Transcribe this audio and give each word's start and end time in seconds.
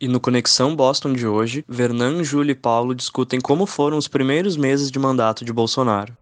E 0.00 0.08
no 0.08 0.18
Conexão 0.18 0.74
Boston 0.74 1.12
de 1.12 1.26
hoje, 1.26 1.62
Vernan, 1.68 2.24
Júlio 2.24 2.52
e 2.52 2.54
Paulo 2.54 2.94
discutem 2.94 3.38
como 3.38 3.66
foram 3.66 3.98
os 3.98 4.08
primeiros 4.08 4.56
meses 4.56 4.90
de 4.90 4.98
mandato 4.98 5.44
de 5.44 5.52
Bolsonaro. 5.52 6.16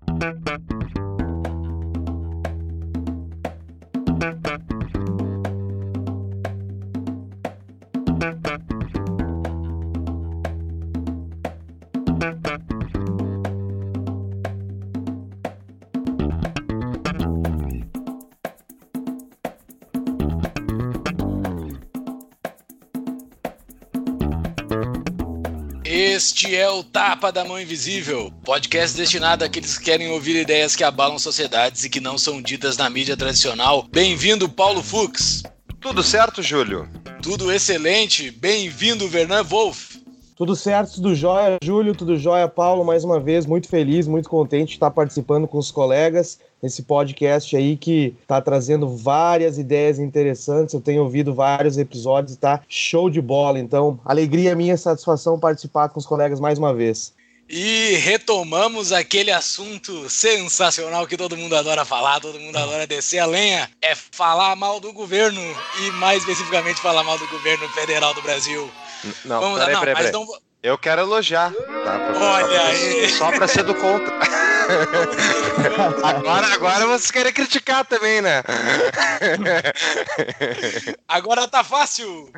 Este 26.28 26.54
é 26.54 26.68
o 26.68 26.84
Tapa 26.84 27.32
da 27.32 27.42
Mão 27.42 27.58
Invisível, 27.58 28.30
podcast 28.44 28.94
destinado 28.94 29.46
àqueles 29.46 29.78
que 29.78 29.86
querem 29.86 30.10
ouvir 30.10 30.36
ideias 30.36 30.76
que 30.76 30.84
abalam 30.84 31.18
sociedades 31.18 31.84
e 31.84 31.88
que 31.88 32.00
não 32.00 32.18
são 32.18 32.42
ditas 32.42 32.76
na 32.76 32.90
mídia 32.90 33.16
tradicional. 33.16 33.86
Bem-vindo, 33.90 34.46
Paulo 34.46 34.82
Fux. 34.82 35.42
Tudo 35.80 36.02
certo, 36.02 36.42
Júlio? 36.42 36.86
Tudo 37.22 37.50
excelente. 37.50 38.30
Bem-vindo, 38.30 39.08
Vernan 39.08 39.42
Wolf. 39.42 39.96
Tudo 40.36 40.54
certo, 40.54 40.96
tudo 40.96 41.14
jóia, 41.14 41.56
Júlio, 41.64 41.94
tudo 41.94 42.18
jóia, 42.18 42.46
Paulo, 42.46 42.84
mais 42.84 43.04
uma 43.04 43.18
vez, 43.18 43.46
muito 43.46 43.66
feliz, 43.66 44.06
muito 44.06 44.28
contente 44.28 44.68
de 44.68 44.74
estar 44.74 44.90
participando 44.90 45.48
com 45.48 45.56
os 45.56 45.70
colegas 45.70 46.38
nesse 46.62 46.82
podcast 46.82 47.56
aí 47.56 47.76
que 47.76 48.14
está 48.22 48.40
trazendo 48.40 48.88
várias 48.88 49.58
ideias 49.58 49.98
interessantes. 49.98 50.74
Eu 50.74 50.80
tenho 50.80 51.02
ouvido 51.02 51.34
vários 51.34 51.78
episódios 51.78 52.34
e 52.34 52.38
tá 52.38 52.60
show 52.68 53.08
de 53.08 53.20
bola. 53.20 53.58
Então, 53.58 53.98
alegria 54.04 54.54
minha, 54.54 54.76
satisfação 54.76 55.38
participar 55.38 55.88
com 55.88 55.98
os 55.98 56.06
colegas 56.06 56.40
mais 56.40 56.58
uma 56.58 56.74
vez. 56.74 57.12
E 57.48 57.94
retomamos 57.96 58.92
aquele 58.92 59.30
assunto 59.30 60.10
sensacional 60.10 61.06
que 61.06 61.16
todo 61.16 61.36
mundo 61.36 61.56
adora 61.56 61.82
falar, 61.82 62.20
todo 62.20 62.38
mundo 62.38 62.54
adora 62.56 62.86
descer 62.86 63.20
a 63.20 63.26
lenha, 63.26 63.70
é 63.80 63.94
falar 63.94 64.54
mal 64.54 64.78
do 64.78 64.92
governo 64.92 65.40
e 65.80 65.90
mais 65.92 66.18
especificamente 66.18 66.78
falar 66.78 67.02
mal 67.04 67.18
do 67.18 67.26
governo 67.28 67.66
federal 67.70 68.12
do 68.12 68.20
Brasil. 68.20 68.70
Não, 69.24 69.40
Vamos 69.40 69.58
peraí, 69.60 69.74
lá, 69.74 69.78
não, 69.78 69.86
peraí, 69.86 69.96
peraí. 69.96 70.12
Não... 70.12 70.47
Eu 70.62 70.76
quero 70.76 71.02
elogiar. 71.02 71.52
Tá? 71.52 71.98
Pra, 71.98 72.18
Olha 72.18 72.62
aí. 72.62 73.08
Só 73.10 73.30
pra 73.30 73.46
ser 73.46 73.62
do 73.62 73.74
contra. 73.74 74.18
agora, 76.02 76.46
agora 76.48 76.86
vocês 76.86 77.10
querem 77.10 77.32
criticar 77.32 77.86
também, 77.86 78.20
né? 78.20 78.42
agora 81.06 81.46
tá 81.46 81.62
fácil. 81.62 82.32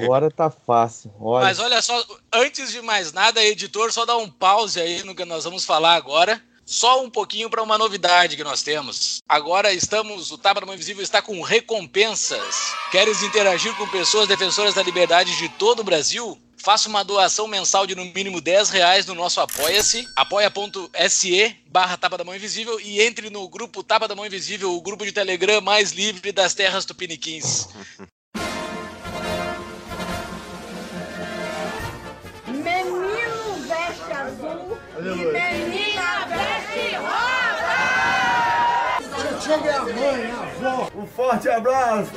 Agora 0.00 0.30
tá 0.30 0.50
fácil. 0.50 1.12
Olha. 1.20 1.46
Mas 1.46 1.58
olha 1.58 1.82
só, 1.82 2.02
antes 2.32 2.70
de 2.70 2.80
mais 2.80 3.12
nada, 3.12 3.42
editor, 3.42 3.92
só 3.92 4.06
dá 4.06 4.16
um 4.16 4.30
pause 4.30 4.80
aí 4.80 5.02
no 5.02 5.14
que 5.14 5.24
nós 5.24 5.44
vamos 5.44 5.64
falar 5.64 5.94
agora. 5.94 6.40
Só 6.64 7.02
um 7.02 7.10
pouquinho 7.10 7.50
para 7.50 7.64
uma 7.64 7.76
novidade 7.76 8.36
que 8.36 8.44
nós 8.44 8.62
temos. 8.62 9.20
Agora 9.28 9.72
estamos, 9.72 10.30
o 10.30 10.38
Tapa 10.38 10.60
da 10.60 10.66
Mão 10.66 10.76
Invisível 10.76 11.02
está 11.02 11.20
com 11.20 11.42
recompensas. 11.42 12.72
Queres 12.92 13.24
interagir 13.24 13.74
com 13.74 13.88
pessoas 13.88 14.28
defensoras 14.28 14.74
da 14.74 14.82
liberdade 14.82 15.36
de 15.36 15.48
todo 15.48 15.80
o 15.80 15.84
Brasil? 15.84 16.40
Faça 16.62 16.90
uma 16.90 17.02
doação 17.02 17.48
mensal 17.48 17.86
de 17.86 17.94
no 17.94 18.04
mínimo 18.04 18.38
10 18.38 18.68
reais 18.68 19.06
no 19.06 19.14
nosso 19.14 19.40
Apoia-se, 19.40 20.06
apoia.se 20.14 21.56
barra 21.66 21.96
Tapa 21.96 22.18
da 22.18 22.24
Mão 22.24 22.36
Invisível 22.36 22.78
e 22.78 23.00
entre 23.00 23.30
no 23.30 23.48
grupo 23.48 23.82
Tapa 23.82 24.06
da 24.06 24.14
Mão 24.14 24.26
Invisível, 24.26 24.74
o 24.74 24.82
grupo 24.82 25.06
de 25.06 25.12
Telegram 25.12 25.62
mais 25.62 25.92
livre 25.92 26.32
das 26.32 26.52
terras 26.52 26.84
tupiniquins. 26.84 27.66
Menino 32.46 33.54
veste 33.66 34.12
azul 34.12 34.76
e 34.98 35.02
menina 35.02 36.26
veste 36.26 36.94
rosa! 36.96 37.80
Chega 39.40 39.76
a 39.76 39.82
mãe, 39.84 40.30
a 40.30 40.42
avó, 40.42 40.90
um 40.94 41.06
forte 41.06 41.48
abraço! 41.48 42.12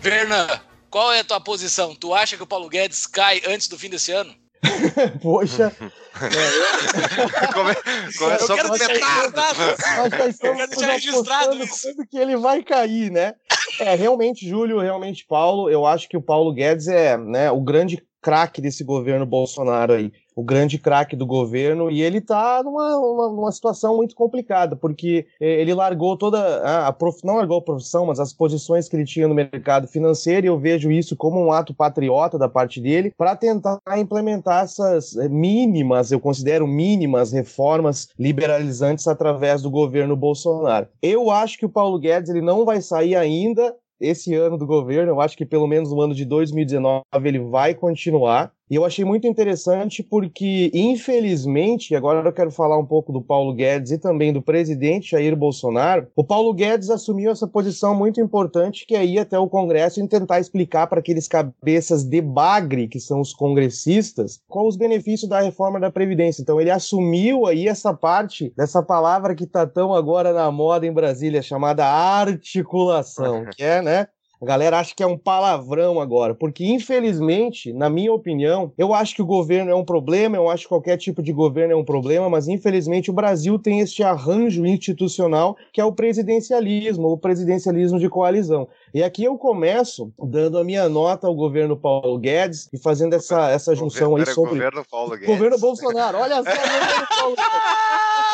Verna, 0.00 0.67
qual 0.90 1.12
é 1.12 1.20
a 1.20 1.24
tua 1.24 1.40
posição? 1.40 1.94
Tu 1.94 2.14
acha 2.14 2.36
que 2.36 2.42
o 2.42 2.46
Paulo 2.46 2.68
Guedes 2.68 3.06
cai 3.06 3.40
antes 3.46 3.68
do 3.68 3.78
fim 3.78 3.88
desse 3.88 4.12
ano? 4.12 4.34
Poxa. 5.22 5.72
Come, 7.54 7.74
começou 8.18 8.58
com 8.58 8.72
registrado. 8.72 9.32
Nós 9.36 10.10
já 10.10 10.28
estamos 10.28 10.82
registrado 10.82 11.62
isso. 11.62 11.88
que 12.10 12.18
ele 12.18 12.36
vai 12.36 12.62
cair, 12.62 13.10
né? 13.10 13.34
É, 13.78 13.94
realmente, 13.94 14.48
Júlio, 14.48 14.80
realmente, 14.80 15.24
Paulo, 15.26 15.70
eu 15.70 15.86
acho 15.86 16.08
que 16.08 16.16
o 16.16 16.22
Paulo 16.22 16.52
Guedes 16.52 16.88
é 16.88 17.16
né, 17.16 17.50
o 17.50 17.60
grande 17.60 18.02
craque 18.20 18.60
desse 18.60 18.82
governo 18.82 19.24
Bolsonaro 19.24 19.92
aí 19.92 20.12
o 20.38 20.42
grande 20.44 20.78
craque 20.78 21.16
do 21.16 21.26
governo, 21.26 21.90
e 21.90 22.00
ele 22.00 22.18
está 22.18 22.62
numa, 22.62 22.96
uma, 22.96 23.50
situação 23.50 23.96
muito 23.96 24.14
complicada, 24.14 24.76
porque 24.76 25.26
é, 25.40 25.60
ele 25.60 25.74
largou 25.74 26.16
toda 26.16 26.38
a, 26.60 26.86
a 26.86 26.92
prof, 26.92 27.18
não 27.24 27.38
largou 27.38 27.58
a 27.58 27.62
profissão, 27.62 28.06
mas 28.06 28.20
as 28.20 28.32
posições 28.32 28.88
que 28.88 28.94
ele 28.94 29.04
tinha 29.04 29.26
no 29.26 29.34
mercado 29.34 29.88
financeiro, 29.88 30.46
e 30.46 30.48
eu 30.48 30.56
vejo 30.56 30.92
isso 30.92 31.16
como 31.16 31.44
um 31.44 31.50
ato 31.50 31.74
patriota 31.74 32.38
da 32.38 32.48
parte 32.48 32.80
dele, 32.80 33.12
para 33.18 33.34
tentar 33.34 33.80
implementar 33.96 34.62
essas 34.62 35.16
é, 35.16 35.28
mínimas, 35.28 36.12
eu 36.12 36.20
considero 36.20 36.68
mínimas 36.68 37.32
reformas 37.32 38.08
liberalizantes 38.16 39.08
através 39.08 39.60
do 39.60 39.70
governo 39.72 40.14
Bolsonaro. 40.14 40.86
Eu 41.02 41.32
acho 41.32 41.58
que 41.58 41.66
o 41.66 41.68
Paulo 41.70 41.98
Guedes 41.98 42.30
ele 42.30 42.42
não 42.42 42.64
vai 42.64 42.80
sair 42.80 43.16
ainda 43.16 43.74
esse 44.00 44.34
ano 44.34 44.56
do 44.56 44.66
governo, 44.66 45.10
eu 45.10 45.20
acho 45.20 45.36
que 45.36 45.44
pelo 45.44 45.66
menos 45.66 45.90
no 45.90 46.00
ano 46.00 46.14
de 46.14 46.24
2019 46.24 47.02
ele 47.24 47.40
vai 47.40 47.74
continuar. 47.74 48.52
E 48.70 48.74
eu 48.74 48.84
achei 48.84 49.04
muito 49.04 49.26
interessante 49.26 50.02
porque, 50.02 50.70
infelizmente, 50.74 51.94
agora 51.94 52.26
eu 52.28 52.32
quero 52.32 52.50
falar 52.50 52.78
um 52.78 52.84
pouco 52.84 53.12
do 53.12 53.22
Paulo 53.22 53.54
Guedes 53.54 53.92
e 53.92 53.98
também 53.98 54.32
do 54.32 54.42
presidente 54.42 55.12
Jair 55.12 55.34
Bolsonaro. 55.34 56.08
O 56.14 56.22
Paulo 56.22 56.52
Guedes 56.52 56.90
assumiu 56.90 57.30
essa 57.30 57.46
posição 57.46 57.94
muito 57.94 58.20
importante 58.20 58.86
que 58.86 58.94
é 58.94 59.04
ir 59.04 59.18
até 59.18 59.38
o 59.38 59.48
Congresso 59.48 60.00
e 60.00 60.08
tentar 60.08 60.40
explicar 60.40 60.86
para 60.86 61.00
aqueles 61.00 61.26
cabeças 61.26 62.04
de 62.04 62.20
bagre, 62.20 62.88
que 62.88 63.00
são 63.00 63.20
os 63.20 63.32
congressistas, 63.32 64.40
qual 64.48 64.66
os 64.66 64.76
benefícios 64.76 65.28
da 65.28 65.40
reforma 65.40 65.80
da 65.80 65.90
Previdência. 65.90 66.42
Então 66.42 66.60
ele 66.60 66.70
assumiu 66.70 67.46
aí 67.46 67.68
essa 67.68 67.94
parte 67.94 68.52
dessa 68.56 68.82
palavra 68.82 69.34
que 69.34 69.44
está 69.44 69.66
tão 69.66 69.94
agora 69.94 70.32
na 70.32 70.50
moda 70.50 70.86
em 70.86 70.92
Brasília, 70.92 71.40
chamada 71.40 71.86
articulação, 71.86 73.46
que 73.56 73.62
é, 73.62 73.80
né? 73.80 74.08
A 74.40 74.44
galera 74.44 74.78
acha 74.78 74.94
que 74.94 75.02
é 75.02 75.06
um 75.06 75.18
palavrão 75.18 76.00
agora, 76.00 76.32
porque 76.32 76.64
infelizmente, 76.64 77.72
na 77.72 77.90
minha 77.90 78.12
opinião, 78.12 78.72
eu 78.78 78.94
acho 78.94 79.16
que 79.16 79.22
o 79.22 79.26
governo 79.26 79.70
é 79.70 79.74
um 79.74 79.84
problema, 79.84 80.36
eu 80.36 80.48
acho 80.48 80.62
que 80.62 80.68
qualquer 80.68 80.96
tipo 80.96 81.20
de 81.20 81.32
governo 81.32 81.72
é 81.72 81.76
um 81.76 81.84
problema, 81.84 82.30
mas 82.30 82.46
infelizmente 82.46 83.10
o 83.10 83.14
Brasil 83.14 83.58
tem 83.58 83.80
este 83.80 84.04
arranjo 84.04 84.64
institucional 84.64 85.56
que 85.72 85.80
é 85.80 85.84
o 85.84 85.92
presidencialismo, 85.92 87.08
o 87.08 87.18
presidencialismo 87.18 87.98
de 87.98 88.08
coalizão. 88.08 88.68
E 88.94 89.02
aqui 89.02 89.24
eu 89.24 89.36
começo 89.36 90.12
dando 90.18 90.56
a 90.58 90.64
minha 90.64 90.88
nota 90.88 91.26
ao 91.26 91.34
governo 91.34 91.76
Paulo 91.76 92.16
Guedes 92.18 92.68
e 92.72 92.78
fazendo 92.78 93.14
essa, 93.14 93.50
essa 93.50 93.74
junção 93.74 94.14
aí 94.14 94.24
sobre. 94.26 94.54
Governo 94.54 94.84
Paulo 94.88 95.10
Guedes. 95.10 95.26
Governo 95.26 95.58
Bolsonaro, 95.58 96.18
olha 96.18 96.36
só, 96.36 96.42
governo 96.42 97.06
Paulo 97.08 97.36
Guedes. 97.36 97.48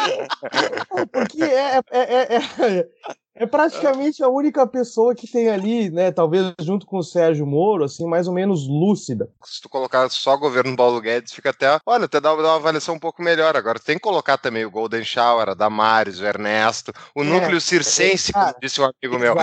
Porque 1.12 1.42
é, 1.42 1.80
é, 1.90 2.00
é, 2.00 2.36
é, 2.36 2.88
é 3.34 3.46
praticamente 3.46 4.22
a 4.22 4.28
única 4.28 4.64
pessoa 4.66 5.14
que 5.14 5.26
tem 5.26 5.48
ali, 5.48 5.90
né, 5.90 6.12
talvez 6.12 6.54
junto 6.60 6.86
com 6.86 6.98
o 6.98 7.02
Sérgio 7.02 7.44
Moro, 7.44 7.84
assim, 7.84 8.06
mais 8.06 8.28
ou 8.28 8.34
menos 8.34 8.68
lúcida. 8.68 9.28
Se 9.44 9.60
tu 9.60 9.68
colocar 9.68 10.08
só 10.08 10.34
o 10.34 10.38
governo 10.38 10.76
Paulo 10.76 11.00
Guedes, 11.00 11.32
fica 11.32 11.50
até, 11.50 11.78
olha, 11.84 12.04
até 12.04 12.20
dá, 12.20 12.34
dá 12.34 12.42
uma 12.42 12.56
avaliação 12.56 12.94
um 12.94 12.98
pouco 12.98 13.22
melhor. 13.22 13.56
Agora 13.56 13.80
tem 13.80 13.96
que 13.96 14.02
colocar 14.02 14.38
também 14.38 14.64
o 14.64 14.70
Golden 14.70 15.02
Shower, 15.02 15.48
a 15.48 15.54
Damares, 15.54 16.20
o 16.20 16.24
Ernesto, 16.24 16.92
o 17.14 17.22
é, 17.22 17.24
núcleo 17.24 17.60
circense, 17.60 18.30
é, 18.30 18.38
como 18.38 18.54
disse 18.62 18.80
um 18.80 18.84
amigo 18.84 19.18
meu. 19.18 19.34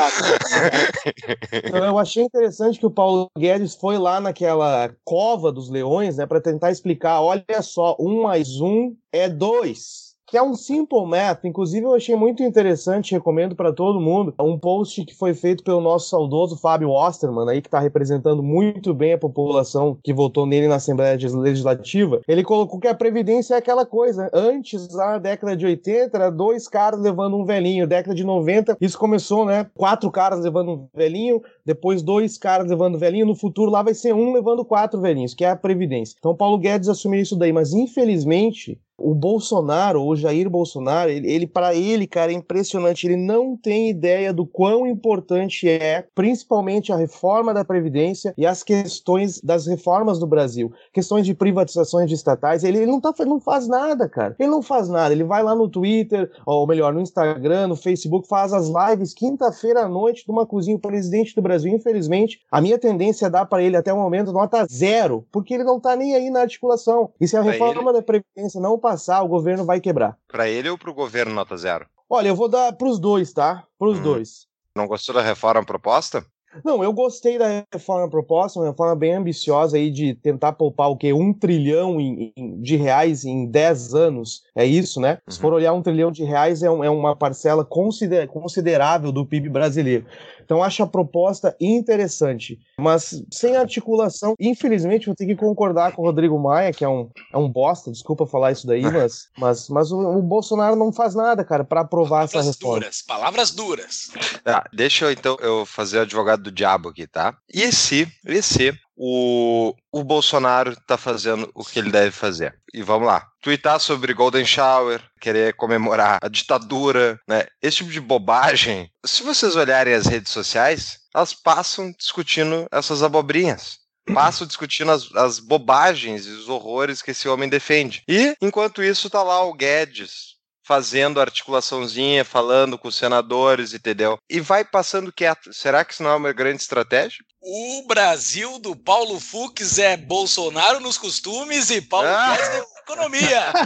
então, 1.51 1.85
eu 1.85 1.97
achei 1.97 2.24
interessante 2.24 2.80
que 2.80 2.85
o 2.85 2.91
Paulo 2.91 3.30
Guedes 3.38 3.75
foi 3.75 3.98
lá 3.98 4.21
naquela 4.21 4.94
cova 5.04 5.51
dos 5.51 5.69
leões, 5.69 6.16
né, 6.16 6.25
para 6.25 6.39
tentar 6.39 6.71
explicar, 6.71 7.21
olha 7.21 7.62
só, 7.62 7.98
um 8.00 8.24
mais 8.24 8.62
um 8.62 8.95
é 9.12 9.27
dois 9.27 10.11
que 10.31 10.38
é 10.38 10.42
um 10.42 10.56
simple 10.56 11.06
math. 11.06 11.44
Inclusive, 11.44 11.86
eu 11.86 11.94
achei 11.94 12.16
muito 12.16 12.42
interessante, 12.42 13.12
recomendo 13.12 13.54
para 13.54 13.74
todo 13.74 14.00
mundo, 14.00 14.33
um 14.39 14.57
post 14.57 15.04
que 15.04 15.13
foi 15.13 15.33
feito 15.33 15.62
pelo 15.62 15.81
nosso 15.81 16.07
saudoso 16.07 16.56
Fábio 16.56 16.89
Osterman, 16.89 17.50
aí, 17.50 17.62
que 17.62 17.68
está 17.68 17.81
representando 17.81 18.42
muito 18.42 18.94
bem 18.94 19.12
a 19.12 19.18
população 19.18 19.98
que 20.01 20.13
votou 20.13 20.45
nele 20.45 20.69
na 20.69 20.75
Assembleia 20.75 21.18
Legislativa. 21.33 22.22
Ele 22.25 22.45
colocou 22.45 22.80
que 22.80 22.88
a 22.88 22.95
Previdência 22.95 23.56
é 23.56 23.57
aquela 23.57 23.86
coisa. 23.86 24.30
Antes, 24.33 24.88
na 24.95 25.18
década 25.18 25.54
de 25.54 25.66
80, 25.66 26.18
era 26.18 26.30
dois 26.30 26.66
caras 26.66 27.01
levando 27.01 27.36
um 27.36 27.44
velhinho. 27.44 27.86
Década 27.86 28.16
de 28.16 28.24
90, 28.24 28.78
isso 28.80 28.98
começou, 28.98 29.45
né? 29.45 29.69
Quatro 29.75 30.10
caras 30.10 30.39
levando 30.39 30.72
um 30.72 30.88
velhinho, 30.95 31.42
depois 31.66 32.01
dois 32.01 32.38
caras 32.38 32.69
levando 32.69 32.95
um 32.95 33.00
velhinho. 33.00 33.25
No 33.25 33.36
futuro, 33.36 33.69
lá 33.69 33.83
vai 33.83 33.94
ser 33.94 34.16
um 34.16 34.31
levando 34.31 34.63
quatro 34.63 35.01
velhinhos, 35.01 35.33
que 35.33 35.44
é 35.44 35.50
a 35.50 35.57
Previdência. 35.57 36.16
Então, 36.18 36.33
Paulo 36.33 36.57
Guedes 36.57 36.88
assumiu 36.88 37.19
isso 37.19 37.36
daí, 37.36 37.51
mas 37.51 37.74
infelizmente 37.74 38.80
O 38.98 39.16
Bolsonaro, 39.16 40.04
o 40.04 40.16
Jair 40.16 40.50
Bolsonaro, 40.50 41.10
ele, 41.10 41.32
ele 41.32 41.48
para 41.48 41.74
ele, 41.74 42.06
cara, 42.06 42.32
é 42.32 42.36
impressionante. 42.36 43.08
Ele 43.08 43.16
não 43.16 43.58
tem 43.58 43.90
ideia 43.90 44.32
do 44.32 44.46
quão 44.46 44.86
importante 44.86 45.68
é, 45.68 46.06
principalmente 46.14 46.92
a 46.92 46.96
reforma 46.96 47.54
da 47.54 47.66
Previdência 47.66 48.34
e 48.38 48.46
as 48.46 48.64
questões 48.64 49.42
das 49.42 49.66
reformas 49.66 50.20
do 50.20 50.28
Brasil. 50.28 50.72
Questões 50.94 51.26
de 51.26 51.34
privatizações 51.34 52.08
de 52.08 52.16
estatais. 52.16 52.64
Ele, 52.64 52.78
ele 52.78 52.92
não, 52.92 53.02
tá, 53.02 53.14
não 53.26 53.40
faz 53.40 53.68
nada, 53.68 54.08
cara. 54.08 54.36
Ele 54.40 54.50
não 54.50 54.62
faz 54.62 54.88
nada. 54.88 55.14
Ele 55.14 55.24
vai 55.24 55.42
lá 55.42 55.56
no 55.56 55.68
Twitter, 55.68 56.30
ou 56.46 56.68
melhor, 56.68 56.94
no 56.94 57.02
Instagram, 57.02 57.68
no 57.68 57.76
Facebook, 57.76 58.28
faz 58.28 58.54
as 58.54 58.68
lives 58.68 59.14
quinta-feira 59.14 59.82
à 59.82 59.90
noite 59.90 60.26
de 60.26 60.32
uma 60.32 60.46
cozinha. 60.46 60.78
O 60.78 60.80
presidente 60.80 61.36
do 61.36 61.42
Brasil, 61.42 61.74
infelizmente, 61.74 62.40
a 62.52 62.62
minha 62.62 62.78
tendência 62.78 63.26
é 63.26 63.30
dar 63.30 63.46
para 63.46 63.64
ele 63.64 63.76
até 63.76 63.92
o 63.92 63.98
momento 63.98 64.32
nota 64.32 64.66
zero, 64.72 65.26
porque 65.32 65.56
ele 65.56 65.64
não 65.64 65.80
tá 65.80 65.96
nem 65.96 66.16
aí 66.16 66.30
na 66.30 66.42
articulação. 66.42 67.10
E 67.20 67.28
se 67.28 67.36
a 67.36 67.42
reforma 67.42 67.90
ele... 67.90 67.94
da 67.94 68.02
Previdência 68.02 68.62
não 68.62 68.78
passar, 68.78 68.91
o 68.94 69.28
governo 69.28 69.66
vai 69.66 69.80
quebrar. 69.80 70.18
Para 70.28 70.48
ele 70.48 70.70
ou 70.70 70.78
para 70.78 70.90
o 70.90 70.94
governo 70.94 71.34
nota 71.34 71.58
zero? 71.58 71.86
Olha, 72.10 72.28
eu 72.28 72.36
vou 72.36 72.50
dar 72.50 72.74
para 72.74 72.88
os 72.88 73.00
dois, 73.00 73.32
tá? 73.32 73.66
Para 73.78 73.88
os 73.88 74.00
hum. 74.00 74.04
dois. 74.04 74.48
Não 74.76 74.88
gostou 74.88 75.16
da 75.16 75.22
reforma 75.22 75.66
proposta? 75.66 76.26
Não, 76.63 76.83
eu 76.83 76.92
gostei 76.92 77.38
da 77.38 77.65
reforma 77.71 78.09
proposta, 78.09 78.59
uma 78.59 78.69
reforma 78.69 78.95
bem 78.95 79.13
ambiciosa 79.13 79.77
aí 79.77 79.89
de 79.89 80.13
tentar 80.15 80.53
poupar 80.53 80.89
o 80.89 80.98
quê? 80.98 81.13
Um 81.13 81.33
trilhão 81.33 82.00
em, 82.00 82.33
em, 82.36 82.62
de 82.62 82.75
reais 82.75 83.25
em 83.25 83.45
10 83.45 83.94
anos. 83.94 84.44
É 84.56 84.65
isso, 84.65 85.00
né? 85.00 85.19
Uhum. 85.25 85.33
Se 85.33 85.39
for 85.39 85.53
olhar 85.53 85.74
um 85.74 85.81
trilhão 85.81 86.12
de 86.12 86.24
reais, 86.24 86.63
é, 86.63 86.69
um, 86.69 86.83
é 86.83 86.89
uma 86.89 87.15
parcela 87.15 87.63
consider, 87.63 88.27
considerável 88.27 89.12
do 89.12 89.25
PIB 89.25 89.50
brasileiro. 89.50 90.06
Então 90.44 90.62
acho 90.62 90.83
a 90.83 90.88
proposta 90.88 91.56
interessante, 91.62 92.59
mas 92.77 93.24
sem 93.31 93.56
articulação. 93.56 94.36
Infelizmente, 94.39 95.06
vou 95.06 95.15
ter 95.15 95.25
que 95.25 95.36
concordar 95.36 95.94
com 95.94 96.01
o 96.01 96.06
Rodrigo 96.06 96.38
Maia, 96.38 96.74
que 96.74 96.83
é 96.83 96.89
um, 96.89 97.09
é 97.31 97.38
um 97.38 97.47
bosta, 97.47 97.89
desculpa 97.89 98.27
falar 98.27 98.51
isso 98.51 98.68
daí, 98.68 98.81
mas, 98.92 99.30
mas, 99.38 99.69
mas 99.69 99.92
o, 99.92 100.00
o 100.00 100.21
Bolsonaro 100.21 100.75
não 100.75 100.92
faz 100.92 101.15
nada, 101.15 101.44
cara, 101.45 101.63
para 101.63 101.81
aprovar 101.81 102.27
palavras 102.27 102.36
essa 102.36 102.51
reforma. 102.51 102.80
Duras, 102.80 103.01
palavras 103.01 103.51
duras. 103.51 104.12
Tá, 104.44 104.65
deixa 104.74 105.06
eu 105.06 105.12
então 105.12 105.38
eu 105.39 105.65
fazer 105.65 106.00
o 106.00 106.06
advogado 106.42 106.44
do 106.44 106.52
diabo 106.52 106.90
aqui, 106.90 107.08
tá? 107.08 107.36
E 107.54 107.72
se, 107.72 108.12
e 108.26 108.42
se 108.42 108.74
o, 108.98 109.74
o 109.92 110.04
Bolsonaro 110.04 110.76
tá 110.88 110.98
fazendo 110.98 111.50
o 111.54 111.64
que 111.64 111.80
ele 111.80 111.92
deve 111.92 112.12
fazer. 112.12 112.56
E 112.74 112.82
vamos 112.82 113.08
lá. 113.08 113.26
Tweetar 113.42 113.80
sobre 113.80 114.14
Golden 114.14 114.46
Shower, 114.46 115.02
querer 115.20 115.54
comemorar 115.54 116.20
a 116.22 116.28
ditadura, 116.28 117.20
né? 117.28 117.46
Esse 117.62 117.78
tipo 117.78 117.92
de 117.92 118.02
bobagem. 118.02 118.90
Se 119.06 119.24
vocês 119.24 119.56
olharem 119.56 119.94
as 119.94 120.08
redes 120.08 120.32
sociais, 120.32 121.00
elas 121.14 121.34
passam 121.34 121.92
discutindo 121.98 122.68
essas 122.72 123.04
abobrinhas 123.04 123.80
passam 124.16 124.48
discutindo 124.48 124.92
as, 124.92 125.16
as, 125.16 125.40
bobagens 125.40 126.26
e 126.26 126.32
os 126.32 126.50
horrores 126.50 127.02
que 127.02 127.12
esse 127.12 127.30
homem 127.30 127.48
defende. 127.48 128.02
E, 128.10 128.36
enquanto 128.42 128.84
isso, 128.84 129.10
tá 129.10 129.22
lá 129.22 129.42
o 129.46 129.54
Guedes 129.54 130.31
fazendo 130.71 131.19
articulaçãozinha, 131.19 132.23
falando 132.23 132.77
com 132.77 132.88
os 132.88 132.95
senadores, 132.95 133.73
entendeu? 133.73 134.18
E 134.29 134.39
vai 134.39 134.63
passando 134.63 135.12
quieto. 135.12 135.53
Será 135.53 135.83
que 135.83 135.91
isso 135.94 136.01
não 136.01 136.12
é 136.12 136.15
uma 136.15 136.31
grande 136.31 136.62
estratégia? 136.62 137.25
O 137.41 137.85
Brasil 137.85 138.57
do 138.57 138.73
Paulo 138.73 139.19
Fux 139.19 139.77
é 139.77 139.97
Bolsonaro 139.97 140.79
nos 140.79 140.97
costumes 140.97 141.69
e 141.71 141.81
Paulo 141.81 142.07
ah. 142.07 142.38
Guedes 142.38 142.65
economia. 142.92 143.52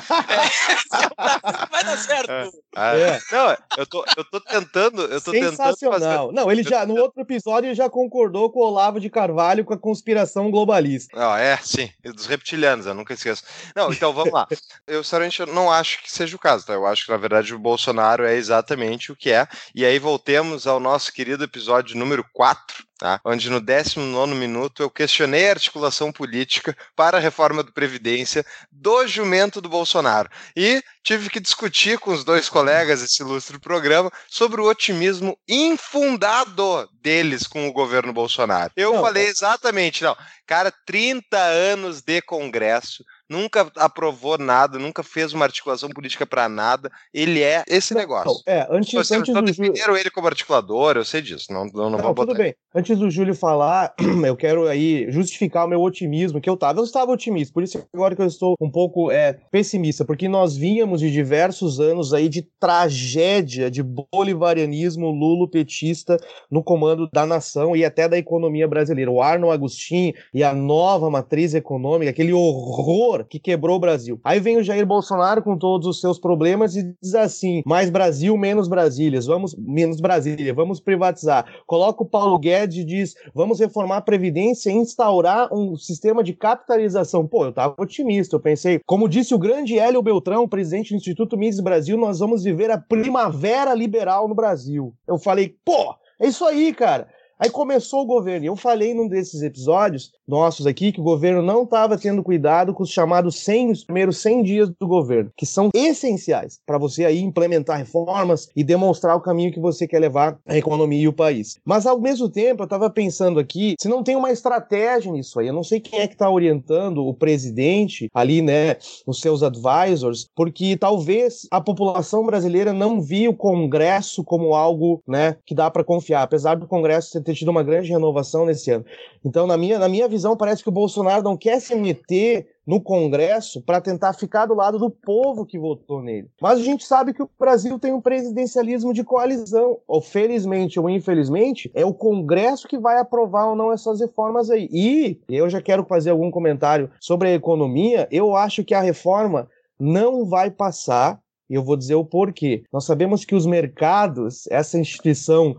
É, 1.18 1.68
vai 1.69 1.83
dar 1.83 1.98
certo. 1.98 2.30
É. 2.30 2.50
Ah, 2.75 2.98
é. 2.98 3.19
Não, 3.31 3.57
eu 3.77 3.86
tô, 3.86 4.06
eu 4.18 4.24
tô 4.25 4.39
tentando. 4.39 5.01
Eu 5.04 5.22
tô 5.22 5.31
Sensacional. 5.31 5.74
tentando 5.75 5.94
fazer... 5.94 6.31
Não, 6.33 6.51
ele 6.51 6.63
já, 6.63 6.86
no 6.86 6.95
outro 6.95 7.22
episódio, 7.22 7.68
ele 7.68 7.75
já 7.75 7.89
concordou 7.89 8.50
com 8.51 8.60
o 8.60 8.63
Olavo 8.63 9.00
de 9.00 9.10
Carvalho 9.10 9.66
com 9.66 9.74
a 9.74 9.77
conspiração 9.77 10.51
globalista. 10.51 11.18
Não, 11.18 11.36
é, 11.36 11.57
sim. 11.57 11.89
Dos 12.04 12.25
reptilianos, 12.25 12.86
eu 12.86 12.94
nunca 12.94 13.13
esqueço. 13.13 13.44
Não, 13.75 13.92
então 13.92 14.13
vamos 14.13 14.33
lá. 14.33 14.48
Eu, 14.88 15.04
sinceramente, 15.04 15.45
não 15.45 15.72
acho 15.72 16.01
que 16.04 16.12
seja 16.12 16.36
o 16.36 16.39
caso, 16.39 16.66
tá? 16.66 16.74
Eu 16.74 16.86
acho 16.86 17.06
que, 17.06 17.12
na 17.12 17.18
verdade, 17.18 17.54
o 17.54 17.60
Bolsonaro 17.60 18.24
é 18.24 18.36
exatamente 18.36 19.12
o 19.12 19.16
que 19.16 19.31
é. 19.31 19.48
E 19.74 19.86
aí 19.86 19.98
voltemos 19.98 20.68
ao 20.68 20.80
nosso 20.80 21.12
querido 21.12 21.44
episódio 21.44 21.98
número 21.98 22.25
4, 22.33 22.86
Tá? 22.97 23.19
onde 23.25 23.50
no 23.50 23.59
19 23.59 24.33
minuto 24.36 24.81
eu 24.81 24.89
questionei 24.89 25.50
a 25.50 25.51
articulação 25.51 26.13
política 26.13 26.75
para 26.95 27.18
a 27.18 27.19
reforma 27.19 27.62
da 27.62 27.69
Previdência 27.69 28.45
do 28.71 29.06
jumento 29.06 29.59
do 29.59 29.68
Bolsonaro. 29.68 30.30
E 30.56 30.81
tive 31.03 31.30
que 31.30 31.42
discutir 31.42 32.00
com 32.00 32.12
os 32.12 32.24
dois 32.24 32.47
colegas 32.47 33.01
esse 33.01 33.21
ilustre 33.21 33.59
programa 33.59 34.09
sobre 34.30 34.62
o 34.62 34.69
otimismo 34.69 35.38
infundado 35.45 36.89
deles 37.01 37.45
com 37.45 37.68
o 37.68 37.74
governo 37.74 38.13
Bolsonaro. 38.13 38.71
Eu 38.77 38.94
não, 38.94 39.01
falei 39.01 39.27
exatamente, 39.27 40.01
não, 40.01 40.15
cara, 40.48 40.71
30 40.86 41.38
anos 41.38 42.01
de 42.01 42.21
Congresso, 42.21 43.03
nunca 43.30 43.72
aprovou 43.75 44.38
nada, 44.38 44.77
nunca 44.77 45.04
fez 45.04 45.33
uma 45.33 45.45
articulação 45.45 45.89
política 45.89 46.25
para 46.25 46.48
nada. 46.48 46.92
Ele 47.13 47.42
é 47.42 47.63
esse 47.68 47.94
negócio. 47.94 48.42
é, 48.45 48.68
antes, 48.69 48.94
Você, 48.94 49.16
antes 49.16 49.33
do 49.33 49.54
Júlio... 49.54 49.98
ele 49.98 50.10
como 50.10 50.27
articulador, 50.27 50.95
eu 50.95 51.06
sei 51.06 51.22
disso. 51.22 51.51
Não, 51.51 51.66
não, 51.66 51.89
não, 51.89 52.00
vou 52.00 52.13
botar. 52.13 52.31
Tudo 52.31 52.38
bem. 52.38 52.56
Antes 52.74 52.98
do 52.98 53.10
Júlio 53.10 53.36
falar, 53.36 53.94
eu 54.25 54.36
quero 54.36 54.68
aí 54.68 55.10
justificar 55.12 55.66
o 55.66 55.69
meu 55.69 55.81
otimismo, 55.81 56.42
que 56.42 56.50
eu 56.50 56.56
estava. 56.56 56.80
Eu 56.80 56.83
estava 56.83 57.12
otimista, 57.12 57.54
por 57.54 57.63
isso 57.63 57.83
agora 57.94 58.16
que 58.16 58.22
eu 58.22 58.27
estou 58.27 58.56
um 58.60 58.69
pouco 58.69 59.12
é, 59.12 59.33
pessimista, 59.51 60.06
porque 60.06 60.27
nós 60.27 60.56
vínhamos 60.56 61.00
de 61.00 61.12
diversos 61.12 61.80
anos 61.80 62.13
aí 62.13 62.30
de 62.30 62.48
tragédia 62.60 63.72
de 63.72 63.81
bolivarianismo 63.83 65.10
lulo-petista 65.10 66.18
no 66.50 66.63
comando 66.63 67.10
da 67.13 67.25
nação 67.25 67.75
e 67.75 67.86
até 67.86 68.07
da 68.07 68.18
economia 68.18 68.68
brasileira. 68.68 69.12
O 69.12 69.22
Arno 69.22 69.51
Agostinho 69.51 70.13
e 70.33 70.44
a 70.44 70.54
nova 70.54 71.10
matriz 71.10 71.54
econômica, 71.54 72.12
aquele 72.12 72.33
horror 72.33 73.14
que 73.23 73.39
quebrou 73.39 73.77
o 73.77 73.79
Brasil. 73.79 74.19
Aí 74.23 74.39
vem 74.39 74.57
o 74.57 74.63
Jair 74.63 74.85
Bolsonaro 74.85 75.41
com 75.41 75.57
todos 75.57 75.88
os 75.88 76.01
seus 76.01 76.19
problemas 76.19 76.75
e 76.75 76.94
diz 77.01 77.15
assim: 77.15 77.62
mais 77.65 77.89
Brasil, 77.89 78.35
menos 78.38 78.67
Brasília, 78.67 79.21
vamos 79.21 79.56
menos 79.56 80.01
Brasília, 80.01 80.53
vamos 80.53 80.79
privatizar. 80.79 81.45
Coloca 81.65 82.03
o 82.03 82.09
Paulo 82.09 82.38
Guedes 82.39 82.77
e 82.77 82.83
diz: 82.83 83.15
vamos 83.33 83.59
reformar 83.59 83.97
a 83.97 84.01
previdência 84.01 84.69
e 84.69 84.73
instaurar 84.73 85.53
um 85.53 85.75
sistema 85.77 86.23
de 86.23 86.33
capitalização. 86.33 87.27
Pô, 87.27 87.45
eu 87.45 87.53
tava 87.53 87.75
otimista, 87.77 88.35
eu 88.35 88.39
pensei, 88.39 88.79
como 88.85 89.07
disse 89.07 89.33
o 89.33 89.39
grande 89.39 89.77
Hélio 89.79 90.01
Beltrão, 90.01 90.47
presidente 90.47 90.89
do 90.89 90.97
Instituto 90.97 91.38
Mises 91.38 91.62
Brasil, 91.62 91.97
nós 91.97 92.19
vamos 92.19 92.44
viver 92.44 92.71
a 92.71 92.77
primavera 92.77 93.73
liberal 93.73 94.27
no 94.27 94.35
Brasil. 94.35 94.94
Eu 95.07 95.17
falei, 95.17 95.56
pô, 95.63 95.95
é 96.19 96.27
isso 96.27 96.45
aí, 96.45 96.73
cara. 96.73 97.07
Aí 97.37 97.49
começou 97.49 98.01
o 98.01 98.05
governo. 98.05 98.45
Eu 98.45 98.55
falei 98.55 98.93
num 98.93 99.09
desses 99.09 99.41
episódios 99.41 100.13
nossos 100.25 100.65
aqui 100.65 100.91
que 100.91 101.01
o 101.01 101.03
governo 101.03 101.41
não 101.41 101.63
estava 101.63 101.97
tendo 101.97 102.23
cuidado 102.23 102.73
com 102.73 102.81
os 102.81 102.89
chamados 102.89 103.35
100, 103.39 103.71
os 103.71 103.83
primeiros 103.83 104.17
100 104.19 104.43
dias 104.43 104.69
do 104.79 104.87
governo, 104.87 105.31
que 105.35 105.45
são 105.45 105.69
essenciais 105.73 106.59
para 106.65 106.77
você 106.77 107.03
aí 107.03 107.19
implementar 107.19 107.77
reformas 107.77 108.49
e 108.55 108.63
demonstrar 108.63 109.17
o 109.17 109.21
caminho 109.21 109.51
que 109.51 109.59
você 109.59 109.85
quer 109.85 109.99
levar 109.99 110.39
a 110.47 110.57
economia 110.57 111.01
e 111.01 111.07
o 111.07 111.13
país. 111.13 111.57
Mas 111.65 111.85
ao 111.85 111.99
mesmo 111.99 112.29
tempo, 112.29 112.63
eu 112.63 112.65
estava 112.65 112.89
pensando 112.89 113.39
aqui, 113.39 113.75
se 113.79 113.89
não 113.89 114.01
tem 114.01 114.15
uma 114.15 114.31
estratégia 114.31 115.11
nisso 115.11 115.39
aí, 115.39 115.47
eu 115.47 115.53
não 115.53 115.63
sei 115.63 115.79
quem 115.81 116.00
é 116.00 116.07
que 116.07 116.13
está 116.13 116.29
orientando 116.29 117.05
o 117.05 117.13
presidente 117.13 118.10
ali, 118.13 118.41
né, 118.41 118.77
os 119.05 119.19
seus 119.19 119.43
advisors, 119.43 120.27
porque 120.33 120.77
talvez 120.77 121.48
a 121.51 121.60
população 121.60 122.25
brasileira 122.25 122.71
não 122.71 123.01
viu 123.01 123.31
o 123.31 123.36
Congresso 123.36 124.24
como 124.24 124.55
algo, 124.55 125.03
né, 125.05 125.36
que 125.45 125.53
dá 125.53 125.69
para 125.69 125.83
confiar, 125.83 126.24
apesar 126.24 126.55
do 126.55 126.67
Congresso 126.67 127.12
ter 127.25 127.34
tido 127.34 127.50
uma 127.50 127.63
grande 127.63 127.89
renovação 127.89 128.46
nesse 128.46 128.72
ano. 128.72 128.86
Então, 129.24 129.48
na 129.48 129.58
minha, 129.58 129.79
na 129.79 129.89
minha 129.89 130.08
visão, 130.08 130.38
parece 130.38 130.63
que 130.63 130.70
o 130.70 130.72
Bolsonaro 130.72 131.24
não 131.24 131.36
quer 131.36 131.60
se 131.60 131.75
meter 131.75 132.48
no 132.65 132.82
Congresso 132.82 133.62
para 133.62 133.79
tentar 133.79 134.13
ficar 134.13 134.46
do 134.48 134.55
lado 134.55 134.79
do 134.79 134.89
povo 134.89 135.46
que 135.46 135.60
votou 135.60 136.01
nele. 136.01 136.27
Mas 136.41 136.60
a 136.60 136.63
gente 136.63 136.84
sabe 136.84 137.13
que 137.13 137.22
o 137.22 137.29
Brasil 137.39 137.77
tem 137.77 137.94
um 137.94 138.01
presidencialismo 138.01 138.94
de 138.94 139.03
coalizão. 139.03 139.77
Ou 139.88 140.01
felizmente 140.01 140.79
ou 140.79 140.89
infelizmente, 140.89 141.70
é 141.74 141.86
o 141.86 141.94
Congresso 141.94 142.67
que 142.67 142.77
vai 142.77 143.00
aprovar 143.00 143.50
ou 143.50 143.55
não 143.55 143.72
essas 143.72 144.00
reformas 144.00 144.50
aí. 144.50 144.67
E 144.72 145.20
eu 145.29 145.50
já 145.50 145.62
quero 145.62 145.86
fazer 145.86 146.10
algum 146.10 146.32
comentário 146.32 146.89
sobre 147.00 147.29
a 147.29 147.34
economia. 147.34 148.08
Eu 148.12 148.36
acho 148.36 148.63
que 148.63 148.74
a 148.74 148.82
reforma 148.82 149.48
não 149.79 150.25
vai 150.25 150.50
passar. 150.50 151.20
E 151.48 151.53
eu 151.53 151.63
vou 151.63 151.77
dizer 151.77 151.94
o 151.94 152.03
porquê. 152.03 152.63
Nós 152.74 152.86
sabemos 152.86 153.24
que 153.24 153.36
os 153.36 153.46
mercados, 153.46 154.48
essa 154.50 154.79
instituição 154.79 155.55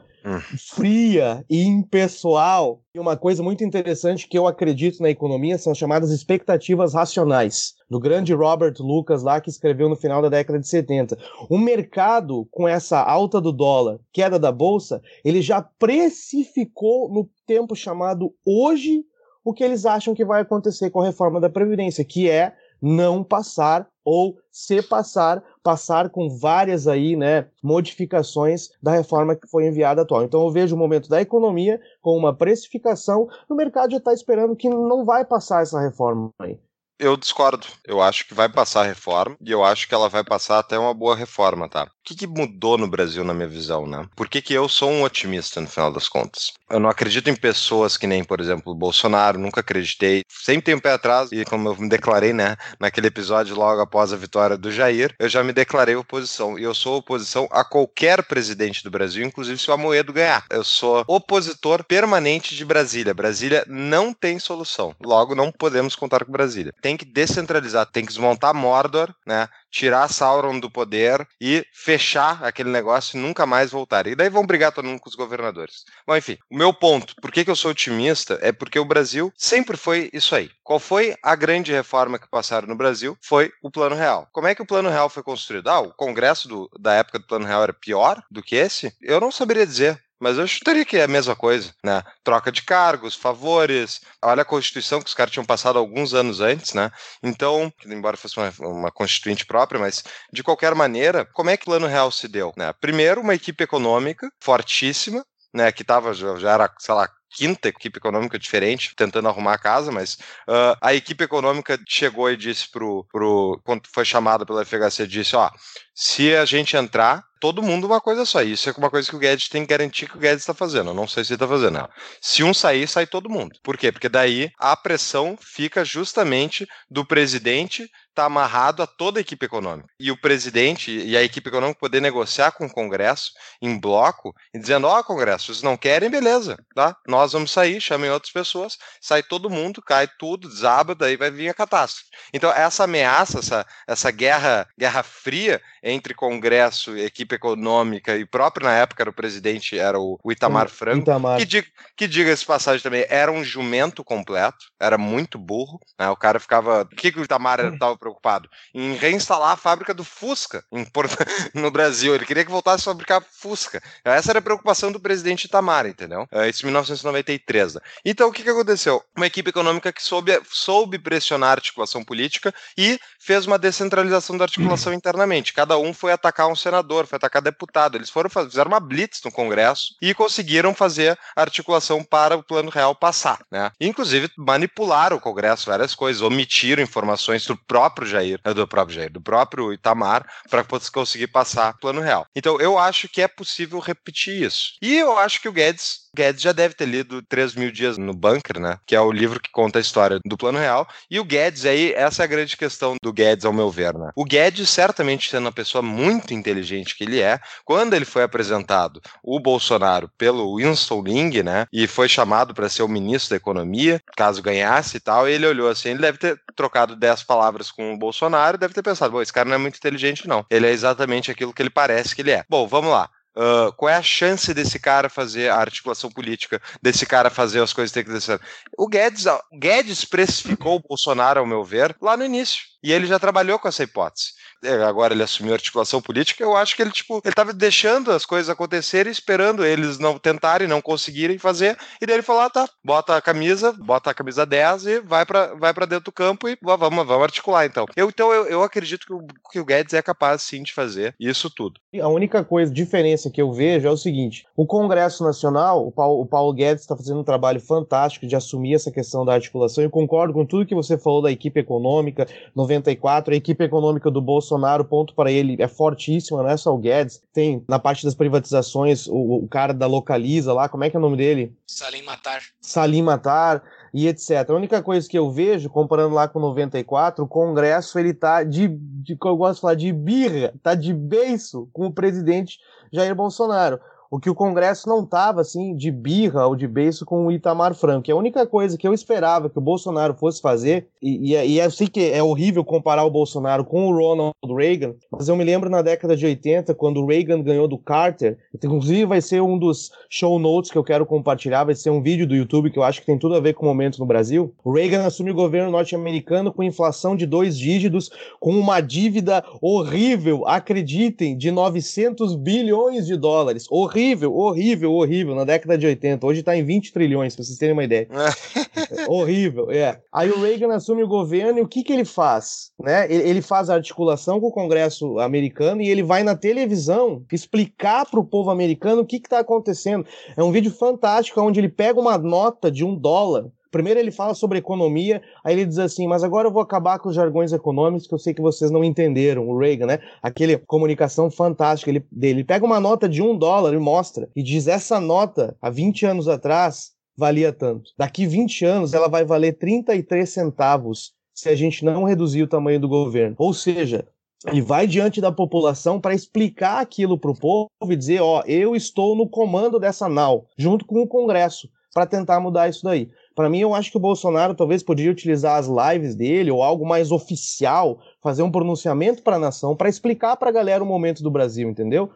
Fria 0.75 1.45
e 1.49 1.63
impessoal. 1.63 2.83
E 2.95 2.99
uma 2.99 3.17
coisa 3.17 3.43
muito 3.43 3.63
interessante 3.63 4.27
que 4.27 4.37
eu 4.37 4.47
acredito 4.47 5.03
na 5.03 5.11
economia 5.11 5.57
são 5.59 5.75
chamadas 5.75 6.11
expectativas 6.11 6.95
racionais, 6.95 7.75
do 7.89 8.01
grande 8.01 8.35
Robert 8.35 8.75
Lucas 8.81 9.23
lá 9.23 9.41
que 9.41 9.51
escreveu 9.51 9.89
no 9.89 9.97
final 9.97 10.21
da 10.21 10.29
década 10.29 10.59
de 10.59 10.67
70. 10.67 11.17
O 11.49 11.59
mercado, 11.59 12.47
com 12.51 12.67
essa 12.67 13.01
alta 13.01 13.41
do 13.41 13.53
dólar, 13.53 14.01
queda 14.13 14.39
da 14.39 14.51
bolsa, 14.51 15.01
ele 15.25 15.41
já 15.41 15.63
precificou 15.63 17.09
no 17.09 17.29
tempo 17.47 17.77
chamado 17.77 18.35
hoje 18.45 19.05
o 19.45 19.53
que 19.53 19.63
eles 19.63 19.87
acham 19.87 20.13
que 20.13 20.25
vai 20.25 20.43
acontecer 20.43 20.91
com 20.91 21.01
a 21.01 21.07
reforma 21.07 21.41
da 21.41 21.49
Previdência, 21.49 22.05
que 22.05 22.29
é 22.29 22.53
não 22.83 23.23
passar 23.23 23.89
ou 24.05 24.37
se 24.51 24.83
passar, 24.83 25.43
passar 25.67 26.11
com 26.11 26.29
várias 26.29 26.87
aí, 26.87 27.17
né, 27.17 27.49
modificações 27.61 28.71
da 28.81 28.93
reforma 28.93 29.35
que 29.35 29.49
foi 29.49 29.67
enviada 29.67 30.03
atual. 30.03 30.23
Então 30.23 30.45
eu 30.45 30.53
vejo 30.53 30.77
o 30.77 30.79
momento 30.79 31.09
da 31.09 31.21
economia 31.21 31.81
com 32.01 32.17
uma 32.17 32.33
precificação, 32.33 33.29
o 33.49 33.55
mercado 33.57 33.91
já 33.91 33.97
está 33.97 34.13
esperando 34.13 34.55
que 34.55 34.69
não 34.69 35.05
vai 35.05 35.25
passar 35.25 35.63
essa 35.63 35.81
reforma 35.81 36.31
aí. 36.39 36.57
Eu 36.99 37.17
discordo. 37.17 37.67
Eu 37.85 38.01
acho 38.01 38.27
que 38.27 38.35
vai 38.35 38.49
passar 38.49 38.83
a 38.83 38.87
reforma 38.87 39.37
e 39.41 39.51
eu 39.51 39.65
acho 39.65 39.89
que 39.89 39.95
ela 39.95 40.09
vai 40.09 40.25
passar 40.25 40.59
até 40.59 40.79
uma 40.79 40.95
boa 40.95 41.17
reforma, 41.17 41.69
tá? 41.69 41.85
O 41.85 41.89
que, 42.05 42.15
que 42.15 42.27
mudou 42.27 42.79
no 42.79 42.89
Brasil, 42.89 43.25
na 43.25 43.35
minha 43.35 43.49
visão, 43.49 43.87
né? 43.87 44.07
Por 44.15 44.29
que, 44.29 44.41
que 44.41 44.55
eu 44.55 44.69
sou 44.69 44.91
um 44.91 45.03
otimista 45.03 45.61
no 45.61 45.67
final 45.67 45.93
das 45.93 46.09
contas? 46.09 46.53
Eu 46.71 46.81
não 46.81 46.89
acredito 46.89 47.29
em 47.29 47.37
pessoas 47.37 47.97
que 47.97 48.07
nem, 48.07 48.25
por 48.25 48.41
exemplo, 48.41 48.73
o 48.73 48.77
Bolsonaro, 48.77 49.39
nunca 49.39 49.61
acreditei. 49.61 50.23
Sempre 50.29 50.63
tenho 50.63 50.79
um 50.79 50.81
pé 50.81 50.93
atrás 50.93 51.31
e, 51.33 51.45
como 51.45 51.69
eu 51.69 51.77
me 51.77 51.89
declarei, 51.89 52.33
né, 52.33 52.57
naquele 52.79 53.09
episódio 53.09 53.55
logo 53.55 53.81
após 53.81 54.13
a 54.13 54.17
vitória 54.17 54.57
do 54.57 54.71
Jair, 54.71 55.15
eu 55.19 55.29
já 55.29 55.43
me 55.43 55.53
declarei 55.53 55.95
oposição. 55.97 56.59
E 56.59 56.63
eu 56.63 56.75
sou 56.75 56.99
oposição 56.99 57.49
a 57.51 57.65
qualquer 57.65 58.23
presidente 58.25 58.83
do 58.83 58.91
Brasil, 58.91 59.25
inclusive 59.25 59.59
se 59.59 59.71
o 59.71 59.75
Amoedo 59.75 60.13
ganhar. 60.13 60.45
Eu 60.51 60.65
sou 60.65 61.05
opositor 61.07 61.85
permanente 61.85 62.55
de 62.55 62.65
Brasília. 62.65 63.15
Brasília 63.15 63.65
não 63.69 64.13
tem 64.13 64.39
solução. 64.39 64.95
Logo, 65.01 65.35
não 65.35 65.53
podemos 65.53 65.95
contar 65.95 66.25
com 66.25 66.33
Brasília. 66.33 66.75
Tem 66.87 66.97
que 66.97 67.05
descentralizar, 67.05 67.85
tem 67.85 68.05
que 68.05 68.13
desmontar 68.13 68.55
Mordor, 68.55 69.13
né? 69.27 69.49
tirar 69.73 70.07
Sauron 70.07 70.61
do 70.61 70.71
poder 70.71 71.27
e 71.41 71.67
fechar 71.73 72.45
aquele 72.45 72.71
negócio 72.71 73.19
e 73.19 73.21
nunca 73.21 73.45
mais 73.45 73.73
voltar. 73.73 74.07
E 74.07 74.15
daí 74.15 74.31
vão 74.31 74.47
brigar 74.47 74.71
todo 74.71 74.87
mundo 74.87 75.01
com 75.01 75.09
os 75.09 75.17
governadores. 75.17 75.83
Bom, 76.07 76.17
enfim, 76.17 76.39
o 76.49 76.57
meu 76.57 76.73
ponto, 76.73 77.17
por 77.21 77.33
que, 77.33 77.45
que 77.45 77.51
eu 77.51 77.57
sou 77.57 77.73
otimista, 77.73 78.39
é 78.41 78.53
porque 78.53 78.79
o 78.79 78.85
Brasil 78.85 79.33
sempre 79.37 79.77
foi 79.77 80.09
isso 80.13 80.33
aí. 80.37 80.49
Qual 80.63 80.79
foi 80.79 81.17
a 81.25 81.35
grande 81.35 81.73
reforma 81.73 82.21
que 82.21 82.31
passaram 82.31 82.69
no 82.69 82.77
Brasil? 82.77 83.19
Foi 83.21 83.51
o 83.61 83.69
Plano 83.69 83.97
Real. 83.97 84.29
Como 84.33 84.47
é 84.47 84.55
que 84.55 84.63
o 84.63 84.67
Plano 84.67 84.89
Real 84.89 85.11
foi 85.11 85.25
construído? 85.25 85.69
Ah, 85.69 85.81
o 85.81 85.93
Congresso 85.93 86.47
do, 86.47 86.71
da 86.79 86.95
época 86.95 87.19
do 87.19 87.27
Plano 87.27 87.47
Real 87.47 87.65
era 87.65 87.73
pior 87.73 88.23
do 88.31 88.45
que 88.45 88.55
esse? 88.55 88.95
Eu 89.03 89.21
não 89.21 89.33
saberia 89.33 89.67
dizer. 89.67 90.01
Mas 90.21 90.39
eu 90.39 90.47
chutaria 90.47 90.85
que 90.85 90.97
é 90.97 91.05
a 91.05 91.09
mesma 91.09 91.37
coisa, 91.37 91.75
né? 91.85 92.03
Troca 92.25 92.51
de 92.51 92.63
cargos, 92.63 93.15
favores. 93.15 94.01
Olha 94.23 94.43
a 94.43 94.47
Constituição 94.47 95.01
que 95.01 95.09
os 95.09 95.15
caras 95.15 95.33
tinham 95.33 95.45
passado 95.45 95.79
alguns 95.79 96.15
anos 96.15 96.41
antes, 96.41 96.73
né? 96.73 96.91
Então, 97.23 97.73
embora 97.85 98.17
fosse 98.17 98.39
uma, 98.39 98.53
uma 98.61 98.91
constituinte 98.91 99.45
própria, 99.45 99.79
mas 99.79 100.03
de 100.33 100.43
qualquer 100.43 100.75
maneira, 100.75 101.27
como 101.35 101.51
é 101.51 101.57
que 101.57 101.65
o 101.65 101.67
Plano 101.67 101.87
Real 101.87 102.11
se 102.11 102.29
deu? 102.29 102.53
Né? 102.57 102.73
Primeiro, 102.81 103.21
uma 103.21 103.35
equipe 103.35 103.63
econômica 103.63 104.31
fortíssima, 104.41 105.25
né? 105.53 105.71
Que 105.71 105.85
tava, 105.85 106.15
já, 106.15 106.51
era, 106.51 106.73
sei 106.79 106.95
lá, 106.95 107.09
quinta 107.37 107.69
equipe 107.69 107.99
econômica 107.99 108.39
diferente, 108.39 108.95
tentando 108.97 109.29
arrumar 109.29 109.55
a 109.55 109.59
casa, 109.59 109.93
mas 109.93 110.15
uh, 110.49 110.77
a 110.81 110.95
equipe 110.95 111.23
econômica 111.23 111.79
chegou 111.87 112.31
e 112.31 112.37
disse 112.37 112.71
pro, 112.71 113.07
pro 113.13 113.61
quando 113.63 113.83
foi 113.93 114.05
chamada 114.07 114.47
pela 114.47 114.65
FHC, 114.65 115.07
disse, 115.07 115.37
ó, 115.37 115.51
se 115.95 116.35
a 116.35 116.47
gente 116.47 116.77
entrar, 116.77 117.23
todo 117.41 117.63
mundo 117.63 117.87
uma 117.87 118.01
coisa 118.01 118.25
só. 118.25 118.43
Isso 118.43 118.69
é 118.69 118.75
uma 118.77 118.91
coisa 118.91 119.09
que 119.09 119.17
o 119.17 119.19
Guedes 119.19 119.49
tem 119.49 119.63
que 119.63 119.69
garantir 119.69 120.09
que 120.09 120.17
o 120.17 120.21
Guedes 120.21 120.43
está 120.43 120.55
fazendo. 120.55 120.91
Eu 120.91 120.95
não 120.95 121.07
sei 121.07 121.25
se 121.25 121.33
ele 121.33 121.37
está 121.37 121.49
fazendo. 121.49 121.75
Não. 121.75 121.89
Se 122.21 122.43
um 122.43 122.55
sair, 122.55 122.87
sai 122.87 123.07
todo 123.07 123.31
mundo. 123.31 123.59
Por 123.63 123.77
quê? 123.77 123.93
Porque 123.93 124.09
daí 124.09 124.51
a 124.59 124.77
pressão 124.77 125.37
fica 125.41 125.85
justamente 125.85 126.67
do 126.91 127.05
presidente 127.05 127.91
está 128.17 128.25
amarrado 128.25 128.83
a 128.83 128.87
toda 128.87 129.21
a 129.21 129.23
equipe 129.23 129.45
econômica. 129.45 129.89
E 130.01 130.11
o 130.11 130.17
presidente 130.17 130.91
e 130.91 131.15
a 131.17 131.23
equipe 131.23 131.49
econômica 131.49 131.79
poder 131.79 132.01
negociar 132.01 132.53
com 132.53 132.65
o 132.65 132.73
Congresso 132.73 133.33
em 133.61 133.79
bloco 133.79 134.35
e 134.55 134.59
dizendo: 134.59 134.87
Ó, 134.87 134.99
oh, 134.99 135.05
Congresso, 135.05 135.47
vocês 135.47 135.63
não 135.63 135.77
querem, 135.77 136.11
beleza, 136.11 136.57
tá? 136.75 136.97
Nós 137.07 137.33
vamos 137.33 137.51
sair, 137.51 137.81
chamem 137.81 138.11
outras 138.11 138.33
pessoas, 138.33 138.79
sai 139.01 139.23
todo 139.23 139.51
mundo, 139.51 139.83
cai 139.83 140.09
tudo, 140.19 140.49
desaba, 140.49 140.95
daí 140.95 141.17
vai 141.17 141.31
vir 141.31 141.51
a 141.51 141.55
catástrofe. 141.55 142.09
Então, 142.33 142.51
essa 142.51 142.85
ameaça, 142.85 143.39
essa, 143.39 143.67
essa 143.87 144.11
guerra, 144.11 144.67
guerra 144.79 145.03
fria 145.03 145.61
entre 145.83 146.15
Congresso, 146.15 146.97
equipe 146.97 147.35
econômica 147.35 148.17
e 148.17 148.25
próprio 148.25 148.67
na 148.67 148.73
época 148.73 149.03
era 149.03 149.11
o 149.11 149.15
presidente, 149.15 149.79
era 149.79 150.01
o, 150.01 150.19
o 150.25 150.33
Itamar 150.33 150.69
Franco, 150.69 151.03
Itamar. 151.03 151.47
que, 151.47 151.65
que 151.97 152.09
diga-se 152.09 152.45
passagem 152.45 152.83
também, 152.83 153.05
era 153.09 153.31
um 153.31 153.45
jumento 153.45 154.03
completo, 154.03 154.67
era 154.81 154.97
muito 154.97 155.39
burro, 155.39 155.79
né? 155.99 156.09
O 156.09 156.17
cara 156.17 156.41
ficava. 156.41 156.83
O 156.83 156.87
que, 156.87 157.13
que 157.13 157.21
o 157.21 157.25
Itamar 157.25 157.61
estava 157.61 157.97
preocupado? 158.07 158.49
Em 158.73 158.95
reinstalar 158.95 159.51
a 159.51 159.57
fábrica 159.57 159.93
do 159.93 160.05
Fusca 160.05 160.65
no 161.55 161.71
Brasil. 161.71 162.15
Ele 162.15 162.25
queria 162.25 162.45
que 162.45 162.51
voltasse 162.51 162.83
a 162.83 162.93
fabricar 162.93 163.23
Fusca. 163.23 163.83
Essa 164.05 164.33
era 164.33 164.39
a 164.39 164.43
preocupação 164.43 164.93
do 164.93 165.01
presidente 165.01 165.45
Itamar, 165.45 165.87
entendeu? 165.87 166.27
É, 166.31 166.49
isso 166.49 166.63
em 166.63 166.67
1993. 166.67 167.75
Né? 167.75 167.81
Então, 168.05 168.29
o 168.29 168.33
que, 168.33 168.43
que 168.43 168.51
aconteceu? 168.51 169.03
Uma 169.17 169.27
equipe 169.27 169.51
econômica 169.51 169.93
que 169.93 170.03
soube, 170.03 170.41
soube 170.51 170.99
pressionar 170.99 171.51
a 171.51 171.53
articulação 171.53 172.05
política 172.05 172.55
e 172.79 172.99
fez 173.19 173.47
uma 173.47 173.59
descentralização 173.59 174.37
da 174.37 174.45
articulação 174.45 174.93
internamente. 174.95 175.53
Cada 175.53 175.77
um 175.79 175.93
foi 175.93 176.13
atacar 176.13 176.49
um 176.49 176.57
senador, 176.57 177.07
foi 177.07 177.17
atacar 177.17 177.43
deputado. 177.43 177.97
Eles 177.97 178.11
foram 178.11 178.31
fizeram 178.31 178.71
uma 178.71 178.81
blitz 178.81 179.21
no 179.25 179.33
Congresso 179.33 179.95
e 180.01 180.15
conseguiram 180.15 180.75
fazer 180.75 181.19
a 181.35 181.41
articulação 181.41 182.05
para 182.05 182.37
o 182.37 182.43
plano 182.43 182.71
real 182.71 182.95
passar, 182.95 183.41
né? 183.51 183.71
Inclusive 183.81 184.31
manipularam 184.37 185.17
o 185.17 185.21
Congresso 185.21 185.67
várias 185.67 185.95
coisas, 185.95 186.23
omitiram 186.23 186.83
informações 186.83 187.47
do 187.47 187.57
próprio 187.57 187.96
Jair, 188.05 188.41
eh, 188.45 188.53
do 188.53 188.67
próprio 188.67 188.97
Jair, 188.97 189.13
do 189.13 189.21
próprio 189.21 189.73
Itamar 189.73 190.27
para 190.51 190.65
conseguir 190.93 191.29
passar 191.29 191.79
plano 191.79 192.01
real. 192.01 192.27
Então 192.35 192.61
eu 192.61 192.79
acho 192.79 193.09
que 193.09 193.23
é 193.23 193.29
possível 193.29 193.79
repetir 193.79 194.43
isso. 194.43 194.75
E 194.83 194.97
eu 194.97 195.17
acho 195.17 195.41
que 195.41 195.49
o 195.49 195.53
Guedes 195.53 196.06
Guedes 196.17 196.43
já 196.43 196.53
deve 196.53 196.75
ter 196.75 196.87
lido 196.87 197.23
3 197.23 197.55
mil 197.55 197.71
dias 197.71 197.99
no 197.99 198.15
bunker, 198.15 198.59
né? 198.59 198.79
Que 198.87 198.97
é 198.97 199.01
o 199.01 199.13
livro 199.13 199.39
que 199.39 199.51
conta 199.51 199.79
a 199.79 199.83
história 199.83 200.19
do 200.25 200.37
plano 200.37 200.59
real. 200.59 200.89
E 201.11 201.21
o 201.21 201.25
Guedes 201.25 201.67
aí, 201.67 201.93
essa 201.93 202.23
é 202.23 202.25
a 202.25 202.29
grande 202.29 202.57
questão 202.57 202.97
do 203.03 203.13
Guedes, 203.13 203.45
ao 203.45 203.53
meu 203.53 203.71
ver, 203.71 203.95
né? 203.95 204.11
O 204.17 204.25
Guedes, 204.25 204.71
certamente 204.71 205.31
sendo 205.31 205.45
uma 205.45 205.53
pessoa 205.53 205.83
muito 205.83 206.33
inteligente 206.33 206.97
que 206.97 207.05
ele 207.05 207.21
é, 207.21 207.39
quando 207.65 207.95
ele 207.95 208.05
foi 208.05 208.23
apresentado 208.23 209.01
o 209.23 209.39
Bolsonaro 209.39 210.11
pelo 210.17 210.57
Winston 210.57 211.03
Ling, 211.03 211.43
né? 211.43 211.67
E 211.73 211.87
foi 211.87 212.09
chamado 212.09 212.55
para 212.55 212.69
ser 212.69 212.83
o 212.83 212.89
ministro 212.89 213.31
da 213.31 213.37
Economia, 213.37 214.01
caso 214.17 214.43
ganhasse 214.43 214.97
e 214.97 215.01
tal, 215.01 215.29
ele 215.29 215.47
olhou 215.47 215.69
assim, 215.69 215.91
ele 215.91 216.01
deve 216.01 216.19
ter 216.19 216.41
trocado 216.55 216.97
10 216.97 217.23
palavras 217.25 217.71
com 217.71 217.93
o 217.93 217.99
Bolsonaro, 217.99 218.57
deve 218.57 218.73
ter 218.73 218.83
pensado, 218.83 219.13
bom, 219.13 219.21
esse 219.21 219.33
cara 219.33 219.49
não 219.49 219.57
é 219.57 219.59
muito 219.59 219.77
inteligente, 219.77 220.27
não. 220.27 220.45
Ele 220.51 220.67
é 220.67 220.71
exatamente 220.71 221.31
aquilo 221.31 221.53
que 221.53 221.63
ele 221.63 221.71
parece 221.71 222.15
que 222.15 222.23
ele 222.23 222.31
é. 222.31 222.45
Bom, 222.49 222.67
vamos 222.67 222.91
lá. 222.91 223.11
Uh, 223.37 223.71
qual 223.75 223.91
é 223.91 223.97
a 223.97 224.03
chance 224.03 224.55
desse 224.55 224.79
cara 224.79 225.11
fazer 225.11 225.51
a 225.51 225.57
articulação 225.57 226.11
política, 226.11 226.61
desse 226.81 227.05
cara 227.05 227.29
fazer 227.29 227.61
as 227.61 227.73
coisas 227.73 227.91
que 227.91 227.95
tem 227.95 228.05
que 228.05 228.11
acontecer? 228.11 228.41
O 228.79 228.89
Guedes, 228.89 229.27
Guedes 229.53 230.07
precificou 230.07 230.77
o 230.77 230.89
Bolsonaro, 230.89 231.41
ao 231.41 231.47
meu 231.47 231.63
ver, 231.63 231.95
lá 232.01 232.17
no 232.17 232.25
início. 232.25 232.63
E 232.83 232.93
ele 232.93 233.07
já 233.07 233.19
trabalhou 233.19 233.59
com 233.59 233.69
essa 233.69 233.83
hipótese. 233.83 234.33
É, 234.65 234.83
agora 234.83 235.13
ele 235.13 235.23
assumiu 235.23 235.53
articulação 235.53 236.01
política, 236.01 236.43
eu 236.43 236.57
acho 236.57 236.75
que 236.75 236.83
ele, 236.83 236.91
tipo, 236.91 237.21
ele 237.25 237.35
tava 237.35 237.53
deixando 237.53 238.11
as 238.11 238.25
coisas 238.25 238.49
acontecerem, 238.49 239.13
esperando 239.13 239.65
eles 239.65 239.99
não 239.99 240.19
tentarem, 240.19 240.67
não 240.67 240.81
conseguirem 240.81 241.39
fazer, 241.39 241.77
e 242.01 242.07
daí 242.07 242.17
ele 242.17 242.23
falou, 242.23 242.43
ah, 242.43 242.51
tá, 242.51 242.69
bota 242.83 243.17
a 243.17 243.21
camisa, 243.21 243.73
bota 243.73 244.11
a 244.11 244.15
camisa 244.15 244.47
10 244.47 244.87
e 244.87 245.01
vai 245.01 245.27
para 245.27 245.55
vai 245.55 245.73
dentro 245.87 246.07
do 246.07 246.13
campo 246.13 246.49
e 246.49 246.57
vamos, 246.63 247.07
vamos 247.07 247.23
articular, 247.23 247.67
então. 247.67 247.87
Eu, 247.95 248.09
então, 248.09 248.33
eu, 248.33 248.47
eu 248.47 248.63
acredito 248.63 249.07
que 249.07 249.13
o, 249.13 249.27
que 249.53 249.61
o 249.61 249.65
Guedes 249.65 249.95
é 249.95 250.01
capaz, 250.01 250.43
sim, 250.43 250.63
de 250.63 250.73
fazer 250.73 251.15
isso 251.21 251.51
tudo. 251.51 251.81
A 252.01 252.09
única 252.09 252.43
coisa, 252.43 252.73
diferença 252.73 253.31
que 253.31 253.41
eu 253.41 253.53
vejo 253.53 253.87
é 253.87 253.91
o 253.91 253.97
seguinte, 253.97 254.47
o 254.57 254.67
Congresso 254.67 255.23
Nacional, 255.23 255.87
o 255.87 255.93
Paulo, 255.93 256.23
o 256.23 256.27
Paulo 256.27 256.53
Guedes 256.53 256.83
está 256.83 256.97
fazendo 256.97 257.21
um 257.21 257.25
trabalho 257.25 257.61
fantástico 257.61 258.27
de 258.27 258.35
assumir 258.35 258.75
essa 258.75 258.91
questão 258.91 259.25
da 259.25 259.35
articulação, 259.35 259.85
e 259.85 259.89
concordo 259.89 260.33
com 260.33 260.47
tudo 260.47 260.67
que 260.67 260.75
você 260.75 260.97
falou 260.99 261.21
da 261.21 261.31
equipe 261.31 261.61
econômica, 261.61 262.27
94, 262.67 263.33
a 263.33 263.37
equipe 263.37 263.65
econômica 263.65 264.11
do 264.11 264.21
Bolsonaro 264.21 264.85
ponto 264.85 265.15
para 265.15 265.31
ele 265.31 265.57
é 265.59 265.69
fortíssimo, 265.69 266.43
não 266.43 266.49
é 266.49 266.57
só 266.57 266.75
o 266.75 266.79
Guedes. 266.79 267.23
Tem 267.33 267.65
na 267.69 267.79
parte 267.79 268.05
das 268.05 268.15
privatizações 268.15 269.07
o, 269.07 269.45
o 269.45 269.49
cara 269.49 269.73
da 269.73 269.87
Localiza 269.87 270.53
lá, 270.53 270.69
como 270.69 270.85
é 270.85 270.91
que 270.91 270.97
é 270.97 270.99
o 270.99 271.03
nome 271.03 271.17
dele? 271.17 271.55
Salim 271.67 272.03
Matar. 272.03 272.43
Salim 272.61 273.03
Matar 273.03 273.63
e 273.95 274.09
etc. 274.09 274.51
A 274.51 274.55
única 274.55 274.83
coisa 274.83 275.09
que 275.09 275.19
eu 275.19 275.31
vejo, 275.31 275.71
comparando 275.71 276.15
lá 276.15 276.29
com 276.29 276.41
94, 276.41 277.25
o 277.25 277.29
Congresso 277.29 277.99
ele 277.99 278.13
tá 278.13 278.43
de, 278.43 278.69
de 278.69 279.17
eu 279.25 279.37
gosto 279.37 279.55
de 279.57 279.61
falar, 279.61 279.75
de 279.75 279.93
birra, 279.93 280.53
tá 280.63 280.75
de 280.75 280.93
beiço 280.93 281.69
com 281.73 281.87
o 281.87 281.93
presidente 281.93 282.59
Jair 282.93 283.15
Bolsonaro 283.15 283.81
o 284.11 284.19
que 284.19 284.31
o 284.31 284.35
Congresso 284.35 284.89
não 284.89 285.03
estava 285.03 285.41
assim 285.41 285.75
de 285.75 285.91
birra 285.91 286.47
ou 286.47 286.57
de 286.57 286.67
beiço 286.67 287.05
com 287.05 287.27
o 287.27 287.33
Itamar 287.33 287.75
Franco. 287.75 288.09
E 288.09 288.13
a 288.13 288.17
única 288.17 288.47
coisa 288.47 288.77
que 288.77 288.87
eu 288.87 288.95
esperava 288.95 289.51
que 289.51 289.59
o 289.59 289.63
Bolsonaro 289.63 290.15
fosse 290.15 290.41
fazer, 290.41 290.89
e, 291.03 291.35
e, 291.35 291.47
e 291.47 291.59
eu 291.59 291.71
sei 291.71 291.89
que 291.89 292.11
é 292.11 292.23
horrível 292.23 292.65
comparar 292.65 293.05
o 293.05 293.11
Bolsonaro 293.11 293.65
com 293.65 293.89
o 293.89 293.97
Ronald 293.97 294.35
Reagan, 294.47 294.95
mas 295.11 295.29
eu 295.29 295.37
me 295.37 295.45
lembro 295.45 295.69
na 295.69 295.83
década 295.83 296.17
de 296.17 296.25
80, 296.25 296.75
quando 296.75 297.01
o 297.01 297.07
Reagan 297.07 297.43
ganhou 297.43 297.69
do 297.69 297.79
Carter, 297.79 298.39
inclusive 298.55 299.07
vai 299.07 299.21
ser 299.21 299.43
um 299.43 299.59
dos 299.59 299.91
show 300.09 300.39
notes 300.39 300.71
que 300.71 300.79
eu 300.79 300.85
quero 300.85 301.07
compartilhar, 301.07 301.65
vai 301.65 301.75
ser 301.75 301.91
um 301.91 302.03
vídeo 302.03 302.27
do 302.27 302.35
YouTube 302.35 302.71
que 302.71 302.79
eu 302.79 302.83
acho 302.83 303.01
que 303.01 303.07
tem 303.07 303.19
tudo 303.19 303.35
a 303.35 303.41
ver 303.41 303.55
com 303.55 303.65
o 303.65 303.69
momento 303.69 303.99
no 303.99 304.07
Brasil. 304.07 304.55
O 304.65 304.73
Reagan 304.73 305.05
assume 305.05 305.31
o 305.31 305.35
governo 305.35 305.71
norte-americano 305.71 306.53
com 306.53 306.63
inflação 306.63 307.17
de 307.17 307.27
dois 307.27 307.59
dígitos, 307.59 308.11
com 308.41 308.53
uma 308.53 308.81
dívida 308.81 309.45
horrível, 309.61 310.47
acreditem, 310.47 311.37
de 311.37 311.51
900 311.51 312.35
bilhões 312.37 313.07
de 313.07 313.17
dólares. 313.17 313.67
Horrível 313.71 313.96
horrível, 313.97 314.37
horrível, 314.37 314.93
horrível, 314.93 315.35
na 315.35 315.45
década 315.45 315.79
de 315.79 315.87
80. 315.87 316.27
Hoje 316.27 316.43
tá 316.43 316.55
em 316.55 316.63
20 316.63 316.93
trilhões, 316.93 317.35
pra 317.35 317.43
vocês 317.43 317.57
terem 317.57 317.73
uma 317.73 317.85
ideia. 317.85 318.07
horrível, 319.09 319.71
é. 319.71 319.99
Aí 320.13 320.31
o 320.31 320.41
Reagan 320.41 320.75
assume 320.75 321.03
o 321.03 321.09
governo 321.09 321.59
e 321.59 321.63
o 321.63 321.69
que 321.69 321.83
que 321.83 321.93
ele 321.93 322.05
faz? 322.05 322.73
Né? 322.79 323.11
Ele 323.11 323.41
faz 323.41 323.71
a 323.71 323.75
articulação 323.75 324.39
com 324.39 324.49
o 324.49 324.53
Congresso 324.53 325.19
americano 325.19 325.81
e 325.81 325.89
ele 325.89 326.03
vai 326.03 326.23
na 326.23 326.37
televisão 326.37 327.25
explicar 327.33 328.05
pro 328.11 328.25
povo 328.25 328.51
americano 328.51 329.01
o 329.01 329.07
que 329.07 329.19
que 329.19 329.29
tá 329.29 329.39
acontecendo. 329.39 330.05
É 330.37 330.43
um 330.43 330.53
vídeo 330.53 330.71
fantástico 330.71 331.41
onde 331.41 331.61
ele 331.61 331.71
pega 331.71 331.99
uma 331.99 332.19
nota 332.19 332.71
de 332.71 332.85
um 332.85 332.95
dólar 332.95 333.47
Primeiro 333.77 334.01
ele 334.01 334.11
fala 334.11 334.33
sobre 334.33 334.57
economia, 334.57 335.21
aí 335.45 335.55
ele 335.55 335.67
diz 335.67 335.79
assim, 335.79 336.09
mas 336.09 336.25
agora 336.25 336.49
eu 336.49 336.51
vou 336.51 336.63
acabar 336.63 336.99
com 336.99 337.11
os 337.11 337.15
jargões 337.15 337.53
econômicos 337.53 338.07
que 338.07 338.15
eu 338.15 338.19
sei 338.19 338.33
que 338.33 338.41
vocês 338.41 338.71
não 338.71 338.83
entenderam. 338.83 339.47
O 339.47 339.59
Reagan, 339.59 339.85
né? 339.85 339.99
Aquele 340.23 340.57
comunicação 340.57 341.31
fantástica 341.31 341.91
ele, 341.91 342.03
dele. 342.11 342.39
Ele 342.39 342.45
pega 342.45 342.65
uma 342.65 342.81
nota 342.81 343.07
de 343.07 343.21
um 343.21 343.37
dólar 343.37 343.75
e 343.75 343.79
mostra, 343.79 344.31
e 344.35 344.43
diz, 344.43 344.67
essa 344.67 344.99
nota, 344.99 345.55
há 345.61 345.69
20 345.69 346.07
anos 346.07 346.27
atrás, 346.27 346.93
valia 347.15 347.53
tanto. 347.53 347.91
Daqui 347.99 348.27
20 348.27 348.65
anos 348.65 348.95
ela 348.95 349.09
vai 349.09 349.27
valer 349.27 349.59
33 349.59 350.27
centavos 350.27 351.13
se 351.35 351.51
a 351.51 351.55
gente 351.55 351.85
não 351.85 352.05
reduzir 352.05 352.45
o 352.45 352.49
tamanho 352.49 352.81
do 352.81 352.89
governo. 352.89 353.37
Ou 353.39 353.53
seja, 353.53 354.09
ele 354.47 354.63
vai 354.63 354.87
diante 354.87 355.21
da 355.21 355.31
população 355.31 356.01
para 356.01 356.15
explicar 356.15 356.81
aquilo 356.81 357.19
para 357.19 357.31
o 357.31 357.39
povo 357.39 357.69
e 357.91 357.95
dizer: 357.97 358.23
ó, 358.23 358.43
eu 358.47 358.75
estou 358.75 359.15
no 359.15 359.29
comando 359.29 359.79
dessa 359.79 360.09
nau, 360.09 360.47
junto 360.57 360.87
com 360.87 361.03
o 361.03 361.07
Congresso, 361.07 361.69
para 361.93 362.07
tentar 362.07 362.41
mudar 362.41 362.69
isso 362.69 362.83
daí. 362.83 363.11
Para 363.37 363.51
mim, 363.51 363.59
eu 363.59 363.75
acho 363.75 363.91
que 363.91 363.99
o 363.99 364.01
Bolsonaro 364.01 364.55
talvez 364.55 364.83
poderia 364.83 365.13
utilizar 365.13 365.59
as 365.59 365.67
lives 365.67 366.15
dele 366.15 366.51
ou 366.51 366.63
algo 366.63 366.89
mais 366.89 367.13
oficial, 367.13 367.99
fazer 368.23 368.43
um 368.43 368.51
pronunciamento 368.51 369.23
para 369.23 369.37
a 369.37 369.39
nação, 369.39 369.77
para 369.77 369.91
explicar 369.91 370.37
para 370.39 370.49
a 370.49 370.53
galera 370.53 370.83
o 370.83 370.87
momento 370.87 371.23
do 371.23 371.31
Brasil, 371.31 371.69
entendeu? 371.69 372.11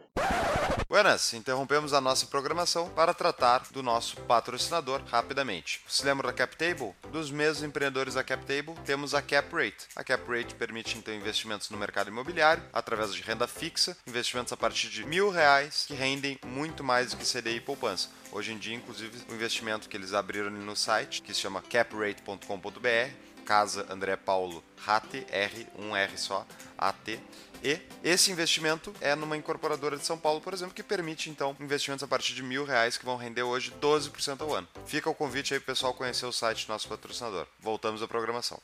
Buenas, 1.01 1.33
interrompemos 1.33 1.95
a 1.95 2.01
nossa 2.01 2.27
programação 2.27 2.91
para 2.91 3.15
tratar 3.15 3.63
do 3.71 3.83
nosso 3.83 4.17
patrocinador 4.25 5.03
rapidamente. 5.07 5.81
Se 5.89 6.05
lembra 6.05 6.27
da 6.27 6.35
CapTable? 6.35 6.93
Dos 7.11 7.31
mesmos 7.31 7.63
empreendedores 7.63 8.13
da 8.13 8.23
CapTable, 8.23 8.75
temos 8.85 9.15
a 9.15 9.23
CapRate. 9.23 9.89
A 9.97 10.05
CapRate 10.05 10.55
permite 10.57 10.99
então 10.99 11.15
investimentos 11.15 11.71
no 11.71 11.79
mercado 11.79 12.11
imobiliário 12.11 12.63
através 12.71 13.15
de 13.15 13.23
renda 13.23 13.49
fixa, 13.49 13.97
investimentos 14.07 14.53
a 14.53 14.59
partir 14.59 14.91
de 14.91 15.07
mil 15.07 15.31
reais 15.31 15.87
que 15.89 15.95
rendem 15.95 16.39
muito 16.45 16.85
mais 16.85 17.13
do 17.13 17.17
que 17.17 17.25
CDI 17.25 17.57
e 17.57 17.61
poupança. 17.63 18.11
Hoje 18.31 18.53
em 18.53 18.59
dia, 18.59 18.77
inclusive, 18.77 19.25
o 19.31 19.35
investimento 19.35 19.89
que 19.89 19.97
eles 19.97 20.13
abriram 20.13 20.51
no 20.51 20.77
site, 20.77 21.23
que 21.23 21.33
se 21.33 21.41
chama 21.41 21.63
caprate.com.br, 21.63 23.31
Casa 23.47 23.87
André 23.89 24.17
Paulo 24.17 24.63
RAT, 24.77 25.15
R, 25.31 25.67
um 25.79 25.97
R 25.97 26.19
só, 26.19 26.47
AT, 26.77 27.19
e 27.63 27.79
esse 28.03 28.31
investimento 28.31 28.95
é 29.01 29.15
numa 29.15 29.37
incorporadora 29.37 29.97
de 29.97 30.05
São 30.05 30.19
Paulo, 30.19 30.41
por 30.41 30.55
exemplo, 30.55 30.75
que 30.75 30.83
permite 30.83 31.29
então 31.29 31.57
investimentos 31.61 32.03
a 32.03 32.09
partir 32.09 32.35
de 32.35 32.43
mil 32.43 32.65
reais 32.65 32.97
que 32.97 33.05
vão 33.05 33.17
render 33.17 33.43
hoje 33.43 33.73
12% 33.81 34.41
ao 34.41 34.55
ano. 34.55 34.69
Fica 34.87 35.11
o 35.11 35.15
convite 35.15 35.55
aí 35.55 35.61
pessoal 35.61 35.95
conhecer 35.95 36.27
o 36.27 36.33
site 36.33 36.67
do 36.67 36.73
nosso 36.73 36.89
patrocinador. 36.89 37.47
Voltamos 37.61 38.03
à 38.03 38.09
programação 38.09 38.59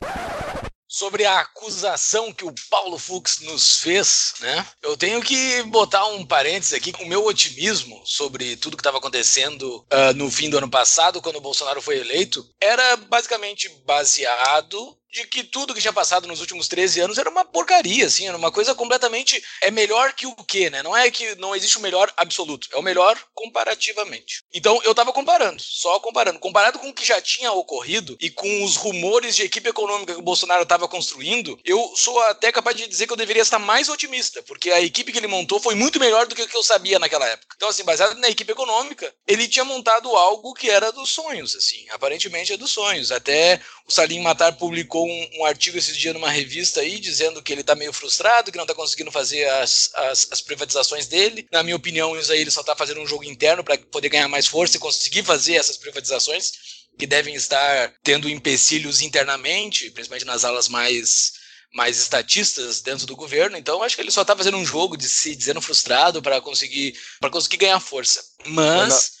sobre 0.87 1.25
a 1.25 1.41
acusação 1.41 2.31
que 2.31 2.45
o 2.45 2.55
Paulo 2.69 2.97
Fux 2.97 3.41
nos 3.41 3.79
fez, 3.81 4.33
né? 4.39 4.65
Eu 4.81 4.95
tenho 4.95 5.21
que 5.21 5.61
botar 5.63 6.05
um 6.07 6.25
parênteses 6.25 6.73
aqui 6.73 6.93
o 6.99 7.05
meu 7.05 7.25
otimismo 7.25 8.01
sobre 8.05 8.55
tudo 8.55 8.77
que 8.77 8.81
estava 8.81 8.97
acontecendo 8.97 9.85
uh, 9.91 10.13
no 10.15 10.31
fim 10.31 10.49
do 10.49 10.57
ano 10.57 10.69
passado, 10.69 11.21
quando 11.21 11.35
o 11.35 11.41
Bolsonaro 11.41 11.81
foi 11.81 11.99
eleito, 11.99 12.47
era 12.59 12.95
basicamente 12.95 13.69
baseado 13.85 14.97
de 15.17 15.27
que 15.27 15.43
tudo 15.43 15.73
que 15.73 15.81
tinha 15.81 15.93
passado 15.93 16.27
nos 16.27 16.41
últimos 16.41 16.67
13 16.67 17.01
anos 17.01 17.17
era 17.17 17.29
uma 17.29 17.43
porcaria, 17.43 18.05
assim, 18.05 18.27
era 18.27 18.37
uma 18.37 18.51
coisa 18.51 18.75
completamente. 18.75 19.43
É 19.61 19.71
melhor 19.71 20.13
que 20.13 20.27
o 20.27 20.35
quê, 20.35 20.69
né? 20.69 20.83
Não 20.83 20.95
é 20.95 21.09
que 21.09 21.35
não 21.35 21.55
existe 21.55 21.77
o 21.77 21.81
melhor 21.81 22.11
absoluto, 22.15 22.67
é 22.71 22.77
o 22.77 22.83
melhor 22.83 23.17
comparativamente. 23.33 24.43
Então 24.53 24.79
eu 24.83 24.93
tava 24.93 25.11
comparando, 25.11 25.61
só 25.61 25.99
comparando. 25.99 26.39
Comparado 26.39 26.79
com 26.79 26.89
o 26.89 26.93
que 26.93 27.05
já 27.05 27.19
tinha 27.19 27.51
ocorrido 27.51 28.17
e 28.21 28.29
com 28.29 28.63
os 28.63 28.75
rumores 28.75 29.35
de 29.35 29.43
equipe 29.43 29.69
econômica 29.69 30.13
que 30.13 30.19
o 30.19 30.23
Bolsonaro 30.23 30.63
estava 30.63 30.87
construindo, 30.87 31.59
eu 31.65 31.93
sou 31.95 32.19
até 32.23 32.51
capaz 32.51 32.75
de 32.75 32.87
dizer 32.87 33.07
que 33.07 33.13
eu 33.13 33.17
deveria 33.17 33.41
estar 33.41 33.59
mais 33.59 33.89
otimista, 33.89 34.43
porque 34.43 34.71
a 34.71 34.81
equipe 34.81 35.11
que 35.11 35.17
ele 35.17 35.27
montou 35.27 35.59
foi 35.59 35.75
muito 35.75 35.99
melhor 35.99 36.27
do 36.27 36.35
que 36.35 36.43
o 36.43 36.47
que 36.47 36.55
eu 36.55 36.63
sabia 36.63 36.99
naquela 36.99 37.27
época. 37.27 37.55
Então, 37.55 37.69
assim, 37.69 37.83
baseado 37.83 38.17
na 38.19 38.29
equipe 38.29 38.51
econômica, 38.51 39.13
ele 39.27 39.47
tinha 39.47 39.65
montado 39.65 40.15
algo 40.15 40.53
que 40.53 40.69
era 40.69 40.91
dos 40.91 41.09
sonhos, 41.09 41.55
assim, 41.55 41.85
aparentemente 41.89 42.53
é 42.53 42.57
dos 42.57 42.71
sonhos. 42.71 43.11
Até 43.11 43.59
o 43.87 43.91
Salim 43.91 44.19
Matar 44.19 44.51
publicou 44.57 45.07
um, 45.07 45.29
um, 45.39 45.45
artigo 45.45 45.77
esses 45.77 45.95
dias 45.95 46.13
numa 46.13 46.29
revista 46.29 46.81
aí, 46.81 46.99
dizendo 46.99 47.41
que 47.41 47.53
ele 47.53 47.61
está 47.61 47.73
meio 47.73 47.93
frustrado, 47.93 48.51
que 48.51 48.57
não 48.57 48.65
está 48.65 48.75
conseguindo 48.75 49.11
fazer 49.11 49.47
as, 49.49 49.89
as, 49.93 50.27
as, 50.29 50.41
privatizações 50.41 51.07
dele. 51.07 51.47
Na 51.49 51.63
minha 51.63 51.75
opinião, 51.75 52.19
isso 52.19 52.31
aí 52.31 52.41
ele 52.41 52.51
só 52.51 52.59
está 52.59 52.75
fazendo 52.75 52.99
um 52.99 53.07
jogo 53.07 53.23
interno 53.23 53.63
para 53.63 53.77
poder 53.77 54.09
ganhar 54.09 54.27
mais 54.27 54.45
força 54.45 54.75
e 54.75 54.79
conseguir 54.79 55.23
fazer 55.23 55.55
essas 55.55 55.77
privatizações, 55.77 56.51
que 56.99 57.07
devem 57.07 57.33
estar 57.35 57.93
tendo 58.03 58.29
empecilhos 58.29 59.01
internamente, 59.01 59.89
principalmente 59.91 60.25
nas 60.25 60.43
alas 60.43 60.67
mais 60.67 61.33
mais 61.73 61.99
estatistas 61.99 62.81
dentro 62.81 63.05
do 63.05 63.15
governo, 63.15 63.57
então 63.57 63.83
acho 63.83 63.95
que 63.95 64.01
ele 64.01 64.09
só 64.09 64.21
está 64.21 64.35
fazendo 64.35 64.57
um 64.57 64.65
jogo 64.65 64.97
de 64.97 65.07
se 65.07 65.35
dizendo 65.35 65.61
frustrado 65.61 66.21
para 66.21 66.41
conseguir 66.41 66.97
para 67.19 67.29
conseguir 67.29 67.57
ganhar 67.57 67.79
força. 67.79 68.23
Mas 68.45 69.16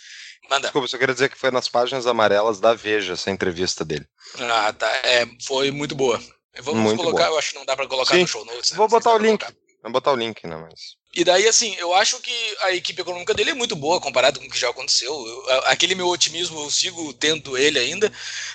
Manda. 0.49 0.67
Desculpa, 0.67 0.87
só 0.87 0.97
queria 0.97 1.13
dizer 1.13 1.29
que 1.29 1.37
foi 1.37 1.51
nas 1.51 1.67
páginas 1.67 2.07
amarelas 2.07 2.59
da 2.59 2.73
Veja 2.73 3.13
essa 3.13 3.29
entrevista 3.29 3.83
dele. 3.83 4.07
Ah, 4.39 4.73
tá. 4.73 4.89
É, 5.03 5.27
foi 5.45 5.71
muito 5.71 5.95
boa. 5.95 6.21
Vamos 6.59 6.81
muito 6.81 6.97
colocar, 6.97 7.25
boa. 7.25 7.35
eu 7.35 7.39
acho 7.39 7.51
que 7.51 7.57
não 7.57 7.65
dá 7.65 7.75
para 7.75 7.87
colocar 7.87 8.15
Sim. 8.15 8.21
no 8.21 8.27
show 8.27 8.45
notes. 8.45 8.71
Né? 8.71 8.77
Vou 8.77 8.87
botar 8.87 9.13
o 9.13 9.17
link. 9.17 9.45
Vou 9.83 9.91
botar 9.91 10.11
o 10.11 10.15
link, 10.15 10.45
né, 10.45 10.55
mas... 10.55 10.97
E 11.15 11.23
daí, 11.23 11.47
assim, 11.47 11.73
eu 11.79 11.95
acho 11.95 12.19
que 12.19 12.57
a 12.63 12.73
equipe 12.73 13.01
econômica 13.01 13.33
dele 13.33 13.49
é 13.49 13.53
muito 13.55 13.75
boa 13.75 13.99
comparado 13.99 14.39
com 14.39 14.45
o 14.45 14.49
que 14.49 14.59
já 14.59 14.69
aconteceu. 14.69 15.11
Eu, 15.11 15.61
aquele 15.65 15.95
meu 15.95 16.07
otimismo, 16.07 16.59
eu 16.59 16.69
sigo 16.69 17.11
tendo 17.13 17.57
ele 17.57 17.79
ainda. 17.79 18.11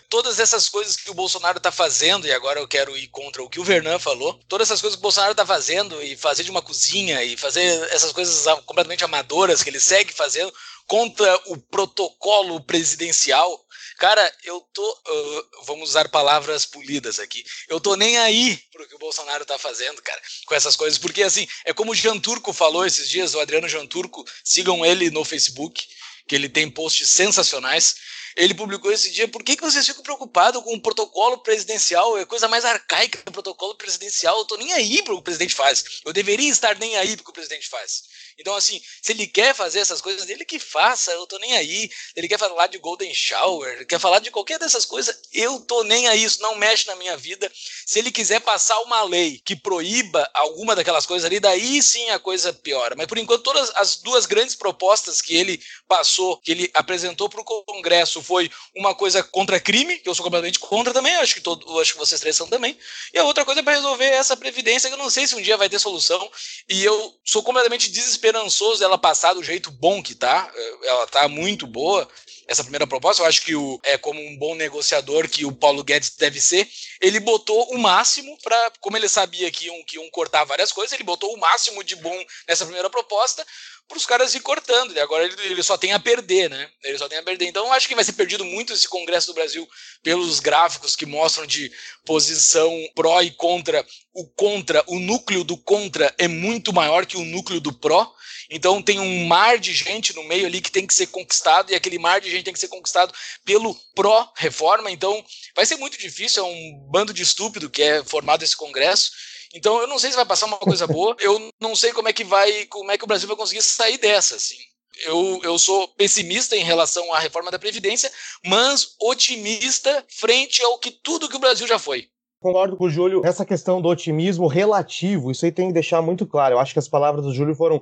Todas 0.08 0.38
essas 0.38 0.68
coisas 0.68 0.96
que 0.96 1.10
o 1.10 1.14
Bolsonaro 1.14 1.58
está 1.58 1.72
fazendo, 1.72 2.24
e 2.24 2.32
agora 2.32 2.60
eu 2.60 2.68
quero 2.68 2.96
ir 2.96 3.08
contra 3.08 3.42
o 3.42 3.48
que 3.48 3.58
o 3.58 3.64
Vernan 3.64 3.98
falou, 3.98 4.38
todas 4.46 4.68
essas 4.68 4.80
coisas 4.80 4.94
que 4.94 5.00
o 5.00 5.02
Bolsonaro 5.02 5.32
está 5.32 5.44
fazendo, 5.44 6.00
e 6.02 6.16
fazer 6.16 6.44
de 6.44 6.52
uma 6.52 6.62
cozinha, 6.62 7.24
e 7.24 7.36
fazer 7.36 7.64
essas 7.90 8.12
coisas 8.12 8.44
completamente 8.64 9.02
amadoras 9.02 9.60
que 9.62 9.70
ele 9.70 9.80
segue 9.80 10.12
fazendo, 10.12 10.52
contra 10.86 11.34
o 11.46 11.56
protocolo 11.56 12.60
presidencial. 12.60 13.64
Cara, 13.98 14.32
eu 14.44 14.60
tô. 14.72 14.90
Uh, 14.90 15.64
vamos 15.64 15.90
usar 15.90 16.08
palavras 16.08 16.66
polidas 16.66 17.18
aqui. 17.18 17.44
Eu 17.68 17.80
tô 17.80 17.94
nem 17.94 18.18
aí 18.18 18.56
pro 18.72 18.88
que 18.88 18.94
o 18.96 18.98
Bolsonaro 18.98 19.44
tá 19.44 19.58
fazendo, 19.58 20.02
cara, 20.02 20.20
com 20.46 20.54
essas 20.54 20.74
coisas. 20.74 20.98
Porque, 20.98 21.22
assim, 21.22 21.46
é 21.64 21.72
como 21.72 21.92
o 21.92 21.94
Jean 21.94 22.18
Turco 22.18 22.52
falou 22.52 22.84
esses 22.84 23.08
dias, 23.08 23.34
o 23.34 23.40
Adriano 23.40 23.68
Jean 23.68 23.86
Turco, 23.86 24.24
sigam 24.42 24.84
ele 24.84 25.10
no 25.10 25.24
Facebook, 25.24 25.86
que 26.26 26.34
ele 26.34 26.48
tem 26.48 26.68
posts 26.68 27.10
sensacionais. 27.10 27.94
Ele 28.36 28.54
publicou 28.54 28.90
esse 28.90 29.10
dia, 29.10 29.28
por 29.28 29.44
que, 29.44 29.56
que 29.56 29.62
vocês 29.62 29.86
ficam 29.86 30.02
preocupados 30.02 30.62
com 30.62 30.74
o 30.74 30.80
protocolo 30.80 31.38
presidencial? 31.38 32.16
É 32.16 32.24
coisa 32.24 32.48
mais 32.48 32.64
arcaica 32.64 33.30
protocolo 33.30 33.74
presidencial. 33.74 34.38
Eu 34.38 34.44
tô 34.46 34.56
nem 34.56 34.72
aí 34.72 35.02
pro 35.02 35.14
que 35.14 35.20
o 35.20 35.22
presidente 35.22 35.54
faz. 35.54 35.84
Eu 36.04 36.12
deveria 36.12 36.50
estar 36.50 36.78
nem 36.78 36.96
aí 36.96 37.14
pro 37.14 37.24
que 37.24 37.30
o 37.30 37.34
presidente 37.34 37.68
faz. 37.68 38.04
Então, 38.38 38.54
assim, 38.54 38.80
se 39.00 39.12
ele 39.12 39.26
quer 39.26 39.54
fazer 39.54 39.80
essas 39.80 40.00
coisas, 40.00 40.28
ele 40.28 40.44
que 40.44 40.58
faça, 40.58 41.12
eu 41.12 41.26
tô 41.26 41.38
nem 41.38 41.56
aí. 41.56 41.90
Ele 42.16 42.28
quer 42.28 42.38
falar 42.38 42.66
de 42.66 42.78
Golden 42.78 43.12
Shower, 43.14 43.86
quer 43.86 43.98
falar 44.00 44.18
de 44.18 44.30
qualquer 44.30 44.58
dessas 44.58 44.84
coisas, 44.84 45.20
eu 45.32 45.60
tô 45.60 45.84
nem 45.84 46.08
aí, 46.08 46.24
isso 46.24 46.42
não 46.42 46.56
mexe 46.56 46.86
na 46.86 46.96
minha 46.96 47.16
vida. 47.16 47.50
Se 47.86 47.98
ele 47.98 48.10
quiser 48.10 48.40
passar 48.40 48.78
uma 48.80 49.02
lei 49.04 49.40
que 49.44 49.54
proíba 49.54 50.28
alguma 50.34 50.74
daquelas 50.74 51.06
coisas 51.06 51.24
ali, 51.24 51.38
daí 51.38 51.82
sim 51.82 52.10
a 52.10 52.18
coisa 52.18 52.52
piora. 52.52 52.94
Mas 52.96 53.06
por 53.06 53.18
enquanto, 53.18 53.42
todas 53.42 53.70
as 53.74 53.96
duas 53.96 54.26
grandes 54.26 54.54
propostas 54.54 55.20
que 55.20 55.36
ele 55.36 55.62
passou, 55.86 56.38
que 56.38 56.50
ele 56.50 56.70
apresentou 56.74 57.28
para 57.28 57.40
o 57.40 57.44
Congresso, 57.44 58.22
foi 58.22 58.50
uma 58.74 58.94
coisa 58.94 59.22
contra 59.22 59.60
crime, 59.60 59.98
que 59.98 60.08
eu 60.08 60.14
sou 60.14 60.24
completamente 60.24 60.58
contra 60.58 60.92
também, 60.92 61.14
acho 61.16 61.34
que, 61.34 61.40
todo, 61.40 61.80
acho 61.80 61.92
que 61.92 61.98
vocês 61.98 62.20
três 62.20 62.36
são 62.36 62.48
também, 62.48 62.78
e 63.12 63.18
a 63.18 63.24
outra 63.24 63.44
coisa 63.44 63.60
é 63.60 63.62
para 63.62 63.74
resolver 63.74 64.06
essa 64.06 64.36
previdência, 64.36 64.88
que 64.88 64.94
eu 64.94 64.98
não 64.98 65.10
sei 65.10 65.26
se 65.26 65.34
um 65.34 65.42
dia 65.42 65.56
vai 65.56 65.68
ter 65.68 65.78
solução, 65.78 66.30
e 66.68 66.82
eu 66.84 67.14
sou 67.24 67.42
completamente 67.42 67.90
desesperado 67.90 68.21
esperançoso 68.22 68.78
dela 68.78 68.96
passar 68.96 69.34
do 69.34 69.42
jeito 69.42 69.70
bom 69.72 70.00
que 70.00 70.14
tá. 70.14 70.48
Ela 70.84 71.06
tá 71.08 71.26
muito 71.26 71.66
boa. 71.66 72.08
Essa 72.46 72.62
primeira 72.62 72.86
proposta, 72.86 73.22
eu 73.22 73.26
acho 73.26 73.42
que 73.42 73.54
o, 73.54 73.80
é 73.82 73.96
como 73.96 74.20
um 74.20 74.36
bom 74.36 74.54
negociador 74.54 75.28
que 75.28 75.44
o 75.44 75.52
Paulo 75.52 75.84
Guedes 75.84 76.10
deve 76.16 76.40
ser. 76.40 76.68
Ele 77.00 77.20
botou 77.20 77.70
o 77.72 77.78
máximo 77.78 78.36
para, 78.42 78.72
como 78.80 78.96
ele 78.96 79.08
sabia 79.08 79.50
que 79.50 79.66
iam, 79.66 79.82
que 79.84 79.96
iam 79.96 80.10
cortar 80.10 80.44
várias 80.44 80.72
coisas, 80.72 80.92
ele 80.92 81.04
botou 81.04 81.32
o 81.32 81.38
máximo 81.38 81.82
de 81.84 81.96
bom 81.96 82.24
nessa 82.48 82.64
primeira 82.64 82.90
proposta 82.90 83.46
para 83.88 83.98
os 83.98 84.06
caras 84.06 84.34
ir 84.34 84.40
cortando. 84.40 84.94
E 84.94 85.00
agora 85.00 85.24
ele, 85.24 85.34
ele, 85.44 85.62
só 85.62 85.76
tem 85.76 85.92
a 85.92 86.00
perder, 86.00 86.48
né? 86.48 86.68
Ele 86.82 86.98
só 86.98 87.08
tem 87.08 87.18
a 87.18 87.22
perder. 87.22 87.46
Então, 87.46 87.66
eu 87.66 87.72
acho 87.72 87.86
que 87.86 87.94
vai 87.94 88.04
ser 88.04 88.14
perdido 88.14 88.44
muito 88.44 88.72
esse 88.72 88.88
Congresso 88.88 89.28
do 89.28 89.34
Brasil 89.34 89.68
pelos 90.02 90.40
gráficos 90.40 90.96
que 90.96 91.06
mostram 91.06 91.46
de 91.46 91.70
posição 92.04 92.72
pró 92.94 93.20
e 93.22 93.30
contra. 93.30 93.84
O 94.14 94.26
contra, 94.26 94.84
o 94.86 94.98
núcleo 94.98 95.44
do 95.44 95.56
contra 95.56 96.14
é 96.18 96.28
muito 96.28 96.72
maior 96.72 97.06
que 97.06 97.16
o 97.16 97.24
núcleo 97.24 97.60
do 97.60 97.72
pró. 97.72 98.12
Então 98.54 98.82
tem 98.82 99.00
um 99.00 99.26
mar 99.26 99.58
de 99.58 99.72
gente 99.72 100.14
no 100.14 100.22
meio 100.24 100.46
ali 100.46 100.60
que 100.60 100.70
tem 100.70 100.86
que 100.86 100.92
ser 100.92 101.06
conquistado, 101.06 101.72
e 101.72 101.74
aquele 101.74 101.98
mar 101.98 102.20
de 102.20 102.30
gente 102.30 102.44
tem 102.44 102.52
que 102.52 102.60
ser 102.60 102.68
conquistado 102.68 103.12
pelo 103.46 103.74
pró-reforma. 103.94 104.90
Então 104.90 105.24
vai 105.56 105.64
ser 105.64 105.76
muito 105.76 105.98
difícil, 105.98 106.44
é 106.44 106.46
um 106.46 106.88
bando 106.90 107.14
de 107.14 107.22
estúpido 107.22 107.70
que 107.70 107.82
é 107.82 108.04
formado 108.04 108.42
esse 108.42 108.54
Congresso. 108.54 109.10
Então 109.54 109.80
eu 109.80 109.86
não 109.86 109.98
sei 109.98 110.10
se 110.10 110.16
vai 110.16 110.26
passar 110.26 110.46
uma 110.46 110.58
coisa 110.58 110.86
boa, 110.86 111.16
eu 111.20 111.50
não 111.58 111.74
sei 111.74 111.92
como 111.94 112.08
é 112.08 112.12
que 112.12 112.24
vai, 112.24 112.66
como 112.66 112.90
é 112.90 112.98
que 112.98 113.04
o 113.04 113.06
Brasil 113.06 113.26
vai 113.26 113.36
conseguir 113.36 113.62
sair 113.62 113.96
dessa, 113.96 114.36
assim. 114.36 114.58
Eu, 115.06 115.40
eu 115.42 115.58
sou 115.58 115.88
pessimista 115.88 116.54
em 116.54 116.62
relação 116.62 117.12
à 117.14 117.18
reforma 117.18 117.50
da 117.50 117.58
Previdência, 117.58 118.12
mas 118.44 118.94
otimista 119.00 120.04
frente 120.10 120.62
ao 120.62 120.78
que 120.78 120.90
tudo 120.90 121.28
que 121.28 121.36
o 121.36 121.40
Brasil 121.40 121.66
já 121.66 121.78
foi. 121.78 122.06
Concordo 122.38 122.76
com 122.76 122.84
o 122.84 122.90
Júlio, 122.90 123.22
essa 123.24 123.46
questão 123.46 123.80
do 123.80 123.88
otimismo 123.88 124.46
relativo, 124.46 125.30
isso 125.30 125.44
aí 125.44 125.52
tem 125.52 125.68
que 125.68 125.74
deixar 125.74 126.02
muito 126.02 126.26
claro. 126.26 126.56
Eu 126.56 126.58
acho 126.58 126.72
que 126.72 126.78
as 126.78 126.88
palavras 126.88 127.24
do 127.24 127.32
Júlio 127.32 127.54
foram 127.54 127.80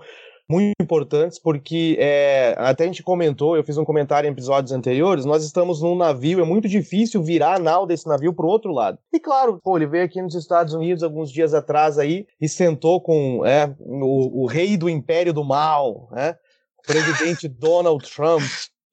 muito 0.50 0.74
importantes, 0.80 1.38
porque 1.38 1.96
é, 2.00 2.56
até 2.58 2.82
a 2.82 2.86
gente 2.88 3.04
comentou, 3.04 3.56
eu 3.56 3.62
fiz 3.62 3.78
um 3.78 3.84
comentário 3.84 4.26
em 4.26 4.32
episódios 4.32 4.72
anteriores, 4.72 5.24
nós 5.24 5.44
estamos 5.44 5.80
num 5.80 5.94
navio, 5.94 6.40
é 6.40 6.44
muito 6.44 6.68
difícil 6.68 7.22
virar 7.22 7.54
a 7.54 7.58
nau 7.60 7.86
desse 7.86 8.08
navio 8.08 8.32
para 8.32 8.44
o 8.44 8.48
outro 8.48 8.72
lado. 8.72 8.98
E 9.12 9.20
claro, 9.20 9.60
pô, 9.62 9.76
ele 9.76 9.86
veio 9.86 10.04
aqui 10.04 10.20
nos 10.20 10.34
Estados 10.34 10.74
Unidos 10.74 11.04
alguns 11.04 11.30
dias 11.30 11.54
atrás 11.54 11.98
aí 11.98 12.26
e 12.40 12.48
sentou 12.48 13.00
com 13.00 13.46
é, 13.46 13.72
o, 13.78 14.42
o 14.42 14.46
rei 14.46 14.76
do 14.76 14.90
império 14.90 15.32
do 15.32 15.44
mal, 15.44 16.08
né? 16.10 16.34
o 16.78 16.82
presidente 16.82 17.46
Donald 17.48 18.04
Trump. 18.10 18.42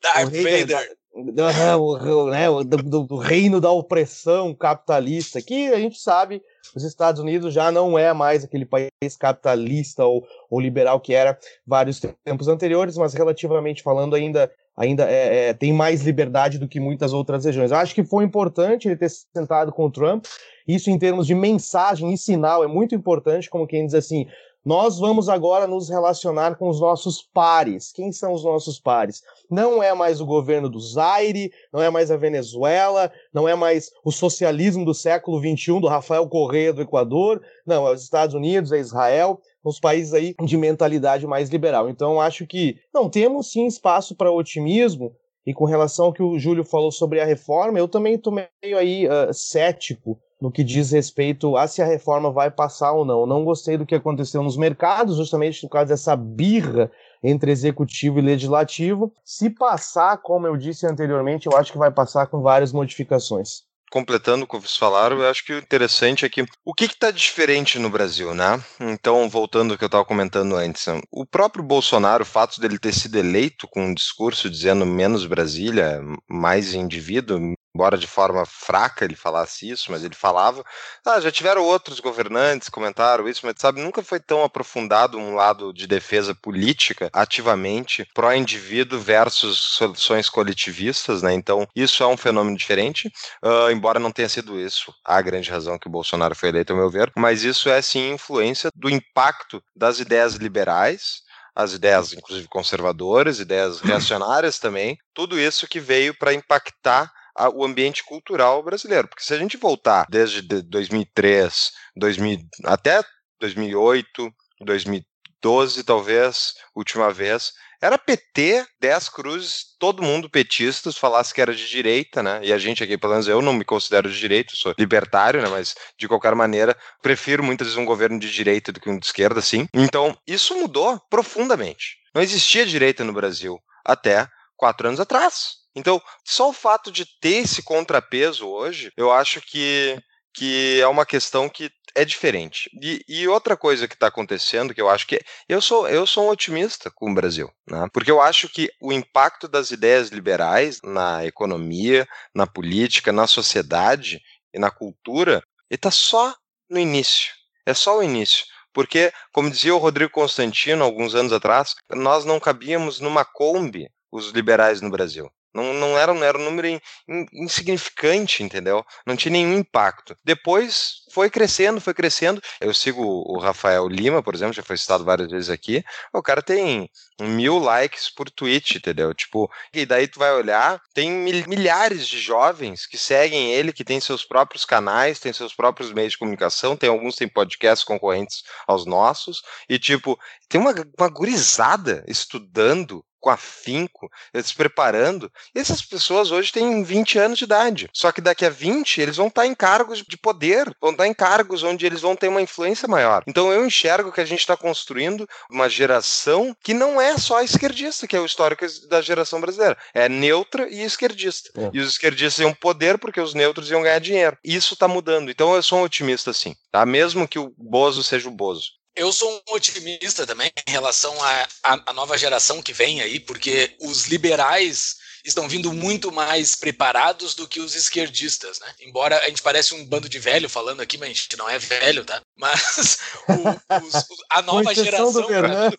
Darth 0.02 0.32
Vader. 0.32 0.97
Da, 1.34 1.78
o, 1.78 2.30
né, 2.30 2.46
do, 2.64 3.04
do, 3.04 3.18
reino 3.18 3.60
da 3.60 3.72
opressão 3.72 4.54
capitalista, 4.54 5.42
que 5.42 5.68
a 5.70 5.80
gente 5.80 6.00
sabe, 6.00 6.44
os 6.76 6.84
Estados 6.84 7.20
Unidos 7.20 7.52
já 7.54 7.72
não 7.72 7.98
é 7.98 8.14
mais 8.14 8.44
aquele 8.44 8.66
país 8.66 9.16
capitalista 9.20 10.06
ou, 10.06 10.24
ou 10.48 10.60
liberal 10.60 11.00
que 11.00 11.16
era 11.16 11.36
vários 11.66 12.00
tempos 12.00 12.48
anteriores, 12.48 12.98
mas 12.98 13.16
relativamente 13.16 13.82
falando 13.82 14.16
ainda 14.16 14.52
ainda 14.78 15.10
é, 15.10 15.50
é, 15.50 15.54
tem 15.54 15.74
mais 15.74 16.04
liberdade 16.04 16.60
do 16.60 16.68
que 16.68 16.80
muitas 16.80 17.12
outras 17.12 17.44
regiões. 17.44 17.72
Eu 17.72 17.78
acho 17.78 17.96
que 17.96 18.04
foi 18.04 18.24
importante 18.24 18.88
ele 18.88 18.96
ter 18.96 19.10
sentado 19.10 19.72
com 19.72 19.86
o 19.86 19.92
Trump. 19.92 20.26
Isso 20.68 20.92
em 20.92 21.00
termos 21.00 21.26
de 21.26 21.34
mensagem 21.34 22.14
e 22.14 22.18
sinal 22.18 22.64
é 22.64 22.68
muito 22.68 22.94
importante, 22.94 23.50
como 23.50 23.66
quem 23.66 23.86
diz 23.86 23.96
assim, 23.96 24.28
nós 24.68 25.00
vamos 25.00 25.30
agora 25.30 25.66
nos 25.66 25.88
relacionar 25.88 26.58
com 26.58 26.68
os 26.68 26.82
nossos 26.82 27.22
pares. 27.22 27.90
Quem 27.94 28.12
são 28.12 28.34
os 28.34 28.44
nossos 28.44 28.78
pares? 28.78 29.24
Não 29.50 29.82
é 29.82 29.94
mais 29.94 30.20
o 30.20 30.26
governo 30.26 30.68
do 30.68 30.78
Zaire, 30.78 31.54
não 31.72 31.82
é 31.82 31.90
mais 31.90 32.12
a 32.12 32.18
Venezuela, 32.18 33.10
não 33.34 33.48
é 33.48 33.56
mais 33.56 33.90
o 34.04 34.12
socialismo 34.12 34.84
do 34.84 34.94
século 34.94 35.40
XXI 35.40 35.80
do 35.80 35.88
Rafael 35.88 36.28
Correia 36.28 36.74
do 36.74 36.82
Equador, 36.82 37.42
não, 37.66 37.88
é 37.88 37.94
os 37.94 38.04
Estados 38.04 38.36
Unidos, 38.36 38.74
é 38.74 38.80
Israel, 38.80 39.40
os 39.64 39.80
países 39.80 40.14
aí 40.14 40.36
de 40.44 40.58
mentalidade 40.58 41.26
mais 41.26 41.50
liberal. 41.50 41.90
Então, 41.90 42.20
acho 42.20 42.46
que 42.46 42.76
não 42.94 43.10
temos 43.10 43.50
sim 43.50 43.68
espaço 43.68 44.18
para 44.18 44.34
otimismo. 44.34 45.16
E 45.46 45.54
com 45.54 45.64
relação 45.64 46.08
ao 46.08 46.14
que 46.14 46.22
o 46.22 46.38
Júlio 46.38 46.66
falou 46.66 46.92
sobre 46.92 47.22
a 47.22 47.26
reforma, 47.26 47.80
eu 47.80 47.88
também 47.88 48.16
estou 48.16 48.34
meio 48.34 48.78
aí 48.78 49.08
uh, 49.08 49.34
cético 49.34 50.20
no 50.42 50.52
que 50.52 50.64
diz 50.64 50.92
respeito 50.92 51.58
a 51.58 51.68
se 51.68 51.82
a 51.82 51.86
reforma 51.86 52.32
vai 52.32 52.52
passar 52.52 52.92
ou 52.92 53.04
não. 53.04 53.26
Não 53.26 53.44
gostei 53.44 53.78
do 53.78 53.86
que 53.86 53.96
aconteceu 53.96 54.44
nos 54.44 54.58
mercados, 54.58 55.18
justamente 55.18 55.62
por 55.62 55.70
causa 55.70 55.90
dessa 55.90 56.16
birra 56.16 56.92
entre 57.24 57.52
executivo 57.52 58.20
e 58.20 58.22
legislativo. 58.22 59.12
Se 59.24 59.50
passar, 59.50 60.18
como 60.18 60.48
eu 60.48 60.56
disse 60.56 60.86
anteriormente, 60.86 61.48
eu 61.48 61.58
acho 61.58 61.72
que 61.72 61.78
vai 61.78 61.92
passar 61.92 62.28
com 62.28 62.42
várias 62.42 62.72
modificações 62.72 63.68
completando 63.90 64.44
o 64.44 64.48
que 64.48 64.58
vocês 64.58 64.76
falaram, 64.76 65.20
eu 65.20 65.30
acho 65.30 65.46
que 65.46 65.54
o 65.54 65.58
interessante 65.58 66.26
é 66.26 66.30
que 66.30 66.46
o 66.66 66.74
que 66.74 66.86
está 66.86 67.12
diferente 67.12 67.80
no 67.80 67.90
Brasil, 67.90 68.34
né? 68.34 68.62
Então, 68.80 69.30
voltando 69.30 69.72
ao 69.72 69.78
que 69.78 69.84
eu 69.84 69.88
estava 69.88 70.06
comentando 70.06 70.56
antes, 70.56 70.86
o 71.12 71.26
próprio 71.26 71.64
Bolsonaro, 71.64 72.24
o 72.24 72.26
fato 72.26 72.60
dele 72.60 72.78
ter 72.78 72.94
sido 72.94 73.18
eleito 73.18 73.68
com 73.68 73.86
um 73.86 73.94
discurso 73.94 74.50
dizendo 74.50 74.86
menos 74.86 75.26
Brasília, 75.26 76.02
mais 76.30 76.74
indivíduo, 76.74 77.54
embora 77.74 77.98
de 77.98 78.08
forma 78.08 78.46
fraca 78.46 79.06
ele 79.06 79.16
falasse 79.16 79.70
isso, 79.70 79.92
mas 79.92 80.04
ele 80.04 80.16
falava. 80.16 80.64
Ah, 81.06 81.20
já 81.20 81.32
tiveram 81.32 81.64
outros 81.64 82.00
governantes 82.00 82.70
comentaram 82.70 83.28
isso, 83.28 83.46
mas 83.46 83.56
sabe, 83.58 83.82
nunca 83.82 84.02
foi 84.02 84.20
tão 84.20 84.44
aprofundado 84.44 85.18
um 85.18 85.36
lado 85.36 85.74
de 85.74 85.88
defesa 85.88 86.34
política 86.34 87.10
ativamente 87.14 88.08
pró-indivíduo 88.14 89.00
versus 89.00 89.58
soluções 89.58 90.30
coletivistas, 90.30 91.22
né? 91.22 91.34
Então, 91.34 91.68
isso 91.76 92.04
é 92.04 92.08
um 92.08 92.18
fenômeno 92.18 92.58
diferente, 92.58 93.12
uh, 93.44 93.72
embora 93.72 94.00
não 94.00 94.12
tenha 94.12 94.30
sido 94.30 94.60
isso 94.60 94.94
a 95.06 95.22
grande 95.22 95.50
razão 95.50 95.78
que 95.78 95.90
Bolsonaro 95.90 96.36
foi 96.36 96.50
eleito, 96.50 96.74
ao 96.74 96.80
meu 96.80 96.90
ver, 96.90 97.12
mas 97.16 97.44
isso 97.44 97.70
é 97.70 97.82
sim 97.82 98.12
influência 98.12 98.70
do 98.76 98.90
impacto 98.90 99.62
das 99.76 100.00
ideias 100.00 100.36
liberais 100.36 101.28
as 101.58 101.74
ideias, 101.74 102.14
inclusive 102.14 102.48
conservadoras, 102.48 103.40
ideias 103.40 103.82
reacionárias 103.82 104.60
também, 104.60 104.96
tudo 105.12 105.40
isso 105.40 105.68
que 105.68 105.80
veio 105.80 106.14
para 106.16 106.32
impactar 106.32 107.12
a, 107.38 107.50
o 107.50 107.64
ambiente 107.64 108.04
cultural 108.04 108.64
brasileiro. 108.64 109.08
Porque 109.08 109.24
se 109.24 109.34
a 109.34 109.38
gente 109.38 109.58
voltar 109.58 110.06
desde 110.10 110.42
2003, 110.42 111.72
2000, 111.96 112.40
até 112.66 113.04
2008, 113.40 114.34
2012, 114.62 115.84
talvez, 115.84 116.54
última 116.76 117.12
vez, 117.14 117.54
era 117.80 117.98
PT, 117.98 118.66
10 118.82 119.10
cruzes, 119.10 119.66
todo 119.80 120.02
mundo 120.02 120.30
petistas, 120.30 120.98
falasse 120.98 121.34
que 121.34 121.42
era 121.42 121.54
de 121.54 121.70
direita, 121.70 122.24
né? 122.24 122.40
E 122.42 122.52
a 122.52 122.58
gente 122.58 122.84
aqui, 122.84 122.98
pelo 122.98 123.14
menos 123.14 123.28
eu 123.28 123.40
não 123.42 123.54
me 123.54 123.64
considero 123.64 124.10
de 124.10 124.18
direita, 124.18 124.54
sou 124.56 124.74
libertário, 124.78 125.42
né? 125.42 125.48
Mas 125.48 125.76
de 125.98 126.08
qualquer 126.08 126.34
maneira, 126.34 126.76
prefiro 127.04 127.44
muitas 127.44 127.68
vezes 127.68 127.78
um 127.78 127.86
governo 127.86 128.20
de 128.20 128.32
direita 128.32 128.72
do 128.72 128.80
que 128.80 128.90
um 128.90 128.98
de 128.98 129.06
esquerda, 129.06 129.42
sim. 129.42 129.68
Então, 129.74 130.18
isso 130.26 130.58
mudou 130.58 131.00
profundamente. 131.08 131.98
Não 132.16 132.22
existia 132.22 132.66
direita 132.66 133.04
no 133.04 133.14
Brasil 133.14 133.60
até 133.86 134.28
quatro 134.56 134.88
anos 134.88 135.00
atrás. 135.00 135.58
Então, 135.78 136.02
só 136.26 136.50
o 136.50 136.54
fato 136.54 136.92
de 136.92 137.06
ter 137.22 137.44
esse 137.44 137.62
contrapeso 137.62 138.48
hoje, 138.48 138.92
eu 138.98 139.12
acho 139.12 139.40
que, 139.42 139.96
que 140.34 140.82
é 140.82 140.88
uma 140.88 141.06
questão 141.06 141.48
que 141.48 141.72
é 141.94 142.04
diferente. 142.04 142.68
E, 142.82 143.06
e 143.08 143.28
outra 143.28 143.56
coisa 143.56 143.88
que 143.88 143.94
está 143.94 144.08
acontecendo, 144.08 144.74
que 144.74 144.82
eu 144.82 144.90
acho 144.90 145.06
que. 145.06 145.20
Eu 145.48 145.62
sou, 145.62 145.88
eu 145.88 146.08
sou 146.08 146.26
um 146.26 146.30
otimista 146.30 146.90
com 146.90 147.12
o 147.12 147.14
Brasil, 147.14 147.48
né? 147.70 147.88
porque 147.94 148.10
eu 148.10 148.20
acho 148.20 148.50
que 148.50 148.72
o 148.82 148.92
impacto 148.92 149.48
das 149.48 149.70
ideias 149.70 150.10
liberais 150.10 150.80
na 150.84 151.24
economia, 151.24 152.08
na 152.34 152.48
política, 152.48 153.12
na 153.12 153.28
sociedade 153.28 154.20
e 154.52 154.58
na 154.58 154.72
cultura, 154.72 155.44
está 155.70 155.92
só 155.92 156.34
no 156.68 156.80
início. 156.80 157.32
É 157.68 157.74
só 157.76 158.00
o 158.00 158.04
início. 158.04 158.46
Porque, 158.74 159.14
como 159.32 159.52
dizia 159.52 159.76
o 159.76 159.80
Rodrigo 159.80 160.12
Constantino 160.12 160.84
alguns 160.84 161.14
anos 161.14 161.34
atrás, 161.34 161.76
nós 161.92 162.26
não 162.26 162.40
cabíamos 162.40 163.00
numa 163.00 163.24
Kombi, 163.24 163.88
os 164.12 164.32
liberais 164.32 164.82
no 164.82 164.90
Brasil. 164.90 165.30
Não, 165.58 165.74
não, 165.74 165.98
era, 165.98 166.14
não 166.14 166.24
era 166.24 166.38
um 166.38 166.44
número 166.44 166.68
in, 166.68 166.80
in, 167.10 167.26
insignificante, 167.34 168.44
entendeu? 168.44 168.86
Não 169.08 169.16
tinha 169.16 169.32
nenhum 169.32 169.58
impacto. 169.58 170.16
Depois 170.24 171.02
foi 171.12 171.32
crescendo, 171.32 171.82
foi 171.82 171.96
crescendo. 171.96 172.40
Eu 172.62 172.72
sigo 172.76 173.02
o 173.04 173.40
Rafael 173.40 173.88
Lima, 173.88 174.22
por 174.22 174.36
exemplo, 174.36 174.54
já 174.54 174.62
foi 174.62 174.78
citado 174.78 175.04
várias 175.04 175.32
vezes 175.32 175.50
aqui. 175.50 175.84
O 176.14 176.22
cara 176.22 176.44
tem 176.44 176.88
mil 177.20 177.58
likes 177.58 178.08
por 178.08 178.30
tweet, 178.30 178.78
entendeu? 178.78 179.12
Tipo, 179.16 179.52
e 179.74 179.84
daí 179.84 180.08
tu 180.08 180.20
vai 180.20 180.32
olhar, 180.32 180.80
tem 180.94 181.10
milhares 181.10 182.08
de 182.08 182.20
jovens 182.20 182.86
que 182.86 182.98
seguem 182.98 183.52
ele, 183.52 183.74
que 183.74 183.84
tem 183.84 184.00
seus 184.00 184.24
próprios 184.24 184.64
canais, 184.64 185.20
tem 185.20 185.34
seus 185.34 185.56
próprios 185.56 185.92
meios 185.92 186.12
de 186.12 186.20
comunicação, 186.20 186.78
tem 186.78 186.88
alguns 186.88 187.16
tem 187.16 187.28
podcasts 187.28 187.84
concorrentes 187.84 188.44
aos 188.68 188.86
nossos, 188.86 189.42
e 189.68 189.80
tipo, 189.80 190.20
tem 190.48 190.62
uma, 190.62 190.76
uma 191.00 191.10
gurizada 191.10 192.04
estudando 192.08 193.04
com 193.20 193.30
afinco, 193.30 194.10
se 194.44 194.54
preparando. 194.54 195.32
Essas 195.56 195.82
pessoas 195.82 196.32
hoje 196.32 196.52
têm 196.52 196.84
20 196.84 197.20
anos 197.20 197.38
de 197.38 197.46
idade. 197.46 197.90
Só 197.94 198.12
que 198.12 198.22
daqui 198.22 198.46
a 198.46 198.50
20 198.50 199.02
eles 199.02 199.18
vão 199.18 199.28
estar 199.28 199.46
em 199.46 199.56
cargos 199.56 200.04
de 200.08 200.18
poder, 200.18 200.72
vão 200.82 200.92
estar 200.92 201.08
em 201.08 201.14
cargos 201.14 201.64
onde 201.64 201.86
eles 201.86 202.02
vão 202.02 202.16
ter 202.16 202.28
uma 202.28 202.42
influência 202.42 202.88
maior. 202.88 203.24
Então 203.28 203.52
eu 203.52 203.66
enxergo 203.66 204.12
que 204.12 204.22
a 204.22 204.26
gente 204.26 204.40
está 204.40 204.56
construindo 204.56 205.28
uma 205.50 205.70
geração 205.70 206.56
que 206.64 206.74
não 206.74 207.00
é 207.02 207.18
só 207.18 207.42
esquerdista, 207.42 208.08
que 208.08 208.16
é 208.16 208.20
o 208.20 208.26
histórico 208.26 208.66
da 208.88 209.02
geração 209.02 209.42
brasileira. 209.42 209.78
É 209.94 210.08
neutra 210.08 210.68
e 210.70 210.84
esquerdista. 210.84 211.50
É. 211.58 211.70
E 211.74 211.80
os 211.80 211.92
esquerdistas 211.92 212.40
iam 212.40 212.54
poder 212.54 212.98
porque 212.98 213.20
os 213.22 213.34
neutros 213.34 213.70
iam 213.72 213.82
ganhar 213.82 214.00
dinheiro. 214.00 214.38
Isso 214.44 214.74
está 214.74 214.88
mudando. 214.88 215.30
Então 215.30 215.56
eu 215.56 215.64
sou 215.64 215.80
um 215.80 215.84
otimista 215.84 216.34
sim, 216.34 216.56
tá? 216.72 216.86
Mesmo 216.86 217.28
que 217.28 217.40
o 217.40 217.54
Bozo 217.58 218.04
seja 218.04 218.30
o 218.30 218.32
Bozo. 218.32 218.78
Eu 218.98 219.14
sou 219.14 219.32
um 219.32 219.54
otimista 219.54 220.26
também 220.26 220.52
em 220.68 220.72
relação 220.72 221.16
à 221.64 221.94
nova 221.94 222.18
geração 222.18 222.64
que 222.64 222.74
vem 222.74 223.00
aí, 223.00 223.20
porque 223.20 223.76
os 223.80 224.08
liberais 224.08 224.96
estão 225.28 225.48
vindo 225.48 225.72
muito 225.74 226.12
mais 226.12 226.56
preparados 226.56 227.36
do 227.36 227.48
que 227.48 227.60
os 227.60 227.76
esquerdistas, 227.76 228.60
né? 228.60 228.74
Embora 228.82 229.20
a 229.20 229.28
gente 229.28 229.42
pareça 229.42 229.76
um 229.76 229.86
bando 229.86 230.08
de 230.08 230.20
velho 230.20 230.50
falando 230.50 230.82
aqui, 230.82 230.98
mas 230.98 231.10
a 231.10 231.14
gente 231.14 231.38
não 231.38 231.50
é 231.50 231.60
velho, 231.60 232.06
tá? 232.06 232.22
Mas 232.36 233.00
o, 233.28 233.86
os, 233.86 234.06
a 234.30 234.42
nova 234.42 234.74
geração. 234.74 235.14
Comparado 235.14 235.78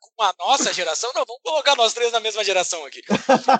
com 0.00 0.22
a 0.22 0.34
nossa 0.38 0.72
geração, 0.72 1.10
não, 1.14 1.24
vamos 1.26 1.42
colocar 1.42 1.76
nós 1.76 1.92
três 1.92 2.12
na 2.12 2.20
mesma 2.20 2.44
geração 2.44 2.84
aqui. 2.84 3.02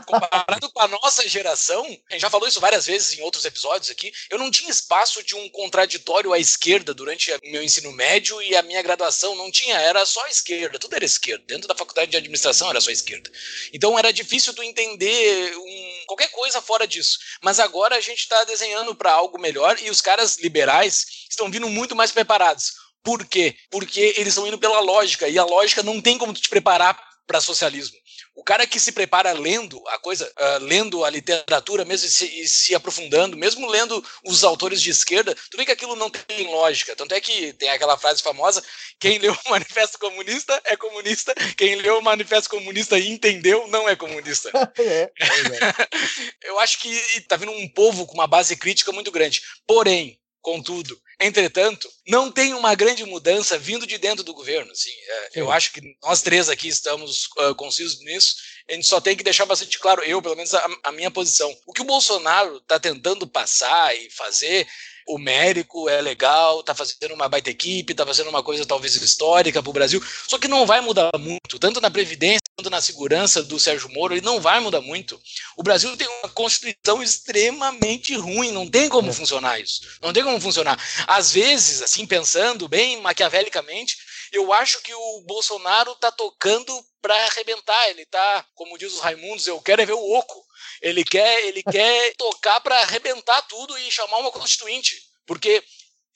Comparado 0.06 0.70
com 0.72 0.80
a 0.80 0.88
nossa 0.88 1.28
geração, 1.28 1.84
a 1.84 2.12
gente 2.12 2.22
já 2.22 2.30
falou 2.30 2.48
isso 2.48 2.60
várias 2.60 2.86
vezes 2.86 3.18
em 3.18 3.22
outros 3.22 3.44
episódios 3.44 3.90
aqui, 3.90 4.12
eu 4.30 4.38
não 4.38 4.50
tinha 4.50 4.70
espaço 4.70 5.22
de 5.22 5.34
um 5.34 5.48
contraditório 5.48 6.32
à 6.32 6.38
esquerda 6.38 6.94
durante 6.94 7.32
o 7.32 7.50
meu 7.50 7.62
ensino 7.62 7.92
médio 7.92 8.40
e 8.42 8.56
a 8.56 8.62
minha 8.62 8.82
graduação, 8.82 9.36
não 9.36 9.50
tinha, 9.50 9.78
era 9.78 10.04
só 10.06 10.26
esquerda, 10.26 10.78
tudo 10.78 10.94
era 10.94 11.04
esquerda. 11.04 11.44
Dentro 11.46 11.68
da 11.68 11.74
faculdade 11.74 12.10
de 12.10 12.16
administração 12.16 12.70
era 12.70 12.80
só 12.80 12.90
esquerda. 12.90 13.30
Então 13.72 13.83
era 13.98 14.12
difícil 14.12 14.54
tu 14.54 14.62
entender 14.62 15.54
um, 15.56 16.04
qualquer 16.06 16.28
coisa 16.28 16.62
fora 16.62 16.86
disso. 16.86 17.18
Mas 17.42 17.60
agora 17.60 17.96
a 17.96 18.00
gente 18.00 18.20
está 18.20 18.42
desenhando 18.44 18.94
para 18.94 19.12
algo 19.12 19.38
melhor 19.38 19.76
e 19.82 19.90
os 19.90 20.00
caras 20.00 20.38
liberais 20.38 21.04
estão 21.28 21.50
vindo 21.50 21.68
muito 21.68 21.94
mais 21.94 22.10
preparados. 22.10 22.72
Por 23.02 23.26
quê? 23.26 23.54
Porque 23.70 24.14
eles 24.16 24.28
estão 24.28 24.46
indo 24.46 24.58
pela 24.58 24.80
lógica, 24.80 25.28
e 25.28 25.38
a 25.38 25.44
lógica 25.44 25.82
não 25.82 26.00
tem 26.00 26.16
como 26.16 26.32
te 26.32 26.48
preparar 26.48 26.98
para 27.26 27.40
socialismo. 27.40 27.96
O 28.34 28.42
cara 28.42 28.66
que 28.66 28.80
se 28.80 28.90
prepara 28.90 29.32
lendo 29.32 29.82
a 29.88 29.98
coisa, 29.98 30.26
uh, 30.26 30.64
lendo 30.64 31.04
a 31.04 31.10
literatura 31.10 31.84
mesmo 31.84 32.06
e 32.06 32.10
se, 32.10 32.40
e 32.40 32.48
se, 32.48 32.74
aprofundando, 32.74 33.36
mesmo 33.36 33.68
lendo 33.68 34.04
os 34.24 34.42
autores 34.42 34.82
de 34.82 34.90
esquerda, 34.90 35.36
tu 35.50 35.56
vê 35.56 35.64
que 35.64 35.70
aquilo 35.70 35.94
não 35.94 36.10
tem 36.10 36.48
lógica. 36.48 36.96
Tanto 36.96 37.14
é 37.14 37.20
que 37.20 37.52
tem 37.52 37.68
aquela 37.70 37.96
frase 37.96 38.22
famosa: 38.22 38.62
quem 38.98 39.18
leu 39.18 39.32
o 39.32 39.50
Manifesto 39.50 39.98
Comunista 39.98 40.60
é 40.64 40.76
comunista, 40.76 41.32
quem 41.56 41.76
leu 41.76 41.98
o 41.98 42.02
Manifesto 42.02 42.50
Comunista 42.50 42.98
e 42.98 43.08
entendeu 43.08 43.68
não 43.68 43.88
é 43.88 43.94
comunista. 43.94 44.50
é, 44.78 45.02
é. 45.02 46.48
Eu 46.48 46.58
acho 46.58 46.80
que 46.80 47.20
tá 47.28 47.36
vindo 47.36 47.52
um 47.52 47.68
povo 47.68 48.04
com 48.04 48.14
uma 48.14 48.26
base 48.26 48.56
crítica 48.56 48.90
muito 48.90 49.12
grande. 49.12 49.42
Porém, 49.66 50.18
Contudo, 50.44 51.00
entretanto, 51.20 51.88
não 52.06 52.30
tem 52.30 52.54
uma 52.54 52.74
grande 52.74 53.04
mudança 53.04 53.58
vindo 53.58 53.86
de 53.86 53.98
dentro 53.98 54.24
do 54.24 54.34
governo. 54.34 54.70
Assim, 54.72 54.90
eu 55.34 55.50
acho 55.50 55.72
que 55.72 55.96
nós 56.02 56.22
três 56.22 56.48
aqui 56.48 56.68
estamos 56.68 57.26
uh, 57.38 57.54
concisos 57.54 58.00
nisso. 58.00 58.36
A 58.68 58.74
gente 58.74 58.86
só 58.86 59.00
tem 59.00 59.16
que 59.16 59.24
deixar 59.24 59.46
bastante 59.46 59.78
claro, 59.78 60.02
eu, 60.02 60.20
pelo 60.22 60.36
menos, 60.36 60.54
a, 60.54 60.68
a 60.84 60.92
minha 60.92 61.10
posição. 61.10 61.54
O 61.66 61.72
que 61.72 61.82
o 61.82 61.86
Bolsonaro 61.86 62.56
está 62.56 62.78
tentando 62.78 63.26
passar 63.26 63.94
e 63.96 64.10
fazer 64.10 64.66
o 65.06 65.18
Mérico 65.18 65.88
é 65.88 66.00
legal, 66.00 66.62
tá 66.62 66.74
fazendo 66.74 67.12
uma 67.14 67.28
baita 67.28 67.50
equipe, 67.50 67.94
tá 67.94 68.06
fazendo 68.06 68.30
uma 68.30 68.42
coisa 68.42 68.64
talvez 68.64 68.96
histórica 68.96 69.62
para 69.62 69.70
o 69.70 69.72
Brasil, 69.72 70.02
só 70.26 70.38
que 70.38 70.48
não 70.48 70.66
vai 70.66 70.80
mudar 70.80 71.10
muito, 71.18 71.58
tanto 71.58 71.80
na 71.80 71.90
Previdência 71.90 72.43
na 72.62 72.80
segurança 72.80 73.42
do 73.42 73.58
Sérgio 73.58 73.90
Moro, 73.90 74.14
ele 74.14 74.24
não 74.24 74.40
vai 74.40 74.60
mudar 74.60 74.80
muito. 74.80 75.20
O 75.56 75.62
Brasil 75.62 75.94
tem 75.96 76.06
uma 76.06 76.28
Constituição 76.28 77.02
extremamente 77.02 78.14
ruim, 78.14 78.52
não 78.52 78.68
tem 78.68 78.88
como 78.88 79.10
é. 79.10 79.12
funcionar 79.12 79.58
isso, 79.60 79.80
não 80.00 80.12
tem 80.12 80.22
como 80.22 80.40
funcionar. 80.40 80.78
Às 81.06 81.32
vezes, 81.32 81.82
assim, 81.82 82.06
pensando 82.06 82.68
bem 82.68 83.00
maquiavelicamente, 83.00 83.96
eu 84.32 84.52
acho 84.52 84.80
que 84.82 84.94
o 84.94 85.20
Bolsonaro 85.26 85.94
tá 85.96 86.10
tocando 86.12 86.72
para 87.02 87.14
arrebentar, 87.26 87.90
ele 87.90 88.06
tá, 88.06 88.46
como 88.54 88.78
diz 88.78 88.92
os 88.92 89.00
Raimundos, 89.00 89.46
eu 89.46 89.60
quero 89.60 89.82
é 89.82 89.86
ver 89.86 89.92
o 89.92 90.12
oco. 90.12 90.44
Ele 90.80 91.04
quer, 91.04 91.44
ele 91.46 91.62
quer 91.70 92.14
tocar 92.16 92.60
para 92.60 92.80
arrebentar 92.80 93.42
tudo 93.42 93.76
e 93.78 93.90
chamar 93.90 94.18
uma 94.18 94.30
constituinte, 94.30 95.02
porque 95.26 95.62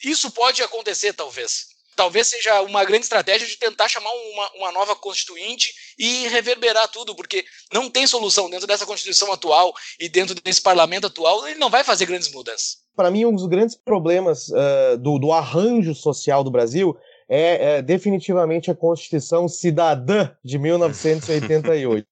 isso 0.02 0.30
pode 0.30 0.62
acontecer 0.62 1.12
talvez. 1.12 1.77
Talvez 1.98 2.28
seja 2.28 2.62
uma 2.62 2.84
grande 2.84 3.02
estratégia 3.02 3.44
de 3.44 3.56
tentar 3.56 3.88
chamar 3.88 4.08
uma, 4.08 4.50
uma 4.54 4.70
nova 4.70 4.94
constituinte 4.94 5.74
e 5.98 6.28
reverberar 6.28 6.86
tudo, 6.86 7.12
porque 7.12 7.44
não 7.72 7.90
tem 7.90 8.06
solução 8.06 8.48
dentro 8.48 8.68
dessa 8.68 8.86
constituição 8.86 9.32
atual 9.32 9.74
e 9.98 10.08
dentro 10.08 10.32
desse 10.36 10.62
parlamento 10.62 11.08
atual, 11.08 11.48
ele 11.48 11.58
não 11.58 11.68
vai 11.68 11.82
fazer 11.82 12.06
grandes 12.06 12.30
mudanças. 12.30 12.76
Para 12.94 13.10
mim, 13.10 13.24
um 13.24 13.34
dos 13.34 13.46
grandes 13.46 13.74
problemas 13.74 14.48
uh, 14.50 14.96
do, 14.96 15.18
do 15.18 15.32
arranjo 15.32 15.92
social 15.92 16.44
do 16.44 16.52
Brasil 16.52 16.96
é, 17.28 17.78
é, 17.78 17.82
definitivamente 17.82 18.70
a 18.70 18.76
Constituição 18.76 19.48
Cidadã 19.48 20.30
de 20.44 20.56
1988. 20.56 22.06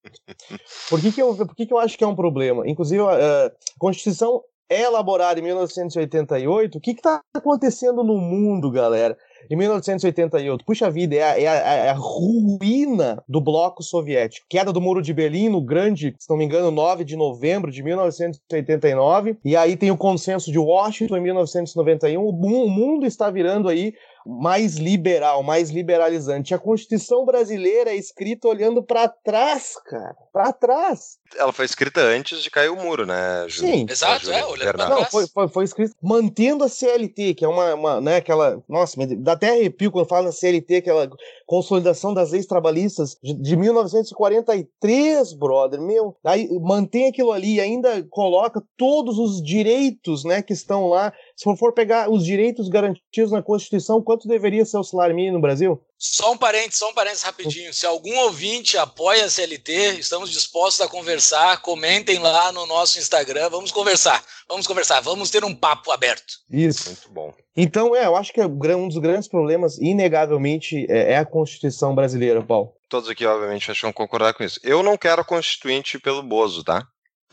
por 0.91 1.01
que, 1.01 1.13
que, 1.13 1.23
eu, 1.23 1.37
por 1.37 1.55
que, 1.55 1.65
que 1.65 1.73
eu 1.73 1.79
acho 1.79 1.97
que 1.97 2.03
é 2.03 2.09
um 2.09 2.17
problema? 2.17 2.69
Inclusive, 2.69 3.03
a, 3.03 3.47
a 3.47 3.53
Constituição 3.79 4.43
é 4.69 4.83
elaborada 4.83 5.39
em 5.39 5.45
1988. 5.45 6.77
O 6.77 6.81
que 6.81 6.91
está 6.91 7.23
acontecendo 7.33 8.03
no 8.03 8.19
mundo, 8.19 8.69
galera? 8.69 9.17
Em 9.51 9.57
1988, 9.57 10.65
puxa 10.65 10.91
vida, 10.91 11.15
é 11.15 11.23
a, 11.23 11.41
é, 11.41 11.47
a, 11.47 11.75
é 11.75 11.89
a, 11.91 11.95
ruína 11.95 13.23
do 13.29 13.41
bloco 13.41 13.83
soviético. 13.83 14.47
Queda 14.49 14.73
do 14.73 14.81
Muro 14.81 15.03
de 15.03 15.15
Berlim 15.15 15.49
no 15.49 15.61
grande, 15.61 16.15
se 16.19 16.29
não 16.29 16.37
me 16.37 16.45
engano, 16.45 16.71
9 16.71 17.05
de 17.05 17.17
novembro 17.17 17.71
de 17.71 17.83
1989. 17.83 19.39
E 19.45 19.57
aí 19.57 19.77
tem 19.77 19.91
o 19.91 19.97
consenso 19.97 20.51
de 20.51 20.59
Washington 20.59 21.17
em 21.17 21.23
1991. 21.23 22.23
O 22.23 22.69
mundo 22.69 23.07
está 23.07 23.31
virando 23.31 23.69
aí 23.69 23.95
mais 24.27 24.77
liberal, 24.77 25.43
mais 25.43 25.71
liberalizante. 25.71 26.53
A 26.53 26.59
Constituição 26.59 27.25
brasileira 27.25 27.91
é 27.91 27.97
escrita 27.97 28.49
olhando 28.49 28.83
para 28.83 29.09
trás, 29.09 29.75
cara. 29.85 30.17
Para 30.33 30.53
trás. 30.53 31.19
Ela 31.37 31.53
foi 31.53 31.65
escrita 31.65 32.01
antes 32.01 32.43
de 32.43 32.51
cair 32.51 32.69
o 32.69 32.77
muro, 32.77 33.07
né, 33.07 33.47
Júlio? 33.49 33.73
Sim. 33.73 33.87
Exato, 33.89 34.31
é, 34.31 34.45
olhando 34.45 34.75
pra 34.75 34.87
trás. 34.87 34.91
Não, 34.91 35.05
foi, 35.05 35.27
foi, 35.29 35.49
foi 35.49 35.65
escrita 35.65 35.95
mantendo 36.03 36.65
a 36.65 36.69
CLT, 36.69 37.35
que 37.35 37.45
é 37.45 37.49
uma, 37.49 37.75
uma 37.75 38.01
né, 38.01 38.17
aquela... 38.17 38.63
Nossa, 38.69 38.97
dá 39.19 39.33
até 39.33 39.51
arrepio 39.51 39.91
quando 39.91 40.09
fala 40.09 40.27
na 40.27 40.33
CLT, 40.33 40.77
aquela 40.77 41.09
consolidação 41.47 42.13
das 42.13 42.33
leis 42.33 42.47
trabalhistas 42.47 43.17
de, 43.23 43.35
de 43.35 43.57
1943, 43.57 45.33
brother, 45.35 45.81
meu. 45.81 46.17
Aí 46.25 46.49
mantém 46.61 47.09
aquilo 47.09 47.33
ali 47.33 47.55
e 47.55 47.61
ainda 47.61 48.03
coloca 48.11 48.63
todos 48.77 49.19
os 49.19 49.43
direitos, 49.43 50.25
né, 50.25 50.43
que 50.43 50.53
estão 50.53 50.89
lá 50.89 51.13
se 51.37 51.57
for 51.57 51.73
pegar 51.73 52.11
os 52.11 52.25
direitos 52.25 52.69
garantidos 52.69 53.31
na 53.31 53.43
Constituição, 53.43 54.03
quanto 54.17 54.27
deveria 54.27 54.65
ser 54.65 54.79
o 54.79 54.83
salário 54.83 55.15
mínimo 55.15 55.35
no 55.35 55.43
Brasil? 55.43 55.81
Só 55.99 56.33
um 56.33 56.39
parênteses, 56.39 56.79
só 56.79 56.91
um 56.91 56.95
parênteses 56.95 57.23
rapidinho. 57.23 57.73
Se 57.73 57.87
algum 57.87 58.17
ouvinte 58.21 58.79
apoia 58.79 59.27
a 59.27 59.31
CLT, 59.31 59.99
estamos 59.99 60.31
dispostos 60.31 60.81
a 60.81 60.89
conversar. 60.89 61.61
Comentem 61.61 62.19
lá 62.19 62.51
no 62.51 62.67
nosso 62.67 62.99
Instagram. 62.99 63.51
Vamos 63.51 63.71
conversar. 63.71 64.25
Vamos 64.49 64.67
conversar. 64.67 65.01
Vamos 65.01 65.31
ter 65.31 65.45
um 65.45 65.55
papo 65.55 65.91
aberto. 65.93 66.35
Isso. 66.51 66.89
Muito 66.89 67.11
bom. 67.11 67.35
Então, 67.55 67.95
é, 67.95 68.07
eu 68.07 68.17
acho 68.17 68.33
que 68.33 68.41
é 68.41 68.47
um 68.47 68.89
dos 68.89 68.99
grandes 68.99 69.29
problemas, 69.29 69.79
inegavelmente, 69.79 70.87
é, 70.89 71.13
é 71.13 71.19
a 71.19 71.27
Constituição 71.27 71.95
brasileira, 71.95 72.43
Paulo. 72.43 72.73
Todos 72.89 73.11
aqui, 73.11 73.27
obviamente, 73.27 73.71
vão 73.83 73.93
concordar 73.93 74.33
com 74.35 74.45
isso. 74.45 74.61
Eu 74.63 74.83
não 74.83 74.97
quero 74.97 75.21
a 75.21 75.25
Constituinte 75.25 75.99
pelo 75.99 76.23
Bozo, 76.23 76.65
tá? 76.65 76.87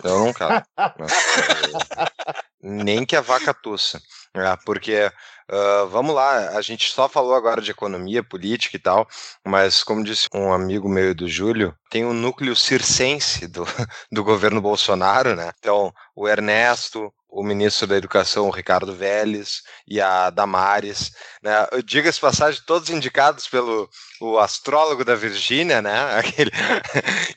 Eu 0.04 0.20
não 0.20 0.34
quero. 0.34 0.64
Nem 2.62 3.06
que 3.06 3.16
a 3.16 3.22
vaca 3.22 3.54
tussa. 3.54 4.02
É, 4.36 4.58
porque, 4.66 5.12
uh, 5.54 5.88
vamos 5.88 6.16
lá, 6.16 6.50
a 6.50 6.62
gente 6.62 6.92
só 6.92 7.08
falou 7.08 7.36
agora 7.36 7.62
de 7.62 7.72
economia, 7.72 8.24
política 8.24 8.76
e 8.76 8.80
tal, 8.80 9.08
mas 9.46 9.84
como 9.84 10.04
disse 10.04 10.28
um 10.34 10.52
amigo 10.52 10.90
meu 10.90 11.14
do 11.14 11.28
Júlio, 11.28 11.76
tem 11.90 12.06
um 12.06 12.14
núcleo 12.14 12.56
circense 12.56 13.48
do, 13.48 13.64
do 14.12 14.24
governo 14.24 14.60
Bolsonaro, 14.60 15.36
né? 15.36 15.52
Então, 15.60 15.94
o 16.16 16.28
Ernesto, 16.28 17.14
o 17.30 17.44
ministro 17.44 17.88
da 17.88 17.98
Educação, 17.98 18.48
o 18.48 18.52
Ricardo 18.52 18.96
Vélez, 18.96 19.64
e 19.88 20.00
a 20.00 20.30
Damares, 20.30 21.12
né? 21.42 21.68
Diga-se 21.84 22.20
passagem, 22.20 22.62
todos 22.66 22.90
indicados 22.90 23.48
pelo 23.48 23.90
o 24.22 24.38
astrólogo 24.38 25.04
da 25.04 25.16
Virgínia, 25.16 25.82
né? 25.82 26.14
Aquele... 26.18 26.52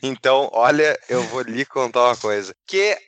então, 0.02 0.50
olha, 0.52 0.98
eu 1.08 1.22
vou 1.24 1.42
lhe 1.42 1.64
contar 1.64 2.04
uma 2.04 2.16
coisa. 2.16 2.54
Que 2.66 2.98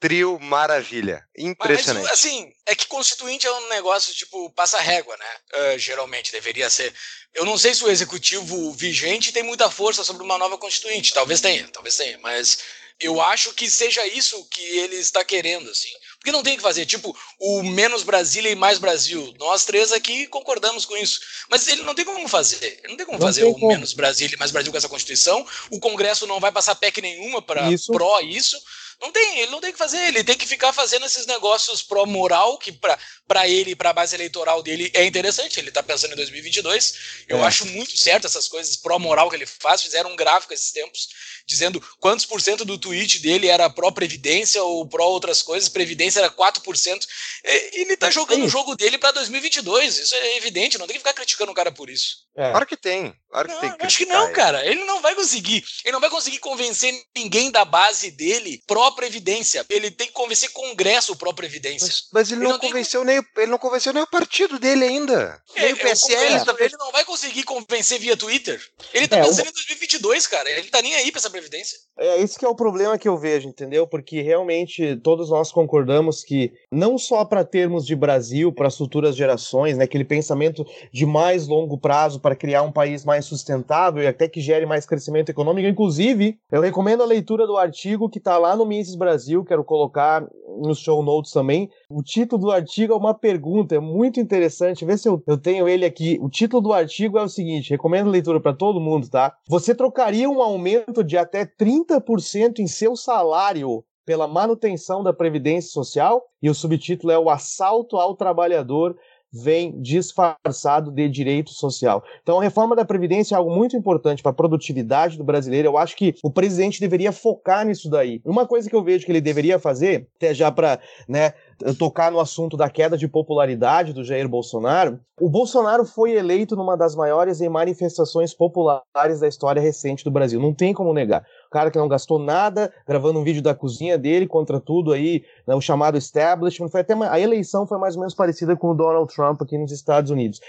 trio 0.00 0.38
maravilha. 0.40 1.26
Impressionante. 1.36 2.04
Mas, 2.04 2.12
assim, 2.12 2.52
é 2.66 2.74
que 2.74 2.86
constituinte 2.86 3.46
é 3.46 3.52
um 3.52 3.68
negócio 3.68 4.14
tipo 4.14 4.50
passa 4.50 4.78
régua, 4.80 5.16
né? 5.16 5.74
Uh, 5.74 5.78
geralmente 5.78 6.32
deveria 6.32 6.70
ser. 6.70 6.92
Eu 7.34 7.44
não 7.44 7.58
sei 7.58 7.74
se 7.74 7.84
o 7.84 7.90
executivo 7.90 8.72
vigente 8.72 9.32
tem 9.32 9.42
muita 9.42 9.70
força 9.70 10.02
sobre 10.04 10.22
uma 10.22 10.38
nova 10.38 10.56
constituinte. 10.58 11.12
Talvez 11.12 11.40
tenha, 11.40 11.68
talvez 11.68 11.96
tenha, 11.96 12.18
mas 12.18 12.58
eu 13.00 13.20
acho 13.20 13.52
que 13.54 13.70
seja 13.70 14.04
isso 14.06 14.44
que 14.50 14.60
ele 14.60 14.96
está 14.96 15.24
querendo, 15.24 15.70
assim. 15.70 15.90
Porque 16.18 16.32
não 16.32 16.42
tem 16.42 16.56
que 16.56 16.62
fazer, 16.62 16.84
tipo, 16.84 17.16
o 17.38 17.62
menos 17.62 18.02
Brasília 18.02 18.50
e 18.50 18.56
mais 18.56 18.78
Brasil. 18.78 19.32
Nós 19.38 19.64
três 19.64 19.92
aqui 19.92 20.26
concordamos 20.26 20.84
com 20.84 20.96
isso. 20.96 21.20
Mas 21.48 21.68
ele 21.68 21.82
não 21.82 21.94
tem 21.94 22.04
como 22.04 22.26
fazer. 22.26 22.80
Ele 22.82 22.88
não 22.88 22.96
tem 22.96 23.06
como 23.06 23.18
não 23.18 23.26
fazer 23.26 23.42
tem 23.42 23.50
o 23.50 23.54
como. 23.54 23.68
menos 23.68 23.92
Brasília 23.92 24.34
e 24.34 24.38
mais 24.38 24.50
Brasil 24.50 24.72
com 24.72 24.78
essa 24.78 24.88
Constituição. 24.88 25.46
O 25.70 25.78
Congresso 25.78 26.26
não 26.26 26.40
vai 26.40 26.50
passar 26.50 26.74
PEC 26.74 27.00
nenhuma 27.00 27.40
para 27.40 27.68
pró 27.86 28.18
isso. 28.20 28.60
Não 29.00 29.12
tem, 29.12 29.38
ele 29.38 29.52
não 29.52 29.60
tem 29.60 29.70
que 29.70 29.78
fazer, 29.78 30.08
ele 30.08 30.24
tem 30.24 30.36
que 30.36 30.46
ficar 30.46 30.72
fazendo 30.72 31.06
esses 31.06 31.24
negócios 31.24 31.82
pró-moral, 31.82 32.58
que 32.58 32.72
para 32.72 33.46
ele, 33.46 33.76
para 33.76 33.90
a 33.90 33.92
base 33.92 34.16
eleitoral 34.16 34.60
dele, 34.60 34.90
é 34.92 35.04
interessante. 35.04 35.60
Ele 35.60 35.68
está 35.68 35.82
pensando 35.84 36.14
em 36.14 36.16
2022. 36.16 37.24
Eu 37.28 37.38
é. 37.38 37.46
acho 37.46 37.64
muito 37.66 37.96
certo 37.96 38.26
essas 38.26 38.48
coisas 38.48 38.76
pró-moral 38.76 39.30
que 39.30 39.36
ele 39.36 39.46
faz. 39.46 39.82
Fizeram 39.82 40.10
um 40.10 40.16
gráfico 40.16 40.52
esses 40.52 40.72
tempos 40.72 41.08
dizendo 41.46 41.80
quantos 42.00 42.26
por 42.26 42.40
cento 42.40 42.64
do 42.64 42.76
tweet 42.76 43.20
dele 43.20 43.46
era 43.46 43.70
pró-previdência 43.70 44.62
ou 44.64 44.86
pró-outras 44.88 45.42
coisas. 45.42 45.68
Previdência 45.68 46.18
era 46.18 46.30
4%. 46.30 47.06
Ele 47.44 47.92
está 47.92 48.10
jogando 48.10 48.44
o 48.44 48.48
jogo 48.48 48.74
dele 48.74 48.98
para 48.98 49.12
2022. 49.12 49.96
Isso 49.98 50.14
é 50.14 50.36
evidente, 50.38 50.76
não 50.76 50.88
tem 50.88 50.94
que 50.94 51.00
ficar 51.00 51.14
criticando 51.14 51.52
o 51.52 51.54
cara 51.54 51.70
por 51.70 51.88
isso. 51.88 52.26
É. 52.36 52.50
Claro 52.50 52.66
que 52.66 52.76
tem. 52.76 53.14
Claro 53.30 53.48
que 53.48 53.54
não, 53.54 53.60
tem 53.60 53.72
que 53.72 53.86
acho 53.86 53.98
que 53.98 54.06
não, 54.06 54.32
cara. 54.32 54.64
Ele 54.64 54.84
não 54.84 55.02
vai 55.02 55.14
conseguir. 55.14 55.62
Ele 55.84 55.92
não 55.92 56.00
vai 56.00 56.08
conseguir 56.08 56.38
convencer 56.38 56.94
ninguém 57.16 57.50
da 57.50 57.64
base 57.64 58.10
dele 58.10 58.62
pró-previdência. 58.66 59.64
Ele 59.68 59.90
tem 59.90 60.06
que 60.06 60.12
convencer 60.12 60.50
Congresso 60.50 61.14
pró-previdência. 61.16 61.88
Mas, 61.88 62.08
mas, 62.12 62.32
ele, 62.32 62.40
ele, 62.40 62.44
não, 62.44 62.52
não 62.52 62.58
convenceu 62.58 63.04
tem... 63.04 63.14
nem, 63.16 63.24
ele 63.36 63.50
não 63.50 63.58
convenceu 63.58 63.92
nem 63.92 64.02
o 64.02 64.06
partido 64.06 64.58
dele 64.58 64.84
ainda. 64.84 65.40
É, 65.54 65.64
nem 65.64 65.72
o 65.74 65.76
PSL. 65.76 66.34
É, 66.34 66.64
ele 66.64 66.76
não 66.78 66.90
vai 66.90 67.04
conseguir 67.04 67.42
convencer 67.42 67.98
via 67.98 68.16
Twitter. 68.16 68.60
Ele 68.94 69.06
tá 69.06 69.18
é, 69.18 69.22
pensando 69.22 69.48
em 69.48 69.52
2022, 69.52 70.26
cara. 70.26 70.50
Ele 70.50 70.68
tá 70.68 70.80
nem 70.80 70.94
aí 70.94 71.10
pra 71.10 71.18
essa 71.18 71.30
previdência. 71.30 71.78
É, 71.98 72.20
esse 72.20 72.38
que 72.38 72.44
é 72.44 72.48
o 72.48 72.54
problema 72.54 72.98
que 72.98 73.08
eu 73.08 73.18
vejo, 73.18 73.48
entendeu? 73.48 73.86
Porque 73.86 74.22
realmente 74.22 74.96
todos 74.96 75.30
nós 75.30 75.52
concordamos 75.52 76.22
que 76.22 76.52
não 76.72 76.96
só 76.96 77.24
para 77.24 77.44
termos 77.44 77.84
de 77.84 77.94
Brasil, 77.94 78.52
para 78.52 78.68
as 78.68 78.76
futuras 78.76 79.14
gerações, 79.14 79.76
né, 79.76 79.84
aquele 79.84 80.04
pensamento 80.04 80.64
de 80.92 81.04
mais 81.04 81.46
longo 81.46 81.78
prazo 81.78 82.20
para 82.20 82.36
criar 82.36 82.62
um 82.62 82.72
país 82.72 83.04
mais 83.04 83.17
sustentável 83.20 84.02
e 84.02 84.06
até 84.06 84.28
que 84.28 84.40
gere 84.40 84.66
mais 84.66 84.86
crescimento 84.86 85.30
econômico. 85.30 85.68
Inclusive, 85.68 86.38
eu 86.50 86.60
recomendo 86.60 87.02
a 87.02 87.06
leitura 87.06 87.46
do 87.46 87.56
artigo 87.56 88.08
que 88.08 88.18
está 88.18 88.38
lá 88.38 88.56
no 88.56 88.66
Mises 88.66 88.94
Brasil, 88.94 89.44
quero 89.44 89.64
colocar 89.64 90.26
nos 90.58 90.78
show 90.78 91.02
notes 91.02 91.32
também. 91.32 91.70
O 91.88 92.02
título 92.02 92.42
do 92.42 92.50
artigo 92.50 92.92
é 92.92 92.96
uma 92.96 93.14
pergunta, 93.14 93.74
é 93.74 93.80
muito 93.80 94.20
interessante. 94.20 94.84
Vê 94.84 94.96
se 94.96 95.08
eu, 95.08 95.22
eu 95.26 95.38
tenho 95.38 95.68
ele 95.68 95.84
aqui. 95.84 96.18
O 96.20 96.28
título 96.28 96.60
do 96.62 96.72
artigo 96.72 97.18
é 97.18 97.22
o 97.22 97.28
seguinte: 97.28 97.70
recomendo 97.70 98.10
leitura 98.10 98.40
para 98.40 98.52
todo 98.52 98.80
mundo, 98.80 99.08
tá? 99.08 99.34
Você 99.48 99.74
trocaria 99.74 100.28
um 100.28 100.42
aumento 100.42 101.04
de 101.04 101.16
até 101.16 101.46
30% 101.46 102.58
em 102.58 102.66
seu 102.66 102.96
salário 102.96 103.84
pela 104.04 104.26
manutenção 104.26 105.02
da 105.02 105.12
Previdência 105.12 105.70
Social? 105.70 106.22
E 106.42 106.48
o 106.48 106.54
subtítulo 106.54 107.12
é 107.12 107.18
O 107.18 107.30
Assalto 107.30 107.96
ao 107.96 108.14
Trabalhador 108.14 108.96
vem 109.32 109.80
disfarçado 109.80 110.90
de 110.90 111.08
direito 111.08 111.50
social. 111.50 112.02
Então, 112.22 112.38
a 112.38 112.42
reforma 112.42 112.74
da 112.74 112.84
Previdência 112.84 113.34
é 113.34 113.38
algo 113.38 113.54
muito 113.54 113.76
importante 113.76 114.22
para 114.22 114.30
a 114.30 114.34
produtividade 114.34 115.18
do 115.18 115.24
brasileiro. 115.24 115.68
Eu 115.68 115.78
acho 115.78 115.96
que 115.96 116.14
o 116.22 116.30
presidente 116.30 116.80
deveria 116.80 117.12
focar 117.12 117.66
nisso 117.66 117.90
daí. 117.90 118.20
Uma 118.24 118.46
coisa 118.46 118.68
que 118.68 118.74
eu 118.74 118.82
vejo 118.82 119.04
que 119.04 119.12
ele 119.12 119.20
deveria 119.20 119.58
fazer, 119.58 120.08
até 120.16 120.32
já 120.32 120.50
para 120.50 120.80
né, 121.08 121.32
tocar 121.78 122.12
no 122.12 122.20
assunto 122.20 122.56
da 122.56 122.70
queda 122.70 122.96
de 122.96 123.08
popularidade 123.08 123.92
do 123.92 124.04
Jair 124.04 124.28
Bolsonaro, 124.28 125.00
o 125.20 125.28
Bolsonaro 125.28 125.84
foi 125.84 126.12
eleito 126.12 126.54
numa 126.54 126.76
das 126.76 126.94
maiores 126.94 127.40
manifestações 127.40 128.32
populares 128.32 129.20
da 129.20 129.26
história 129.26 129.60
recente 129.60 130.04
do 130.04 130.10
Brasil. 130.10 130.40
Não 130.40 130.54
tem 130.54 130.72
como 130.72 130.92
negar 130.92 131.24
o 131.48 131.50
cara 131.50 131.70
que 131.70 131.78
não 131.78 131.88
gastou 131.88 132.18
nada, 132.18 132.72
gravando 132.86 133.18
um 133.18 133.24
vídeo 133.24 133.42
da 133.42 133.54
cozinha 133.54 133.98
dele 133.98 134.26
contra 134.26 134.60
tudo 134.60 134.92
aí, 134.92 135.24
né, 135.46 135.54
o 135.54 135.60
chamado 135.60 135.98
establishment. 135.98 136.68
Foi 136.68 136.80
até 136.80 136.94
a 136.94 137.18
eleição 137.18 137.66
foi 137.66 137.78
mais 137.78 137.94
ou 137.94 138.00
menos 138.00 138.14
parecida 138.14 138.56
com 138.56 138.70
o 138.70 138.74
Donald 138.74 139.12
Trump 139.12 139.42
aqui 139.42 139.58
nos 139.58 139.72
Estados 139.72 140.10
Unidos. 140.10 140.40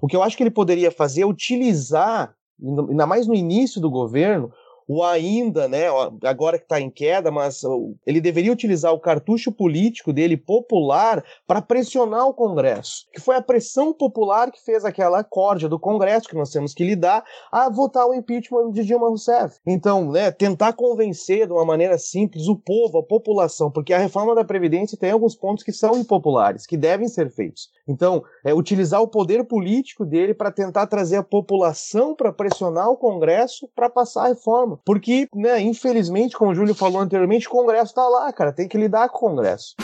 O 0.00 0.06
que 0.06 0.16
eu 0.16 0.22
acho 0.22 0.36
que 0.36 0.42
ele 0.42 0.50
poderia 0.50 0.90
fazer 0.90 1.22
é 1.22 1.26
utilizar, 1.26 2.34
ainda 2.62 3.06
mais 3.06 3.26
no 3.26 3.34
início 3.34 3.80
do 3.80 3.90
governo, 3.90 4.52
o 4.88 5.04
ainda, 5.04 5.68
né, 5.68 5.84
agora 6.24 6.56
que 6.58 6.64
está 6.64 6.80
em 6.80 6.88
queda, 6.88 7.30
mas 7.30 7.60
ele 8.06 8.22
deveria 8.22 8.50
utilizar 8.50 8.92
o 8.92 8.98
cartucho 8.98 9.52
político 9.52 10.14
dele 10.14 10.34
popular 10.36 11.22
para 11.46 11.60
pressionar 11.60 12.26
o 12.26 12.32
Congresso, 12.32 13.06
que 13.12 13.20
foi 13.20 13.36
a 13.36 13.42
pressão 13.42 13.92
popular 13.92 14.50
que 14.50 14.64
fez 14.64 14.86
aquela 14.86 15.22
corda 15.22 15.68
do 15.68 15.78
Congresso 15.78 16.28
que 16.28 16.36
nós 16.36 16.50
temos 16.50 16.72
que 16.72 16.84
lidar 16.84 17.22
a 17.52 17.68
votar 17.68 18.06
o 18.06 18.14
impeachment 18.14 18.70
de 18.70 18.82
Dilma 18.84 19.08
Rousseff. 19.08 19.58
Então, 19.66 20.10
né, 20.10 20.30
tentar 20.30 20.72
convencer 20.72 21.46
de 21.46 21.52
uma 21.52 21.66
maneira 21.66 21.98
simples 21.98 22.48
o 22.48 22.56
povo, 22.56 22.98
a 22.98 23.02
população, 23.02 23.70
porque 23.70 23.92
a 23.92 23.98
reforma 23.98 24.34
da 24.34 24.44
previdência 24.44 24.96
tem 24.96 25.10
alguns 25.10 25.34
pontos 25.34 25.62
que 25.62 25.72
são 25.72 25.98
impopulares, 25.98 26.66
que 26.66 26.76
devem 26.78 27.08
ser 27.08 27.30
feitos. 27.30 27.68
Então, 27.86 28.22
é 28.44 28.54
utilizar 28.54 29.02
o 29.02 29.08
poder 29.08 29.44
político 29.44 30.06
dele 30.06 30.32
para 30.32 30.50
tentar 30.50 30.86
trazer 30.86 31.16
a 31.16 31.22
população 31.22 32.14
para 32.14 32.32
pressionar 32.32 32.88
o 32.88 32.96
Congresso 32.96 33.68
para 33.74 33.90
passar 33.90 34.24
a 34.24 34.28
reforma. 34.28 34.77
Porque, 34.84 35.28
né, 35.34 35.60
infelizmente, 35.60 36.36
como 36.36 36.50
o 36.50 36.54
Júlio 36.54 36.74
falou 36.74 37.00
anteriormente, 37.00 37.46
o 37.46 37.50
Congresso 37.50 37.94
tá 37.94 38.06
lá, 38.06 38.32
cara, 38.32 38.52
tem 38.52 38.68
que 38.68 38.76
lidar 38.78 39.08
com 39.08 39.16
o 39.16 39.20
Congresso. 39.30 39.74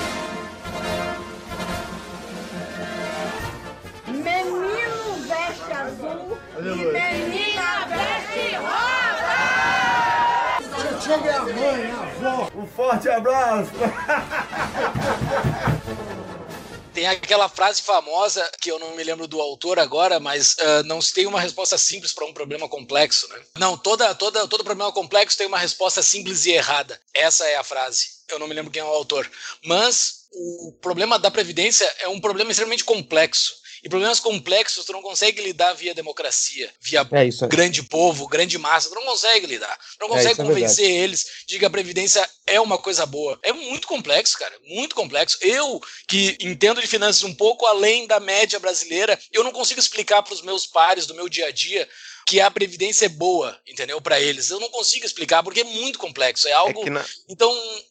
Menino 4.06 5.14
veste 5.28 5.72
azul 5.72 6.36
Aleluia. 6.56 6.98
e 6.98 7.28
menina 7.28 7.86
veste 7.88 8.56
rosa! 8.56 8.74
Chega 11.00 11.30
é 11.30 11.36
a 11.36 11.42
mãe, 11.42 11.90
a 11.90 12.02
avó, 12.30 12.48
um 12.56 12.66
forte 12.66 13.08
abraço! 13.08 13.70
Tem 16.94 17.06
aquela 17.08 17.48
frase 17.48 17.82
famosa, 17.82 18.48
que 18.60 18.70
eu 18.70 18.78
não 18.78 18.94
me 18.94 19.02
lembro 19.02 19.26
do 19.26 19.40
autor 19.40 19.80
agora, 19.80 20.20
mas 20.20 20.54
uh, 20.54 20.84
não 20.84 21.02
se 21.02 21.12
tem 21.12 21.26
uma 21.26 21.40
resposta 21.40 21.76
simples 21.76 22.12
para 22.12 22.24
um 22.24 22.32
problema 22.32 22.68
complexo, 22.68 23.28
né? 23.28 23.42
Não, 23.58 23.76
toda, 23.76 24.14
toda, 24.14 24.46
todo 24.46 24.62
problema 24.62 24.92
complexo 24.92 25.36
tem 25.36 25.48
uma 25.48 25.58
resposta 25.58 26.02
simples 26.02 26.46
e 26.46 26.52
errada. 26.52 27.00
Essa 27.12 27.46
é 27.48 27.56
a 27.56 27.64
frase. 27.64 28.06
Eu 28.28 28.38
não 28.38 28.46
me 28.46 28.54
lembro 28.54 28.70
quem 28.70 28.80
é 28.80 28.84
o 28.84 28.88
autor. 28.88 29.28
Mas 29.64 30.24
o 30.32 30.72
problema 30.80 31.18
da 31.18 31.30
Previdência 31.30 31.92
é 31.98 32.08
um 32.08 32.20
problema 32.20 32.52
extremamente 32.52 32.84
complexo. 32.84 33.54
E 33.84 33.88
problemas 33.88 34.18
complexos 34.18 34.86
tu 34.86 34.92
não 34.92 35.02
consegue 35.02 35.42
lidar 35.42 35.74
via 35.74 35.94
democracia, 35.94 36.72
via 36.80 37.06
é 37.12 37.46
grande 37.48 37.82
povo, 37.82 38.26
grande 38.26 38.56
massa, 38.56 38.88
tu 38.88 38.94
não 38.94 39.04
consegue 39.04 39.46
lidar. 39.46 39.78
Tu 39.98 40.00
não 40.00 40.06
é 40.06 40.10
consegue 40.10 40.40
é, 40.40 40.44
convencer 40.44 40.90
eles 40.90 41.26
de 41.46 41.58
que 41.58 41.66
a 41.66 41.70
Previdência 41.70 42.26
é 42.46 42.58
uma 42.58 42.78
coisa 42.78 43.04
boa. 43.04 43.38
É 43.42 43.52
muito 43.52 43.86
complexo, 43.86 44.38
cara, 44.38 44.54
muito 44.66 44.94
complexo. 44.94 45.36
Eu, 45.42 45.82
que 46.08 46.38
entendo 46.40 46.80
de 46.80 46.86
finanças 46.86 47.22
um 47.24 47.34
pouco 47.34 47.66
além 47.66 48.06
da 48.06 48.18
média 48.18 48.58
brasileira, 48.58 49.18
eu 49.30 49.44
não 49.44 49.52
consigo 49.52 49.80
explicar 49.80 50.22
para 50.22 50.32
os 50.32 50.40
meus 50.40 50.66
pares 50.66 51.06
do 51.06 51.14
meu 51.14 51.28
dia 51.28 51.48
a 51.48 51.50
dia 51.50 51.86
que 52.26 52.40
a 52.40 52.50
previdência 52.50 53.06
é 53.06 53.08
boa, 53.08 53.58
entendeu? 53.66 54.00
Para 54.00 54.20
eles. 54.20 54.50
Eu 54.50 54.60
não 54.60 54.70
consigo 54.70 55.04
explicar 55.04 55.42
porque 55.42 55.60
é 55.60 55.64
muito 55.64 55.98
complexo. 55.98 56.48
É, 56.48 56.52
é 56.52 56.54
algo. 56.54 56.86
É 56.86 56.90
na... 56.90 57.04
Então, 57.28 57.50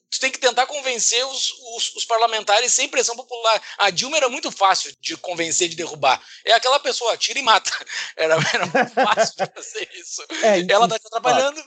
tu 0.10 0.20
tem 0.20 0.32
que 0.32 0.40
tentar 0.40 0.66
convencer 0.66 1.26
os, 1.26 1.52
os, 1.76 1.96
os, 1.96 2.06
parlamentares 2.06 2.74
sem 2.74 2.88
pressão 2.88 3.16
popular. 3.16 3.62
A 3.78 3.90
Dilma 3.90 4.18
era 4.18 4.30
muito 4.30 4.52
fácil 4.52 4.94
de 5.00 5.18
convencer 5.18 5.68
de 5.70 5.76
derrubar. 5.76 6.22
É 6.46 6.54
aquela 6.54 6.80
pessoa, 6.80 7.18
tira 7.18 7.40
e 7.40 7.44
mata. 7.44 7.72
Era, 8.16 8.36
era 8.54 8.66
muito 8.66 8.94
fácil 8.94 9.34
de 9.38 9.52
fazer 9.54 9.90
isso. 9.96 10.24
É, 10.44 10.72
Ela 10.72 10.88
tá 10.88 11.00
te 11.00 11.08
atrapalhando, 11.08 11.64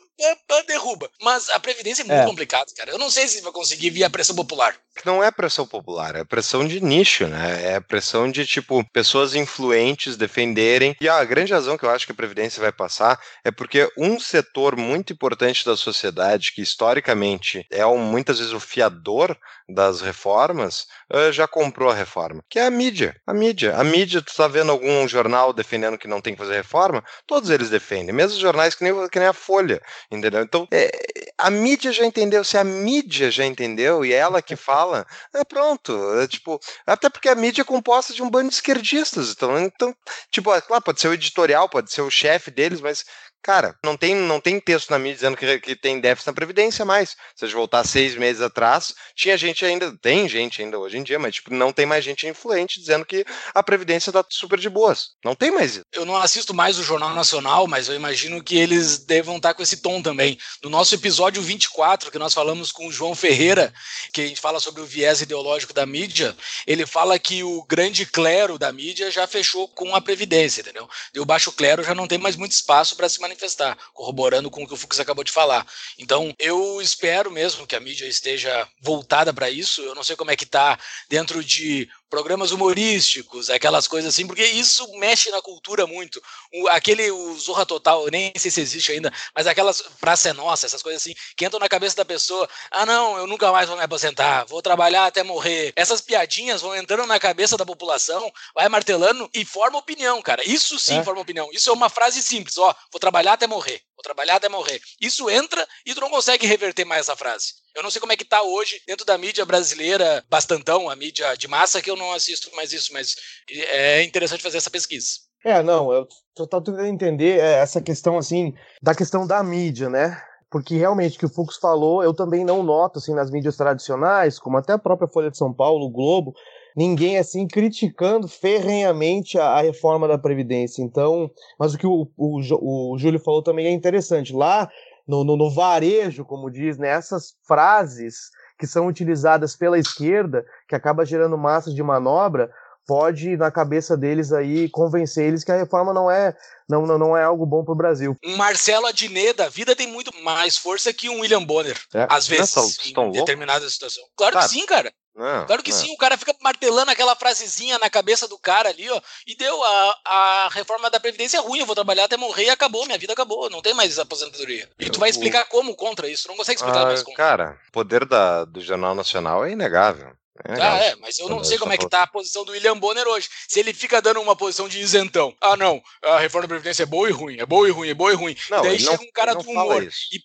derruba. 0.66 1.10
Mas 1.22 1.48
a 1.50 1.60
Previdência 1.60 2.02
é 2.02 2.04
muito 2.04 2.20
é. 2.20 2.26
complicado, 2.26 2.72
cara. 2.74 2.90
Eu 2.90 2.98
não 2.98 3.10
sei 3.10 3.28
se 3.28 3.40
vai 3.40 3.52
conseguir 3.52 3.90
via 3.90 4.10
pressão 4.10 4.34
popular. 4.34 4.76
Não 5.04 5.22
é 5.22 5.30
pressão 5.30 5.66
popular, 5.66 6.16
é 6.16 6.24
pressão 6.24 6.66
de 6.66 6.80
nicho, 6.80 7.26
né? 7.26 7.74
É 7.74 7.80
pressão 7.80 8.30
de, 8.30 8.46
tipo, 8.46 8.82
pessoas 8.92 9.34
influentes 9.34 10.16
defenderem. 10.16 10.96
E 11.00 11.08
a 11.08 11.22
grande 11.24 11.52
razão 11.52 11.76
que 11.76 11.84
eu 11.84 11.90
acho 11.90 12.06
que 12.06 12.12
a 12.12 12.16
Previdência 12.16 12.60
vai 12.60 12.72
passar 12.72 13.20
é 13.44 13.50
porque 13.50 13.90
um 13.96 14.18
setor 14.18 14.76
muito 14.76 15.12
importante 15.12 15.64
da 15.64 15.76
sociedade, 15.76 16.52
que 16.54 16.62
historicamente 16.62 17.66
é 17.70 17.86
um, 17.86 17.98
muitas 17.98 18.38
vezes 18.38 18.54
o 18.54 18.60
fiador 18.60 19.36
das 19.68 20.00
reformas, 20.00 20.86
uh, 21.12 21.32
já 21.32 21.46
comprou 21.46 21.90
a 21.90 21.94
reforma, 21.94 22.42
que 22.48 22.58
é 22.58 22.66
a 22.66 22.70
mídia. 22.70 23.16
A 23.26 23.34
mídia. 23.34 23.76
A 23.76 23.84
mídia, 23.84 24.22
tu 24.22 24.34
tá 24.34 24.46
vendo 24.48 24.70
algum 24.70 25.06
jornal 25.08 25.52
defendendo 25.52 25.98
que 25.98 26.08
não 26.08 26.20
tem 26.20 26.34
que 26.34 26.38
fazer 26.38 26.54
reforma? 26.54 27.04
Todos 27.26 27.50
eles 27.50 27.68
defendem, 27.68 28.14
mesmo 28.14 28.40
jornais 28.40 28.74
que 28.74 28.84
nem, 28.84 29.08
que 29.08 29.18
nem 29.18 29.28
a 29.28 29.32
Folha, 29.32 29.82
entendeu? 30.10 30.42
Então, 30.42 30.66
é, 30.72 30.90
a 31.38 31.50
mídia 31.50 31.92
já 31.92 32.04
entendeu. 32.04 32.44
Se 32.44 32.56
a 32.56 32.64
mídia 32.64 33.30
já 33.30 33.44
entendeu 33.44 34.04
e 34.04 34.12
é 34.12 34.16
ela 34.16 34.42
que 34.42 34.56
fala, 34.56 35.06
é 35.34 35.44
pronto. 35.44 35.92
É, 36.18 36.26
tipo, 36.26 36.60
até 36.86 37.08
porque 37.08 37.28
a 37.28 37.34
mídia 37.34 37.62
é 37.62 37.64
composta 37.64 38.12
de 38.12 38.22
um 38.22 38.30
bando 38.30 38.48
de 38.48 38.54
esquerdistas. 38.54 39.30
Então, 39.30 39.58
então 39.58 39.94
tipo, 40.30 40.54
é 40.54 40.60
claro, 40.60 40.82
pode 40.82 41.00
ser 41.00 41.08
o 41.08 41.14
editorial, 41.14 41.68
pode 41.68 41.92
ser 41.92 42.02
o 42.02 42.10
chefe 42.10 42.50
deles, 42.50 42.80
mas 42.80 43.04
Cara, 43.46 43.76
não 43.84 43.96
tem, 43.96 44.12
não 44.12 44.40
tem 44.40 44.58
texto 44.58 44.90
na 44.90 44.98
mídia 44.98 45.14
dizendo 45.14 45.36
que, 45.36 45.60
que 45.60 45.76
tem 45.76 46.00
déficit 46.00 46.26
na 46.26 46.32
Previdência 46.32 46.84
mais. 46.84 47.10
Se 47.36 47.44
a 47.44 47.46
gente 47.46 47.54
voltar 47.54 47.86
seis 47.86 48.16
meses 48.16 48.42
atrás, 48.42 48.92
tinha 49.14 49.38
gente 49.38 49.64
ainda, 49.64 49.96
tem 49.98 50.28
gente 50.28 50.60
ainda 50.60 50.76
hoje 50.76 50.98
em 50.98 51.04
dia, 51.04 51.16
mas 51.16 51.36
tipo, 51.36 51.54
não 51.54 51.72
tem 51.72 51.86
mais 51.86 52.04
gente 52.04 52.26
influente 52.26 52.80
dizendo 52.80 53.06
que 53.06 53.24
a 53.54 53.62
Previdência 53.62 54.12
tá 54.12 54.24
super 54.28 54.58
de 54.58 54.68
boas. 54.68 55.10
Não 55.24 55.36
tem 55.36 55.52
mais 55.52 55.76
isso. 55.76 55.84
Eu 55.92 56.04
não 56.04 56.16
assisto 56.16 56.52
mais 56.52 56.76
o 56.76 56.82
Jornal 56.82 57.14
Nacional, 57.14 57.68
mas 57.68 57.88
eu 57.88 57.94
imagino 57.94 58.42
que 58.42 58.58
eles 58.58 58.98
devam 58.98 59.36
estar 59.36 59.54
com 59.54 59.62
esse 59.62 59.76
tom 59.76 60.02
também. 60.02 60.36
No 60.60 60.68
nosso 60.68 60.96
episódio 60.96 61.40
24, 61.40 62.10
que 62.10 62.18
nós 62.18 62.34
falamos 62.34 62.72
com 62.72 62.88
o 62.88 62.92
João 62.92 63.14
Ferreira, 63.14 63.72
que 64.12 64.22
a 64.22 64.26
gente 64.26 64.40
fala 64.40 64.58
sobre 64.58 64.82
o 64.82 64.86
viés 64.86 65.20
ideológico 65.20 65.72
da 65.72 65.86
mídia, 65.86 66.36
ele 66.66 66.84
fala 66.84 67.16
que 67.16 67.44
o 67.44 67.62
grande 67.62 68.06
clero 68.06 68.58
da 68.58 68.72
mídia 68.72 69.08
já 69.08 69.24
fechou 69.24 69.68
com 69.68 69.94
a 69.94 70.00
Previdência, 70.00 70.62
entendeu? 70.62 70.90
E 71.14 71.20
o 71.20 71.24
baixo 71.24 71.52
clero 71.52 71.84
já 71.84 71.94
não 71.94 72.08
tem 72.08 72.18
mais 72.18 72.34
muito 72.34 72.50
espaço 72.50 72.96
para 72.96 73.08
se 73.08 73.20
manifestar 73.20 73.35
manifestar, 73.36 73.76
corroborando 73.92 74.50
com 74.50 74.64
o 74.64 74.66
que 74.66 74.74
o 74.74 74.76
Fux 74.76 74.98
acabou 74.98 75.22
de 75.22 75.30
falar. 75.30 75.66
Então, 75.98 76.34
eu 76.38 76.80
espero 76.80 77.30
mesmo 77.30 77.66
que 77.66 77.76
a 77.76 77.80
mídia 77.80 78.06
esteja 78.06 78.66
voltada 78.80 79.32
para 79.32 79.50
isso. 79.50 79.82
Eu 79.82 79.94
não 79.94 80.02
sei 80.02 80.16
como 80.16 80.30
é 80.30 80.36
que 80.36 80.44
está 80.44 80.78
dentro 81.08 81.44
de 81.44 81.88
programas 82.08 82.52
humorísticos, 82.52 83.50
aquelas 83.50 83.88
coisas 83.88 84.14
assim, 84.14 84.26
porque 84.26 84.44
isso 84.44 84.86
mexe 84.98 85.30
na 85.30 85.42
cultura 85.42 85.86
muito. 85.86 86.22
O, 86.52 86.68
aquele 86.68 87.10
o 87.10 87.38
Zorra 87.38 87.66
Total, 87.66 88.06
nem 88.10 88.32
sei 88.36 88.50
se 88.50 88.60
existe 88.60 88.92
ainda, 88.92 89.12
mas 89.34 89.46
aquelas 89.46 89.82
Praça 90.00 90.28
é 90.28 90.32
Nossa, 90.32 90.66
essas 90.66 90.82
coisas 90.82 91.02
assim, 91.02 91.14
que 91.36 91.44
entram 91.44 91.60
na 91.60 91.68
cabeça 91.68 91.96
da 91.96 92.04
pessoa, 92.04 92.48
ah 92.70 92.86
não, 92.86 93.18
eu 93.18 93.26
nunca 93.26 93.50
mais 93.50 93.68
vou 93.68 93.76
me 93.76 93.82
aposentar, 93.82 94.44
vou 94.44 94.62
trabalhar 94.62 95.06
até 95.06 95.22
morrer. 95.22 95.72
Essas 95.76 96.00
piadinhas 96.00 96.62
vão 96.62 96.76
entrando 96.76 97.06
na 97.06 97.18
cabeça 97.18 97.56
da 97.56 97.66
população, 97.66 98.30
vai 98.54 98.68
martelando 98.68 99.28
e 99.34 99.44
forma 99.44 99.78
opinião, 99.78 100.20
cara. 100.22 100.42
Isso 100.48 100.78
sim 100.78 100.98
é. 100.98 101.04
forma 101.04 101.20
opinião. 101.20 101.48
Isso 101.52 101.70
é 101.70 101.72
uma 101.72 101.88
frase 101.88 102.22
simples, 102.22 102.56
ó, 102.58 102.74
vou 102.92 103.00
trabalhar 103.00 103.32
até 103.32 103.46
morrer. 103.46 103.82
Vou 103.96 104.02
trabalhar 104.02 104.36
até 104.36 104.48
morrer. 104.48 104.80
Isso 105.00 105.30
entra 105.30 105.66
e 105.86 105.94
tu 105.94 106.00
não 106.00 106.10
consegue 106.10 106.46
reverter 106.46 106.84
mais 106.84 107.02
essa 107.02 107.16
frase. 107.16 107.54
Eu 107.74 107.82
não 107.82 107.90
sei 107.90 108.00
como 108.00 108.12
é 108.12 108.16
que 108.16 108.24
tá 108.24 108.42
hoje 108.42 108.80
dentro 108.86 109.06
da 109.06 109.16
mídia 109.16 109.44
brasileira, 109.44 110.22
bastantão, 110.28 110.88
a 110.90 110.96
mídia 110.96 111.34
de 111.36 111.48
massa, 111.48 111.80
que 111.80 111.90
eu 111.90 111.96
não 111.96 112.12
assisto 112.12 112.54
mais 112.54 112.72
isso, 112.72 112.92
mas 112.92 113.16
é 113.50 114.02
interessante 114.02 114.42
fazer 114.42 114.58
essa 114.58 114.70
pesquisa. 114.70 115.08
É, 115.44 115.62
não, 115.62 115.92
eu 115.92 116.08
tô 116.34 116.46
tentando 116.46 116.84
entender 116.84 117.38
é, 117.38 117.58
essa 117.58 117.80
questão, 117.80 118.18
assim, 118.18 118.52
da 118.82 118.94
questão 118.94 119.26
da 119.26 119.42
mídia, 119.42 119.88
né? 119.88 120.20
Porque 120.50 120.76
realmente, 120.76 121.16
o 121.16 121.18
que 121.20 121.26
o 121.26 121.32
Fux 121.32 121.56
falou, 121.56 122.02
eu 122.02 122.14
também 122.14 122.44
não 122.44 122.62
noto, 122.62 122.98
assim, 122.98 123.14
nas 123.14 123.30
mídias 123.30 123.56
tradicionais, 123.56 124.38
como 124.38 124.56
até 124.56 124.72
a 124.72 124.78
própria 124.78 125.08
Folha 125.08 125.30
de 125.30 125.38
São 125.38 125.52
Paulo, 125.52 125.86
o 125.86 125.90
Globo, 125.90 126.34
ninguém 126.76 127.16
assim 127.16 127.48
criticando 127.48 128.28
ferrenhamente 128.28 129.38
a, 129.38 129.46
a, 129.46 129.62
reforma 129.62 130.06
da 130.06 130.18
Previdência. 130.18 130.82
Então, 130.82 131.30
mas 131.58 131.72
o 131.72 131.78
que 131.78 131.86
o, 131.86 132.06
o, 132.16 132.92
o 132.92 132.98
Júlio 132.98 133.18
falou 133.18 133.42
também 133.42 133.66
é 133.66 133.70
interessante. 133.70 134.34
Lá 134.34 134.68
no, 135.08 135.24
no, 135.24 135.36
no 135.36 135.50
varejo, 135.50 136.24
como 136.24 136.50
diz, 136.50 136.76
né, 136.76 136.98
frases 137.46 138.30
que 138.58 138.66
são 138.66 138.86
utilizadas 138.86 139.54
pela 139.56 139.78
esquerda, 139.78 140.44
que 140.68 140.74
acaba 140.74 141.04
gerando 141.04 141.36
massas 141.36 141.74
de 141.74 141.82
manobra, 141.82 142.50
pode, 142.86 143.36
na 143.36 143.50
cabeça 143.50 143.96
deles 143.96 144.32
aí, 144.32 144.68
convencer 144.68 145.26
eles 145.26 145.42
que 145.42 145.52
a 145.52 145.56
reforma 145.56 145.92
não 145.92 146.10
é, 146.10 146.36
não, 146.68 146.86
não, 146.86 146.98
não 146.98 147.16
é 147.16 147.24
algo 147.24 147.44
bom 147.44 147.64
para 147.64 147.72
o 147.72 147.76
Brasil. 147.76 148.16
Um 148.24 148.36
Marcelo 148.36 148.86
Adnet 148.86 149.34
da 149.34 149.48
vida 149.48 149.74
tem 149.74 149.86
muito 149.86 150.14
mais 150.22 150.56
força 150.56 150.92
que 150.92 151.08
um 151.08 151.20
William 151.20 151.44
Bonner, 151.44 151.78
é. 151.92 152.06
às 152.08 152.26
vezes, 152.26 152.54
Nossa, 152.54 152.88
em 152.88 153.12
determinada 153.12 153.68
situação. 153.68 154.04
Claro 154.16 154.38
que 154.38 154.48
sim, 154.48 154.64
cara. 154.66 154.92
Não, 155.16 155.46
claro 155.46 155.62
que 155.62 155.70
não. 155.70 155.78
sim, 155.78 155.94
o 155.94 155.96
cara 155.96 156.18
fica 156.18 156.34
martelando 156.42 156.90
aquela 156.90 157.16
frasezinha 157.16 157.78
na 157.78 157.88
cabeça 157.88 158.28
do 158.28 158.38
cara 158.38 158.68
ali, 158.68 158.88
ó, 158.90 159.00
e 159.26 159.34
deu 159.34 159.64
a, 159.64 159.98
a 160.04 160.48
reforma 160.52 160.90
da 160.90 161.00
Previdência 161.00 161.38
é 161.38 161.40
ruim, 161.40 161.60
eu 161.60 161.66
vou 161.66 161.74
trabalhar 161.74 162.04
até 162.04 162.18
morrer 162.18 162.44
e 162.44 162.50
acabou, 162.50 162.84
minha 162.84 162.98
vida 162.98 163.14
acabou, 163.14 163.48
não 163.48 163.62
tem 163.62 163.72
mais 163.72 163.98
aposentadoria. 163.98 164.68
E 164.78 164.90
tu 164.90 165.00
vai 165.00 165.08
explicar 165.08 165.46
como 165.46 165.74
contra 165.74 166.06
isso, 166.06 166.24
tu 166.24 166.28
não 166.28 166.36
consegue 166.36 166.58
explicar 166.58 166.82
ah, 166.82 166.86
mais 166.86 167.02
como. 167.02 167.16
Cara, 167.16 167.58
o 167.68 167.72
poder 167.72 168.04
da, 168.04 168.44
do 168.44 168.60
Jornal 168.60 168.94
Nacional 168.94 169.46
é 169.46 169.52
inegável. 169.52 170.12
É, 170.44 170.60
ah, 170.60 170.76
é, 170.84 170.96
mas 170.96 171.18
eu 171.18 171.28
não 171.28 171.42
sei 171.42 171.58
como 171.58 171.72
é 171.72 171.78
que 171.78 171.88
tá 171.88 172.02
a 172.02 172.06
posição 172.06 172.44
do 172.44 172.52
William 172.52 172.76
Bonner 172.76 173.06
hoje. 173.06 173.28
Se 173.48 173.60
ele 173.60 173.72
fica 173.72 174.02
dando 174.02 174.20
uma 174.20 174.36
posição 174.36 174.68
de 174.68 174.80
isentão. 174.80 175.34
Ah, 175.40 175.56
não, 175.56 175.82
a 176.02 176.18
reforma 176.18 176.46
da 176.46 176.54
Previdência 176.54 176.82
é 176.82 176.86
boa 176.86 177.08
e 177.08 177.12
ruim, 177.12 177.38
é 177.38 177.46
boa 177.46 177.68
e 177.68 177.70
ruim, 177.70 177.88
é 177.88 177.94
boa 177.94 178.12
e 178.12 178.14
ruim. 178.14 178.36
Não, 178.50 178.62
Daí 178.62 178.78
chega 178.78 178.96
não, 178.96 179.04
um 179.04 179.12
cara 179.12 179.34
do 179.34 179.48
humor 179.48 179.82
e, 179.82 180.20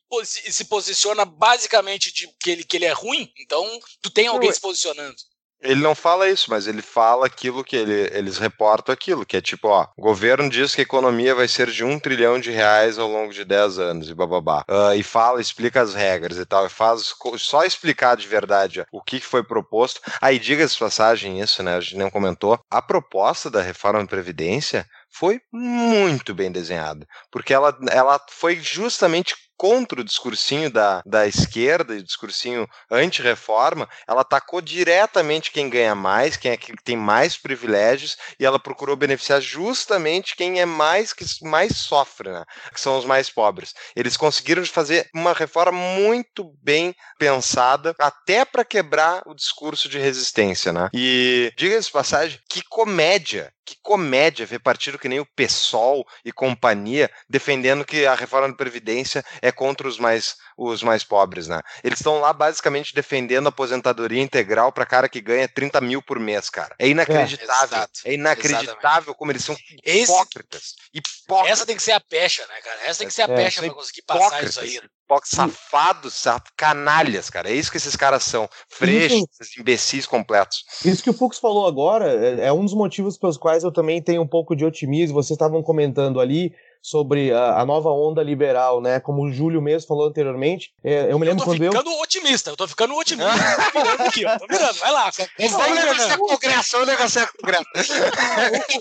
e, 0.46 0.52
se 0.52 0.66
posiciona 0.66 1.26
basicamente 1.26 2.12
de 2.14 2.28
que 2.40 2.52
ele, 2.52 2.64
que 2.64 2.78
ele 2.78 2.86
é 2.86 2.92
ruim, 2.92 3.32
então 3.40 3.80
tu 4.02 4.10
tem 4.10 4.28
alguém 4.28 4.50
não, 4.50 4.56
se 4.56 4.62
posicionando. 4.62 5.16
Ele 5.62 5.82
não 5.82 5.94
fala 5.94 6.30
isso, 6.30 6.50
mas 6.50 6.68
ele 6.68 6.82
fala 6.82 7.26
aquilo 7.26 7.64
que 7.64 7.76
ele, 7.76 8.10
eles 8.14 8.38
reportam 8.38 8.92
aquilo, 8.92 9.26
que 9.26 9.38
é 9.38 9.42
tipo, 9.42 9.68
ó, 9.68 9.88
o 9.96 10.02
governo 10.02 10.50
diz 10.50 10.74
que 10.74 10.82
a 10.82 10.84
economia 10.84 11.36
vai 11.36 11.48
ser 11.48 11.70
de 11.70 11.84
um 11.84 12.00
trilhão 12.00 12.40
de 12.40 12.50
reais 12.52 12.98
ao 12.98 13.08
longo 13.08 13.32
de 13.32 13.46
10 13.46 13.78
anos 13.80 14.10
e 14.10 14.16
bababá. 14.16 14.66
Uh, 14.70 14.96
e 14.96 15.04
fala, 15.04 15.40
explica 15.40 15.82
as 15.82 15.94
regras 15.94 16.38
e 16.38 16.46
tal, 16.46 16.66
e 16.66 16.70
faz 16.70 17.14
só 17.38 17.64
explicar 17.64 18.18
de 18.18 18.28
verdade 18.28 18.82
ó, 18.82 18.86
o 18.92 19.02
que 19.02 19.20
foi 19.20 19.44
proposto. 19.44 20.02
Aí 20.20 20.40
diga-se 20.40 20.78
passagem 20.78 21.40
isso, 21.40 21.62
né, 21.62 21.76
a 21.76 21.80
gente 21.80 21.98
não 21.98 22.10
comentou, 22.10 22.60
a 22.70 22.82
proposta 22.82 23.50
da 23.50 23.62
reforma 23.62 24.00
da 24.00 24.08
Previdência 24.08 24.86
foi 25.12 25.42
muito 25.52 26.34
bem 26.34 26.52
desenhada, 26.52 27.06
porque 27.30 27.54
ela, 27.54 27.78
ela 27.90 28.20
foi 28.30 28.56
justamente 28.56 29.36
contra 29.62 30.02
o 30.02 30.04
discursinho 30.04 30.72
da, 30.72 31.04
da 31.06 31.28
esquerda 31.28 31.94
o 31.94 32.04
discursinho 32.04 32.68
anti-reforma, 32.90 33.88
ela 34.08 34.22
atacou 34.22 34.60
diretamente 34.60 35.52
quem 35.52 35.70
ganha 35.70 35.94
mais, 35.94 36.36
quem 36.36 36.50
é 36.50 36.58
que 36.58 36.74
tem 36.84 36.98
mais 36.98 37.38
privilégios, 37.38 38.18
e 38.40 38.46
ela 38.46 38.58
procurou 38.58 38.96
beneficiar 38.96 39.40
justamente 39.40 40.36
quem 40.36 40.60
é 40.60 40.66
mais 40.66 41.14
que 41.14 41.24
mais 41.44 41.78
sofre, 41.78 42.32
né? 42.32 42.44
que 42.74 42.82
são 42.82 42.98
os 42.98 43.06
mais 43.06 43.30
pobres. 43.30 43.76
Eles 43.96 44.18
conseguiram 44.18 44.66
fazer 44.66 45.08
uma 45.14 45.32
reforma 45.32 45.78
muito 45.78 46.58
bem 46.64 46.96
pensada, 47.20 47.94
até 48.00 48.44
para 48.44 48.66
quebrar 48.66 49.22
o 49.28 49.36
discurso 49.36 49.88
de 49.88 50.00
resistência, 50.00 50.74
né? 50.74 50.90
E 50.92 51.54
diga-se 51.56 51.92
passagem, 51.92 52.40
que 52.50 52.64
comédia 52.64 53.54
que 53.66 53.76
comédia 53.82 54.46
ver 54.46 54.60
partido 54.60 54.98
que 54.98 55.10
nem 55.10 55.20
o 55.20 55.26
PSOL 55.36 56.06
e 56.26 56.32
companhia 56.32 57.10
defendendo 57.30 57.86
que 57.86 58.06
a 58.06 58.16
reforma 58.16 58.50
da 58.50 58.56
Previdência 58.56 59.24
é 59.42 59.52
contra 59.52 59.88
os 59.88 59.98
mais, 59.98 60.36
os 60.58 60.84
mais 60.84 61.04
pobres, 61.04 61.48
né? 61.48 61.62
Eles 61.84 62.00
estão 62.00 62.20
lá 62.20 62.34
basicamente 62.34 62.94
defendendo 62.94 63.48
a 63.48 63.50
aposentadoria 63.50 64.22
integral 64.22 64.72
para 64.72 64.86
cara 64.86 65.10
que 65.10 65.22
ganha 65.22 65.48
30 65.48 65.80
mil 65.82 66.02
por 66.02 66.20
mês, 66.20 66.50
cara. 66.50 66.76
É 66.80 66.88
inacreditável. 66.88 67.78
É, 68.06 68.12
é 68.12 68.14
inacreditável 68.14 68.72
Exatamente. 68.80 69.18
como 69.18 69.32
eles 69.32 69.44
são 69.44 69.56
hipócritas. 69.86 70.76
hipócritas. 70.94 71.52
Essa 71.52 71.66
tem 71.66 71.76
que 71.76 71.84
ser 71.84 71.94
a 71.94 72.00
pecha, 72.00 72.46
né, 72.48 72.62
cara? 72.62 72.80
Essa 72.86 73.00
tem 73.00 73.08
que 73.08 73.14
ser 73.14 73.24
a 73.24 73.34
é, 73.34 73.36
pecha 73.36 73.62
para 73.62 73.74
conseguir 73.74 74.02
passar 74.04 74.44
isso 74.44 74.60
aí. 74.60 74.76
Né? 74.76 74.88
Safados, 75.24 76.24
canalhas, 76.56 77.30
cara. 77.30 77.50
É 77.50 77.54
isso 77.54 77.72
que 77.72 77.78
esses 77.78 77.96
caras 77.96 78.24
são. 78.24 78.50
Freixos, 78.70 79.28
imbecis 79.60 80.06
completos. 80.06 80.64
Isso 80.86 81.04
que 81.04 81.10
o 81.10 81.14
Fux 81.14 81.38
falou 81.38 81.68
agora 81.68 82.12
é, 82.12 82.48
é 82.48 82.54
um 82.54 82.64
dos 82.64 82.74
motivos 82.74 83.18
pelos 83.18 83.38
quais 83.38 83.64
eu 83.64 83.72
também 83.72 84.02
tenho 84.02 84.22
um 84.22 84.28
pouco 84.28 84.56
de 84.56 84.66
otimismo. 84.66 85.16
Vocês 85.16 85.36
estavam 85.36 85.62
comentando 85.62 86.20
ali 86.20 86.54
sobre 86.82 87.32
a, 87.32 87.60
a, 87.60 87.66
nova 87.66 87.92
onda 87.92 88.24
liberal, 88.24 88.82
né? 88.82 89.00
Como 89.00 89.24
o 89.24 89.32
Júlio 89.32 89.62
mesmo 89.62 89.88
falou 89.88 90.08
anteriormente. 90.08 90.74
É, 90.84 91.12
eu 91.12 91.20
me 91.20 91.26
lembro 91.26 91.44
eu 91.44 91.46
quando 91.46 91.64
eu. 91.64 91.72
tô 91.72 91.78
ficando 91.78 92.02
otimista, 92.02 92.50
eu 92.50 92.58
tô 92.58 92.68
ficando 92.68 92.96
otimista. 92.96 93.32
tô 93.72 93.80
virando 93.80 94.02
aqui, 94.02 94.26
ó. 94.26 94.40
Tô 94.40 94.48
virando, 94.48 94.74
vai 94.74 94.92
lá. 94.92 95.12
Vamos 95.40 95.76
negociar 95.76 96.18
congresso, 96.18 96.72
vamos 96.72 96.88
negociar 96.88 97.30
congresso. 97.40 97.94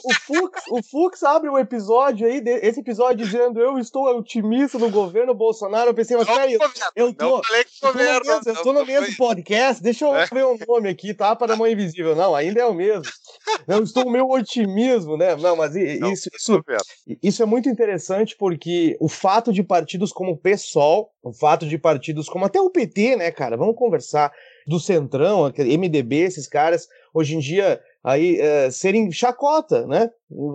o, 0.04 0.10
o, 0.10 0.14
Fux, 0.14 0.62
o 0.70 0.82
Fux 0.82 1.22
abre 1.22 1.50
um 1.50 1.58
episódio 1.58 2.26
aí, 2.26 2.42
esse 2.62 2.80
episódio 2.80 3.26
dizendo 3.26 3.60
eu 3.60 3.78
estou 3.78 4.06
otimista 4.16 4.78
no 4.78 4.90
governo 4.90 5.34
Bolsonaro. 5.34 5.90
Eu 5.90 5.94
pensei, 5.94 6.16
mas 6.16 6.26
peraí, 6.26 6.56
eu 6.96 7.14
tô. 7.14 7.36
Não 7.36 7.42
falei 7.42 7.64
que 7.64 7.70
eu, 7.82 7.92
governo, 7.92 8.26
mesmo, 8.26 8.42
eu 8.46 8.52
estou 8.54 8.72
no 8.72 8.86
mesmo 8.86 9.16
podcast, 9.16 9.82
deixa 9.82 10.06
eu 10.06 10.16
é. 10.16 10.26
ver 10.26 10.44
o 10.44 10.54
um 10.54 10.58
nome 10.66 10.88
aqui, 10.88 11.12
tá? 11.12 11.36
Para 11.36 11.48
da 11.48 11.56
mão 11.56 11.66
invisível. 11.66 12.16
Não, 12.16 12.34
ainda 12.34 12.60
é 12.60 12.64
o 12.64 12.72
mesmo. 12.72 13.04
Eu 13.68 13.82
estou 13.82 14.04
no 14.04 14.10
meu 14.10 14.28
otimismo, 14.28 15.16
né? 15.16 15.36
Não, 15.36 15.54
mas 15.54 15.74
isso, 15.76 16.00
não, 16.00 16.12
isso, 16.12 16.30
isso 17.22 17.42
é 17.42 17.46
muito 17.46 17.68
interessante 17.68 17.89
interessante 17.90 18.36
porque 18.36 18.96
o 19.00 19.08
fato 19.08 19.52
de 19.52 19.62
partidos 19.62 20.12
como 20.12 20.32
o 20.32 20.36
PSOL, 20.36 21.10
o 21.22 21.32
fato 21.32 21.66
de 21.66 21.76
partidos 21.76 22.28
como 22.28 22.44
até 22.44 22.60
o 22.60 22.70
PT, 22.70 23.16
né, 23.16 23.30
cara, 23.30 23.56
vamos 23.56 23.76
conversar, 23.76 24.32
do 24.66 24.78
Centrão, 24.78 25.52
MDB, 25.58 26.18
esses 26.20 26.46
caras, 26.46 26.86
hoje 27.12 27.34
em 27.34 27.40
dia, 27.40 27.80
aí, 28.04 28.38
é, 28.38 28.70
serem 28.70 29.10
chacota, 29.10 29.84
né? 29.86 30.08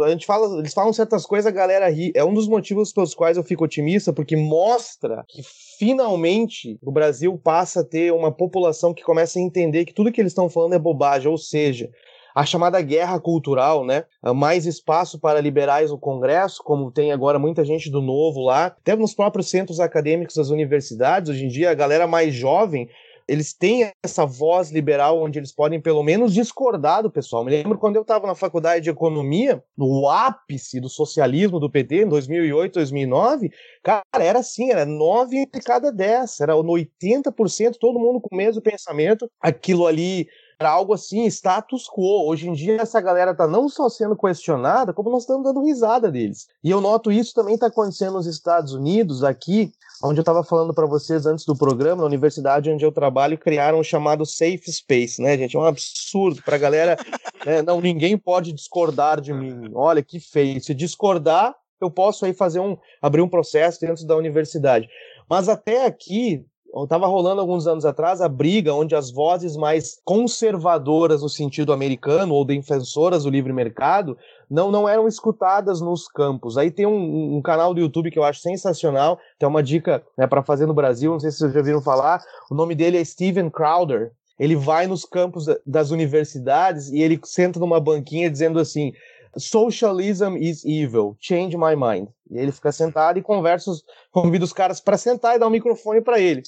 A 0.05 0.09
gente 0.09 0.25
fala, 0.25 0.59
eles 0.59 0.73
falam 0.73 0.93
certas 0.93 1.25
coisas, 1.25 1.45
a 1.45 1.51
galera 1.51 1.89
ri. 1.89 2.13
É 2.15 2.23
um 2.23 2.33
dos 2.33 2.47
motivos 2.47 2.93
pelos 2.93 3.13
quais 3.13 3.35
eu 3.35 3.43
fico 3.43 3.65
otimista, 3.65 4.13
porque 4.13 4.37
mostra 4.37 5.25
que 5.27 5.41
finalmente 5.77 6.79
o 6.81 6.91
Brasil 6.91 7.37
passa 7.43 7.81
a 7.81 7.83
ter 7.83 8.13
uma 8.13 8.31
população 8.31 8.93
que 8.93 9.03
começa 9.03 9.37
a 9.37 9.41
entender 9.41 9.83
que 9.83 9.93
tudo 9.93 10.11
que 10.11 10.21
eles 10.21 10.31
estão 10.31 10.49
falando 10.49 10.75
é 10.75 10.79
bobagem, 10.79 11.29
ou 11.29 11.37
seja, 11.37 11.89
a 12.35 12.45
chamada 12.45 12.81
guerra 12.81 13.17
cultural, 13.17 13.85
né? 13.85 14.03
Mais 14.35 14.65
espaço 14.65 15.17
para 15.17 15.39
liberais 15.39 15.89
no 15.89 15.97
Congresso, 15.97 16.61
como 16.61 16.91
tem 16.91 17.13
agora 17.13 17.39
muita 17.39 17.63
gente 17.63 17.89
do 17.89 18.01
novo 18.01 18.41
lá, 18.41 18.65
até 18.65 18.93
nos 18.93 19.13
próprios 19.13 19.49
centros 19.49 19.79
acadêmicos 19.79 20.35
das 20.35 20.49
universidades. 20.49 21.29
Hoje 21.29 21.45
em 21.45 21.47
dia, 21.47 21.71
a 21.71 21.73
galera 21.73 22.05
mais 22.05 22.35
jovem 22.35 22.89
eles 23.27 23.53
têm 23.53 23.91
essa 24.03 24.25
voz 24.25 24.71
liberal 24.71 25.21
onde 25.21 25.39
eles 25.39 25.51
podem 25.51 25.81
pelo 25.81 26.03
menos 26.03 26.33
discordar 26.33 27.01
do 27.01 27.09
pessoal. 27.09 27.43
Me 27.43 27.51
lembro 27.51 27.77
quando 27.77 27.95
eu 27.95 28.03
estava 28.03 28.27
na 28.27 28.35
faculdade 28.35 28.83
de 28.83 28.89
economia, 28.89 29.63
no 29.75 30.07
ápice 30.07 30.79
do 30.79 30.89
socialismo 30.89 31.59
do 31.59 31.69
PT, 31.69 32.03
em 32.03 32.07
2008, 32.07 32.73
2009, 32.73 33.51
cara, 33.83 34.03
era 34.19 34.39
assim, 34.39 34.69
era 34.69 34.85
nove 34.85 35.37
entre 35.37 35.61
cada 35.61 35.91
dez, 35.91 36.39
era 36.39 36.53
80% 36.53 37.77
todo 37.79 37.99
mundo 37.99 38.21
com 38.21 38.29
o 38.31 38.37
mesmo 38.37 38.61
pensamento. 38.61 39.29
Aquilo 39.41 39.87
ali 39.87 40.27
era 40.59 40.69
algo 40.69 40.93
assim, 40.93 41.25
status 41.25 41.87
quo. 41.87 42.27
Hoje 42.27 42.47
em 42.49 42.53
dia, 42.53 42.81
essa 42.81 43.01
galera 43.01 43.35
tá 43.35 43.47
não 43.47 43.67
só 43.67 43.89
sendo 43.89 44.15
questionada, 44.15 44.93
como 44.93 45.09
nós 45.09 45.23
estamos 45.23 45.43
dando 45.43 45.63
risada 45.63 46.11
deles. 46.11 46.47
E 46.63 46.71
eu 46.71 46.79
noto 46.79 47.11
isso 47.11 47.33
também 47.33 47.57
tá 47.57 47.67
acontecendo 47.67 48.13
nos 48.13 48.25
Estados 48.25 48.73
Unidos, 48.73 49.23
aqui, 49.23 49.71
onde 50.03 50.19
eu 50.19 50.21
estava 50.21 50.43
falando 50.43 50.73
para 50.73 50.85
vocês 50.85 51.25
antes 51.25 51.45
do 51.45 51.55
programa, 51.55 52.01
na 52.01 52.07
universidade 52.07 52.69
onde 52.69 52.85
eu 52.85 52.91
trabalho, 52.91 53.37
criaram 53.37 53.79
o 53.79 53.83
chamado 53.83 54.25
Safe 54.25 54.71
Space, 54.71 55.21
né, 55.21 55.37
gente? 55.37 55.55
É 55.55 55.59
um 55.59 55.65
absurdo 55.65 56.41
pra 56.43 56.57
galera. 56.57 56.97
né? 57.45 57.61
Não, 57.61 57.81
ninguém 57.81 58.17
pode 58.17 58.53
discordar 58.53 59.19
de 59.19 59.33
mim. 59.33 59.71
Olha 59.73 60.01
que 60.01 60.19
feio. 60.19 60.61
Se 60.61 60.73
discordar, 60.73 61.55
eu 61.81 61.91
posso 61.91 62.25
aí 62.25 62.33
fazer 62.33 62.59
um 62.59 62.77
abrir 63.01 63.21
um 63.21 63.29
processo 63.29 63.81
dentro 63.81 64.05
da 64.05 64.15
universidade. 64.15 64.87
Mas 65.29 65.49
até 65.49 65.85
aqui, 65.85 66.45
Estava 66.83 67.07
rolando 67.07 67.39
alguns 67.39 67.67
anos 67.67 67.85
atrás 67.85 68.19
a 68.19 68.27
briga 68.27 68.73
onde 68.73 68.95
as 68.95 69.09
vozes 69.09 69.55
mais 69.55 69.99
conservadoras 70.03 71.21
no 71.21 71.29
sentido 71.29 71.71
americano 71.71 72.33
ou 72.33 72.43
defensoras 72.43 73.23
do 73.23 73.29
livre 73.29 73.53
mercado 73.53 74.17
não, 74.49 74.71
não 74.71 74.87
eram 74.87 75.07
escutadas 75.07 75.79
nos 75.79 76.07
campos. 76.07 76.57
Aí 76.57 76.69
tem 76.69 76.85
um, 76.85 77.37
um 77.37 77.41
canal 77.41 77.73
do 77.73 77.79
YouTube 77.79 78.11
que 78.11 78.19
eu 78.19 78.23
acho 78.23 78.41
sensacional, 78.41 79.17
tem 79.39 79.47
uma 79.47 79.63
dica 79.63 80.03
né, 80.17 80.27
para 80.27 80.43
fazer 80.43 80.65
no 80.65 80.73
Brasil, 80.73 81.11
não 81.11 81.19
sei 81.19 81.31
se 81.31 81.37
vocês 81.37 81.53
já 81.53 81.61
viram 81.61 81.81
falar. 81.81 82.21
O 82.51 82.55
nome 82.55 82.75
dele 82.75 82.97
é 82.97 83.05
Steven 83.05 83.49
Crowder. 83.49 84.11
Ele 84.37 84.55
vai 84.55 84.85
nos 84.85 85.05
campos 85.05 85.45
das 85.65 85.91
universidades 85.91 86.89
e 86.89 87.01
ele 87.01 87.17
senta 87.23 87.57
numa 87.57 87.79
banquinha 87.79 88.29
dizendo 88.29 88.59
assim: 88.59 88.91
Socialism 89.37 90.37
is 90.37 90.63
evil. 90.65 91.15
Change 91.19 91.57
my 91.57 91.75
mind. 91.75 92.07
E 92.29 92.37
ele 92.37 92.51
fica 92.51 92.71
sentado 92.71 93.19
e 93.19 93.21
conversa, 93.21 93.71
convida 94.11 94.45
os 94.45 94.53
caras 94.53 94.79
para 94.79 94.97
sentar 94.97 95.35
e 95.35 95.39
dar 95.39 95.47
um 95.47 95.51
microfone 95.51 96.01
para 96.01 96.19
ele. 96.19 96.41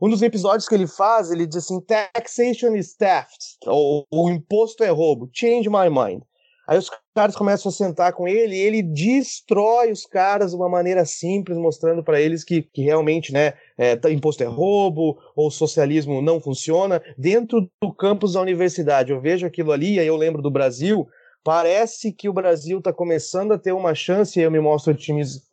Um 0.00 0.08
dos 0.08 0.22
episódios 0.22 0.68
que 0.68 0.74
ele 0.74 0.86
faz, 0.86 1.30
ele 1.30 1.46
diz 1.46 1.64
assim: 1.64 1.80
Taxation 1.80 2.74
is 2.76 2.94
theft. 2.94 3.56
Ou 3.66 4.06
o 4.10 4.30
imposto 4.30 4.84
é 4.84 4.88
roubo. 4.88 5.28
Change 5.32 5.68
my 5.68 5.90
mind. 5.90 6.22
Aí 6.68 6.76
os 6.76 6.90
caras 7.14 7.34
começam 7.34 7.70
a 7.70 7.72
sentar 7.72 8.12
com 8.12 8.28
ele 8.28 8.54
e 8.54 8.60
ele 8.60 8.82
destrói 8.82 9.90
os 9.90 10.04
caras 10.04 10.50
de 10.50 10.56
uma 10.56 10.68
maneira 10.68 11.02
simples, 11.06 11.56
mostrando 11.56 12.04
para 12.04 12.20
eles 12.20 12.44
que, 12.44 12.60
que 12.60 12.82
realmente, 12.82 13.32
né, 13.32 13.54
é, 13.78 13.96
tá, 13.96 14.10
imposto 14.10 14.42
é 14.42 14.46
roubo 14.46 15.18
ou 15.34 15.50
socialismo 15.50 16.20
não 16.20 16.38
funciona 16.38 17.02
dentro 17.16 17.66
do 17.82 17.90
campus 17.90 18.34
da 18.34 18.42
universidade. 18.42 19.10
Eu 19.10 19.20
vejo 19.20 19.46
aquilo 19.46 19.72
ali, 19.72 19.98
aí 19.98 20.06
eu 20.06 20.16
lembro 20.16 20.42
do 20.42 20.50
Brasil, 20.50 21.08
parece 21.48 22.12
que 22.12 22.28
o 22.28 22.32
Brasil 22.34 22.76
está 22.76 22.92
começando 22.92 23.52
a 23.52 23.58
ter 23.58 23.72
uma 23.72 23.94
chance, 23.94 24.38
e 24.38 24.42
eu 24.42 24.50
me 24.50 24.60
mostro 24.60 24.94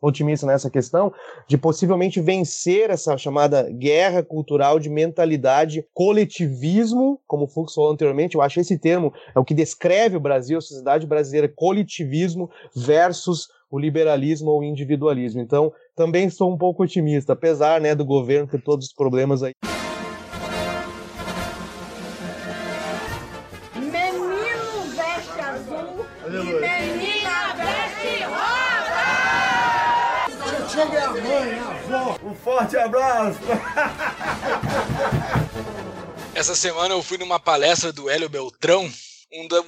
otimista, 0.02 0.46
nessa 0.46 0.68
questão, 0.68 1.10
de 1.48 1.56
possivelmente 1.56 2.20
vencer 2.20 2.90
essa 2.90 3.16
chamada 3.16 3.62
guerra 3.62 4.22
cultural 4.22 4.78
de 4.78 4.90
mentalidade 4.90 5.86
coletivismo, 5.94 7.18
como 7.26 7.44
o 7.44 7.48
Fux 7.48 7.72
falou 7.72 7.90
anteriormente, 7.92 8.34
eu 8.34 8.42
acho 8.42 8.60
esse 8.60 8.78
termo 8.78 9.10
é 9.34 9.38
o 9.38 9.44
que 9.44 9.54
descreve 9.54 10.18
o 10.18 10.20
Brasil, 10.20 10.58
a 10.58 10.60
sociedade 10.60 11.06
brasileira, 11.06 11.48
coletivismo 11.48 12.50
versus 12.74 13.48
o 13.70 13.78
liberalismo 13.78 14.50
ou 14.50 14.62
individualismo. 14.62 15.40
Então, 15.40 15.72
também 15.96 16.26
estou 16.26 16.52
um 16.52 16.58
pouco 16.58 16.82
otimista, 16.82 17.32
apesar 17.32 17.80
né, 17.80 17.94
do 17.94 18.04
governo 18.04 18.46
ter 18.46 18.60
todos 18.60 18.88
os 18.88 18.92
problemas 18.92 19.42
aí. 19.42 19.54
Chega 30.76 31.04
a 31.06 31.10
mãe, 31.10 31.58
a 31.58 31.70
avó. 31.70 32.18
Um 32.22 32.34
forte 32.34 32.76
abraço. 32.76 33.38
Essa 36.34 36.54
semana 36.54 36.92
eu 36.92 37.02
fui 37.02 37.16
numa 37.16 37.40
palestra 37.40 37.90
do 37.94 38.10
Hélio 38.10 38.28
Beltrão, 38.28 38.86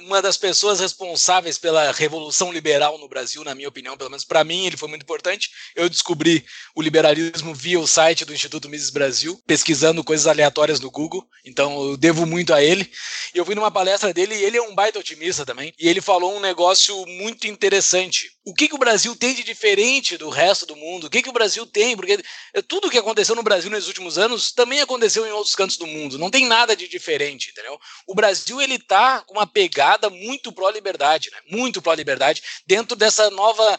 uma 0.01 0.21
das 0.21 0.37
pessoas 0.37 0.79
responsáveis 0.79 1.57
pela 1.57 1.91
revolução 1.91 2.51
liberal 2.51 2.97
no 2.97 3.07
Brasil, 3.07 3.43
na 3.43 3.53
minha 3.53 3.67
opinião, 3.67 3.97
pelo 3.97 4.09
menos 4.09 4.25
para 4.25 4.43
mim, 4.43 4.65
ele 4.65 4.77
foi 4.77 4.89
muito 4.89 5.03
importante. 5.03 5.49
Eu 5.75 5.89
descobri 5.89 6.45
o 6.75 6.81
liberalismo 6.81 7.53
via 7.53 7.79
o 7.79 7.87
site 7.87 8.25
do 8.25 8.33
Instituto 8.33 8.69
Mises 8.69 8.89
Brasil, 8.89 9.41
pesquisando 9.45 10.03
coisas 10.03 10.27
aleatórias 10.27 10.79
no 10.79 10.91
Google, 10.91 11.27
então 11.45 11.89
eu 11.89 11.97
devo 11.97 12.25
muito 12.25 12.53
a 12.53 12.63
ele. 12.63 12.89
E 13.33 13.37
eu 13.37 13.45
fui 13.45 13.55
numa 13.55 13.71
palestra 13.71 14.13
dele 14.13 14.35
e 14.35 14.43
ele 14.43 14.57
é 14.57 14.61
um 14.61 14.75
baita 14.75 14.99
otimista 14.99 15.45
também, 15.45 15.73
e 15.79 15.87
ele 15.87 16.01
falou 16.01 16.35
um 16.35 16.39
negócio 16.39 17.05
muito 17.05 17.47
interessante. 17.47 18.31
O 18.45 18.53
que, 18.53 18.67
que 18.67 18.75
o 18.75 18.79
Brasil 18.79 19.15
tem 19.15 19.35
de 19.35 19.43
diferente 19.43 20.17
do 20.17 20.29
resto 20.29 20.65
do 20.65 20.75
mundo? 20.75 21.05
O 21.05 21.09
que, 21.09 21.21
que 21.21 21.29
o 21.29 21.33
Brasil 21.33 21.67
tem? 21.67 21.95
Porque 21.95 22.19
tudo 22.67 22.87
o 22.87 22.89
que 22.89 22.97
aconteceu 22.97 23.35
no 23.35 23.43
Brasil 23.43 23.69
nos 23.69 23.87
últimos 23.87 24.17
anos 24.17 24.51
também 24.51 24.81
aconteceu 24.81 25.25
em 25.27 25.31
outros 25.31 25.53
cantos 25.53 25.77
do 25.77 25.85
mundo. 25.85 26.17
Não 26.17 26.31
tem 26.31 26.47
nada 26.47 26.75
de 26.75 26.87
diferente, 26.87 27.51
entendeu? 27.51 27.79
O 28.07 28.15
Brasil 28.15 28.59
ele 28.59 28.79
tá 28.79 29.21
com 29.21 29.35
uma 29.35 29.45
pegada 29.59 30.09
muito 30.09 30.53
pró-liberdade, 30.53 31.29
né? 31.31 31.37
Muito 31.49 31.81
pró-liberdade, 31.81 32.41
dentro 32.65 32.95
dessa 32.95 33.29
nova 33.29 33.77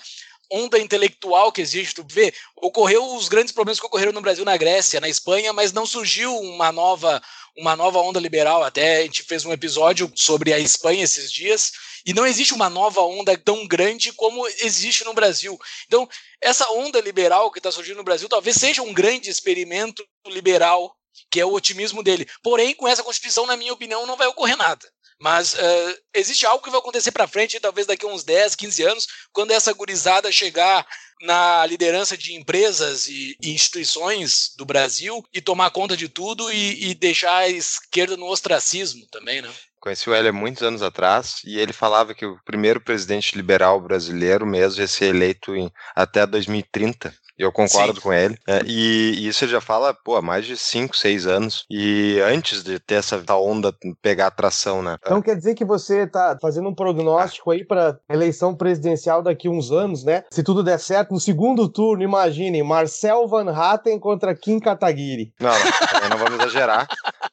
onda 0.53 0.79
intelectual 0.79 1.51
que 1.51 1.63
existe. 1.63 1.95
Tu 1.95 2.07
vê, 2.11 2.35
ocorreu 2.55 3.15
os 3.15 3.29
grandes 3.29 3.51
problemas 3.51 3.81
que 3.81 3.87
ocorreram 3.87 4.13
no 4.13 4.21
Brasil, 4.21 4.45
na 4.45 4.59
Grécia, 4.59 5.01
na 5.01 5.09
Espanha, 5.09 5.55
mas 5.55 5.73
não 5.73 5.87
surgiu 5.87 6.37
uma 6.37 6.71
nova 6.71 7.23
uma 7.57 7.75
nova 7.75 7.99
onda 7.99 8.21
liberal. 8.21 8.63
Até 8.63 8.99
a 8.99 9.03
gente 9.03 9.23
fez 9.23 9.47
um 9.47 9.53
episódio 9.53 10.13
sobre 10.15 10.53
a 10.53 10.59
Espanha 10.59 11.05
esses 11.05 11.33
dias, 11.33 11.73
e 12.05 12.13
não 12.13 12.27
existe 12.27 12.53
uma 12.53 12.69
nova 12.69 13.01
onda 13.01 13.37
tão 13.39 13.67
grande 13.67 14.13
como 14.13 14.47
existe 14.61 15.03
no 15.05 15.15
Brasil. 15.15 15.59
Então, 15.87 16.07
essa 16.43 16.71
onda 16.73 17.01
liberal 17.01 17.51
que 17.51 17.59
está 17.59 17.73
surgindo 17.73 17.97
no 17.97 18.05
Brasil 18.05 18.29
talvez 18.29 18.57
seja 18.57 18.83
um 18.83 18.93
grande 18.93 19.31
experimento 19.31 20.07
liberal, 20.27 20.95
que 21.31 21.41
é 21.41 21.45
o 21.45 21.53
otimismo 21.53 22.03
dele. 22.03 22.29
Porém, 22.43 22.75
com 22.75 22.87
essa 22.87 23.03
Constituição, 23.03 23.47
na 23.47 23.57
minha 23.57 23.73
opinião, 23.73 24.07
não 24.07 24.17
vai 24.17 24.27
ocorrer 24.27 24.57
nada. 24.57 24.87
Mas 25.21 25.53
uh, 25.55 25.99
existe 26.15 26.47
algo 26.47 26.63
que 26.65 26.71
vai 26.71 26.81
acontecer 26.81 27.13
para 27.13 27.29
frente, 27.29 27.61
talvez 27.61 27.87
daqui 27.87 28.07
a 28.07 28.09
uns 28.09 28.25
10, 28.25 28.55
15 28.55 28.83
anos, 28.85 29.07
quando 29.33 29.51
essa 29.51 29.73
gurizada 29.73 30.33
chegar 30.33 30.87
na 31.23 31.67
liderança 31.67 32.17
de 32.17 32.35
empresas 32.35 33.07
e 33.07 33.37
instituições 33.43 34.55
do 34.57 34.65
Brasil 34.65 35.23
e 35.33 35.43
tomar 35.43 35.71
conta 35.71 35.95
de 35.95 36.09
tudo 36.09 36.51
e, 36.51 36.91
e 36.91 36.95
deixar 36.95 37.37
a 37.37 37.49
esquerda 37.49 38.17
no 38.17 38.27
ostracismo 38.27 39.07
também, 39.11 39.43
né? 39.43 39.51
Conheci 39.79 40.09
o 40.09 40.15
há 40.15 40.33
muitos 40.33 40.63
anos 40.63 40.83
atrás 40.83 41.41
e 41.45 41.59
ele 41.59 41.73
falava 41.73 42.15
que 42.15 42.27
o 42.27 42.39
primeiro 42.45 42.81
presidente 42.81 43.35
liberal 43.35 43.81
brasileiro 43.81 44.47
mesmo 44.47 44.81
ia 44.81 44.89
ser 44.89 45.07
eleito 45.07 45.55
em, 45.57 45.71
até 45.95 46.27
2030. 46.27 47.15
Eu 47.41 47.51
concordo 47.51 47.95
Sim. 47.95 48.01
com 48.03 48.13
ele. 48.13 48.37
É, 48.47 48.61
e, 48.67 49.15
e, 49.15 49.29
isso 49.29 49.45
ele 49.45 49.53
já 49.53 49.63
fala, 49.63 49.95
pô, 49.95 50.15
há 50.15 50.23
mais 50.23 50.45
de 50.45 50.57
5, 50.57 50.95
6 50.95 51.27
anos. 51.27 51.65
E 51.71 52.21
antes 52.21 52.63
de 52.63 52.79
ter 52.79 52.97
essa 52.97 53.17
onda 53.35 53.75
pegar 54.03 54.27
atração, 54.27 54.83
né? 54.83 54.99
Então 55.01 55.23
quer 55.23 55.37
dizer 55.37 55.55
que 55.55 55.65
você 55.65 56.07
tá 56.07 56.37
fazendo 56.41 56.69
um 56.69 56.75
prognóstico 56.75 57.51
aí 57.51 57.65
para 57.65 57.99
eleição 58.11 58.55
presidencial 58.55 59.23
daqui 59.23 59.49
uns 59.49 59.73
anos, 59.73 60.05
né? 60.05 60.25
Se 60.31 60.43
tudo 60.43 60.63
der 60.63 60.79
certo, 60.79 61.13
no 61.13 61.21
segundo 61.21 61.67
turno, 61.67 62.03
imaginem, 62.03 62.63
Marcel 62.63 63.27
Van 63.27 63.51
Hatten 63.51 63.99
contra 63.99 64.35
Kim 64.35 64.61
Kataguiri. 64.61 65.33
Não, 65.41 65.51
não, 65.51 66.09
não 66.11 66.19
vamos 66.19 66.41
exagerar. 66.41 66.87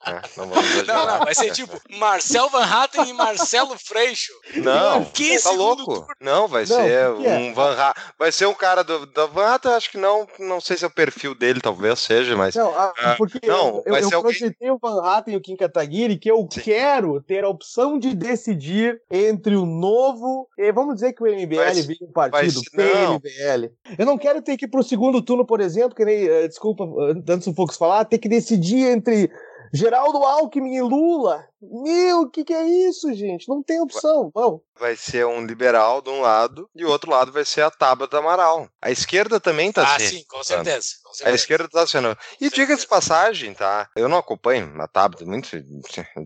É, 0.06 0.22
não 0.38 0.48
vamos 0.48 0.70
exagerar. 0.70 0.98
Não, 0.98 1.06
não, 1.18 1.26
vai 1.26 1.36
ser 1.36 1.52
tipo 1.52 1.82
Marcel 1.98 2.50
Van 2.50 2.64
Hatten 2.64 3.10
e 3.10 3.14
Marcelo 3.14 3.78
Freixo. 3.78 4.32
Não, 4.56 5.04
que 5.04 5.38
tá 5.42 5.52
louco. 5.52 5.84
Turno? 5.84 6.08
Não, 6.22 6.48
vai 6.48 6.62
não, 6.62 6.76
ser 6.76 7.10
um 7.10 7.26
é? 7.26 7.54
Van 7.54 7.76
Hatten. 7.78 8.04
Vai 8.18 8.32
ser 8.32 8.46
um 8.46 8.54
cara 8.54 8.84
do, 8.84 9.06
do 9.06 9.28
Van 9.30 9.54
Hatten, 9.54 9.74
acho 9.74 9.92
que 9.92 9.97
que 9.98 10.02
não, 10.02 10.28
não 10.40 10.62
sei 10.62 10.78
se 10.78 10.86
é 10.86 10.88
o 10.88 10.92
perfil 10.92 11.34
dele, 11.34 11.60
talvez 11.60 12.00
seja, 12.00 12.38
mas. 12.38 12.54
Não, 12.56 12.70
ah, 12.78 13.16
porque 13.18 13.46
não, 13.46 13.82
eu, 13.86 13.96
eu 13.96 14.22
projetei 14.22 14.70
o 14.70 14.78
Van 14.78 15.02
Hatten 15.04 15.34
e 15.34 15.38
o 15.38 15.42
Kim 15.42 15.56
Kataguiri 15.56 16.18
que 16.18 16.30
eu 16.30 16.48
Sim. 16.52 16.62
quero 16.62 17.22
ter 17.22 17.44
a 17.44 17.50
opção 17.50 17.98
de 17.98 18.16
decidir 18.16 19.02
entre 19.10 19.56
o 19.56 19.66
novo. 19.66 20.48
E 20.58 20.72
vamos 20.72 20.96
dizer 20.96 21.14
que 21.14 21.24
o 21.24 21.26
MBL 21.26 21.56
mas, 21.56 21.86
vem 21.86 21.98
um 22.02 22.12
partido, 22.12 22.62
PMBL. 22.72 23.74
Eu 23.98 24.06
não 24.06 24.18
quero 24.18 24.42
ter 24.42 24.56
que 24.56 24.66
ir 24.66 24.70
pro 24.70 24.84
segundo 24.84 25.22
turno, 25.22 25.46
por 25.46 25.60
exemplo, 25.60 25.96
que 25.96 26.06
nem. 26.06 26.28
Eh, 26.28 26.48
desculpa, 26.48 26.86
antes 27.28 27.48
um 27.48 27.54
pouco 27.54 27.74
falar, 27.74 28.06
ter 28.06 28.20
que 28.20 28.30
decidir 28.30 28.88
entre 28.88 29.32
Geraldo 29.74 30.20
Alckmin 30.20 30.76
e 30.76 30.82
Lula. 30.82 31.44
Meu, 31.62 32.22
o 32.22 32.30
que, 32.30 32.44
que 32.44 32.54
é 32.54 32.66
isso, 32.66 33.12
gente? 33.14 33.50
Não 33.50 33.64
tem 33.64 33.82
opção. 33.82 34.32
Vai 34.80 34.96
ser 34.96 35.26
um 35.26 35.44
liberal 35.44 36.04
de 36.04 36.10
um 36.10 36.22
lado 36.22 36.70
e 36.76 36.86
o 36.86 36.90
outro 36.90 37.10
lado 37.10 37.32
vai 37.32 37.44
ser 37.44 37.62
a 37.62 37.72
Tabata 37.72 38.20
Amaral. 38.20 38.70
A 38.80 38.92
esquerda 38.92 39.40
também 39.40 39.70
está 39.70 39.96
ah, 39.96 40.00
sim, 40.00 40.24
com 40.28 40.44
certeza, 40.44 40.88
com 41.04 41.14
certeza. 41.14 41.32
A 41.32 41.36
esquerda 41.36 41.66
está 41.66 41.88
sendo. 41.88 42.16
E 42.40 42.50
diga-se 42.52 42.86
passagem, 42.86 43.56
tá? 43.56 43.90
Eu 43.96 44.08
não 44.08 44.20
acompanho 44.20 44.72
a 44.80 44.88
Tabata, 44.88 45.26
muito. 45.26 45.50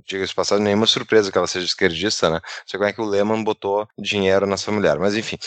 Diga-se 0.05 0.35
passagem, 0.35 0.65
nenhuma 0.65 0.85
surpresa 0.85 1.31
que 1.31 1.37
ela 1.37 1.47
seja 1.47 1.65
esquerdista, 1.65 2.29
né? 2.29 2.41
Não 2.43 2.63
sei 2.67 2.77
como 2.77 2.89
é 2.89 2.93
que 2.93 3.01
o 3.01 3.05
Lehman 3.05 3.41
botou 3.41 3.87
dinheiro 3.97 4.45
nessa 4.45 4.69
mulher. 4.69 4.99
Mas 4.99 5.15
enfim, 5.15 5.37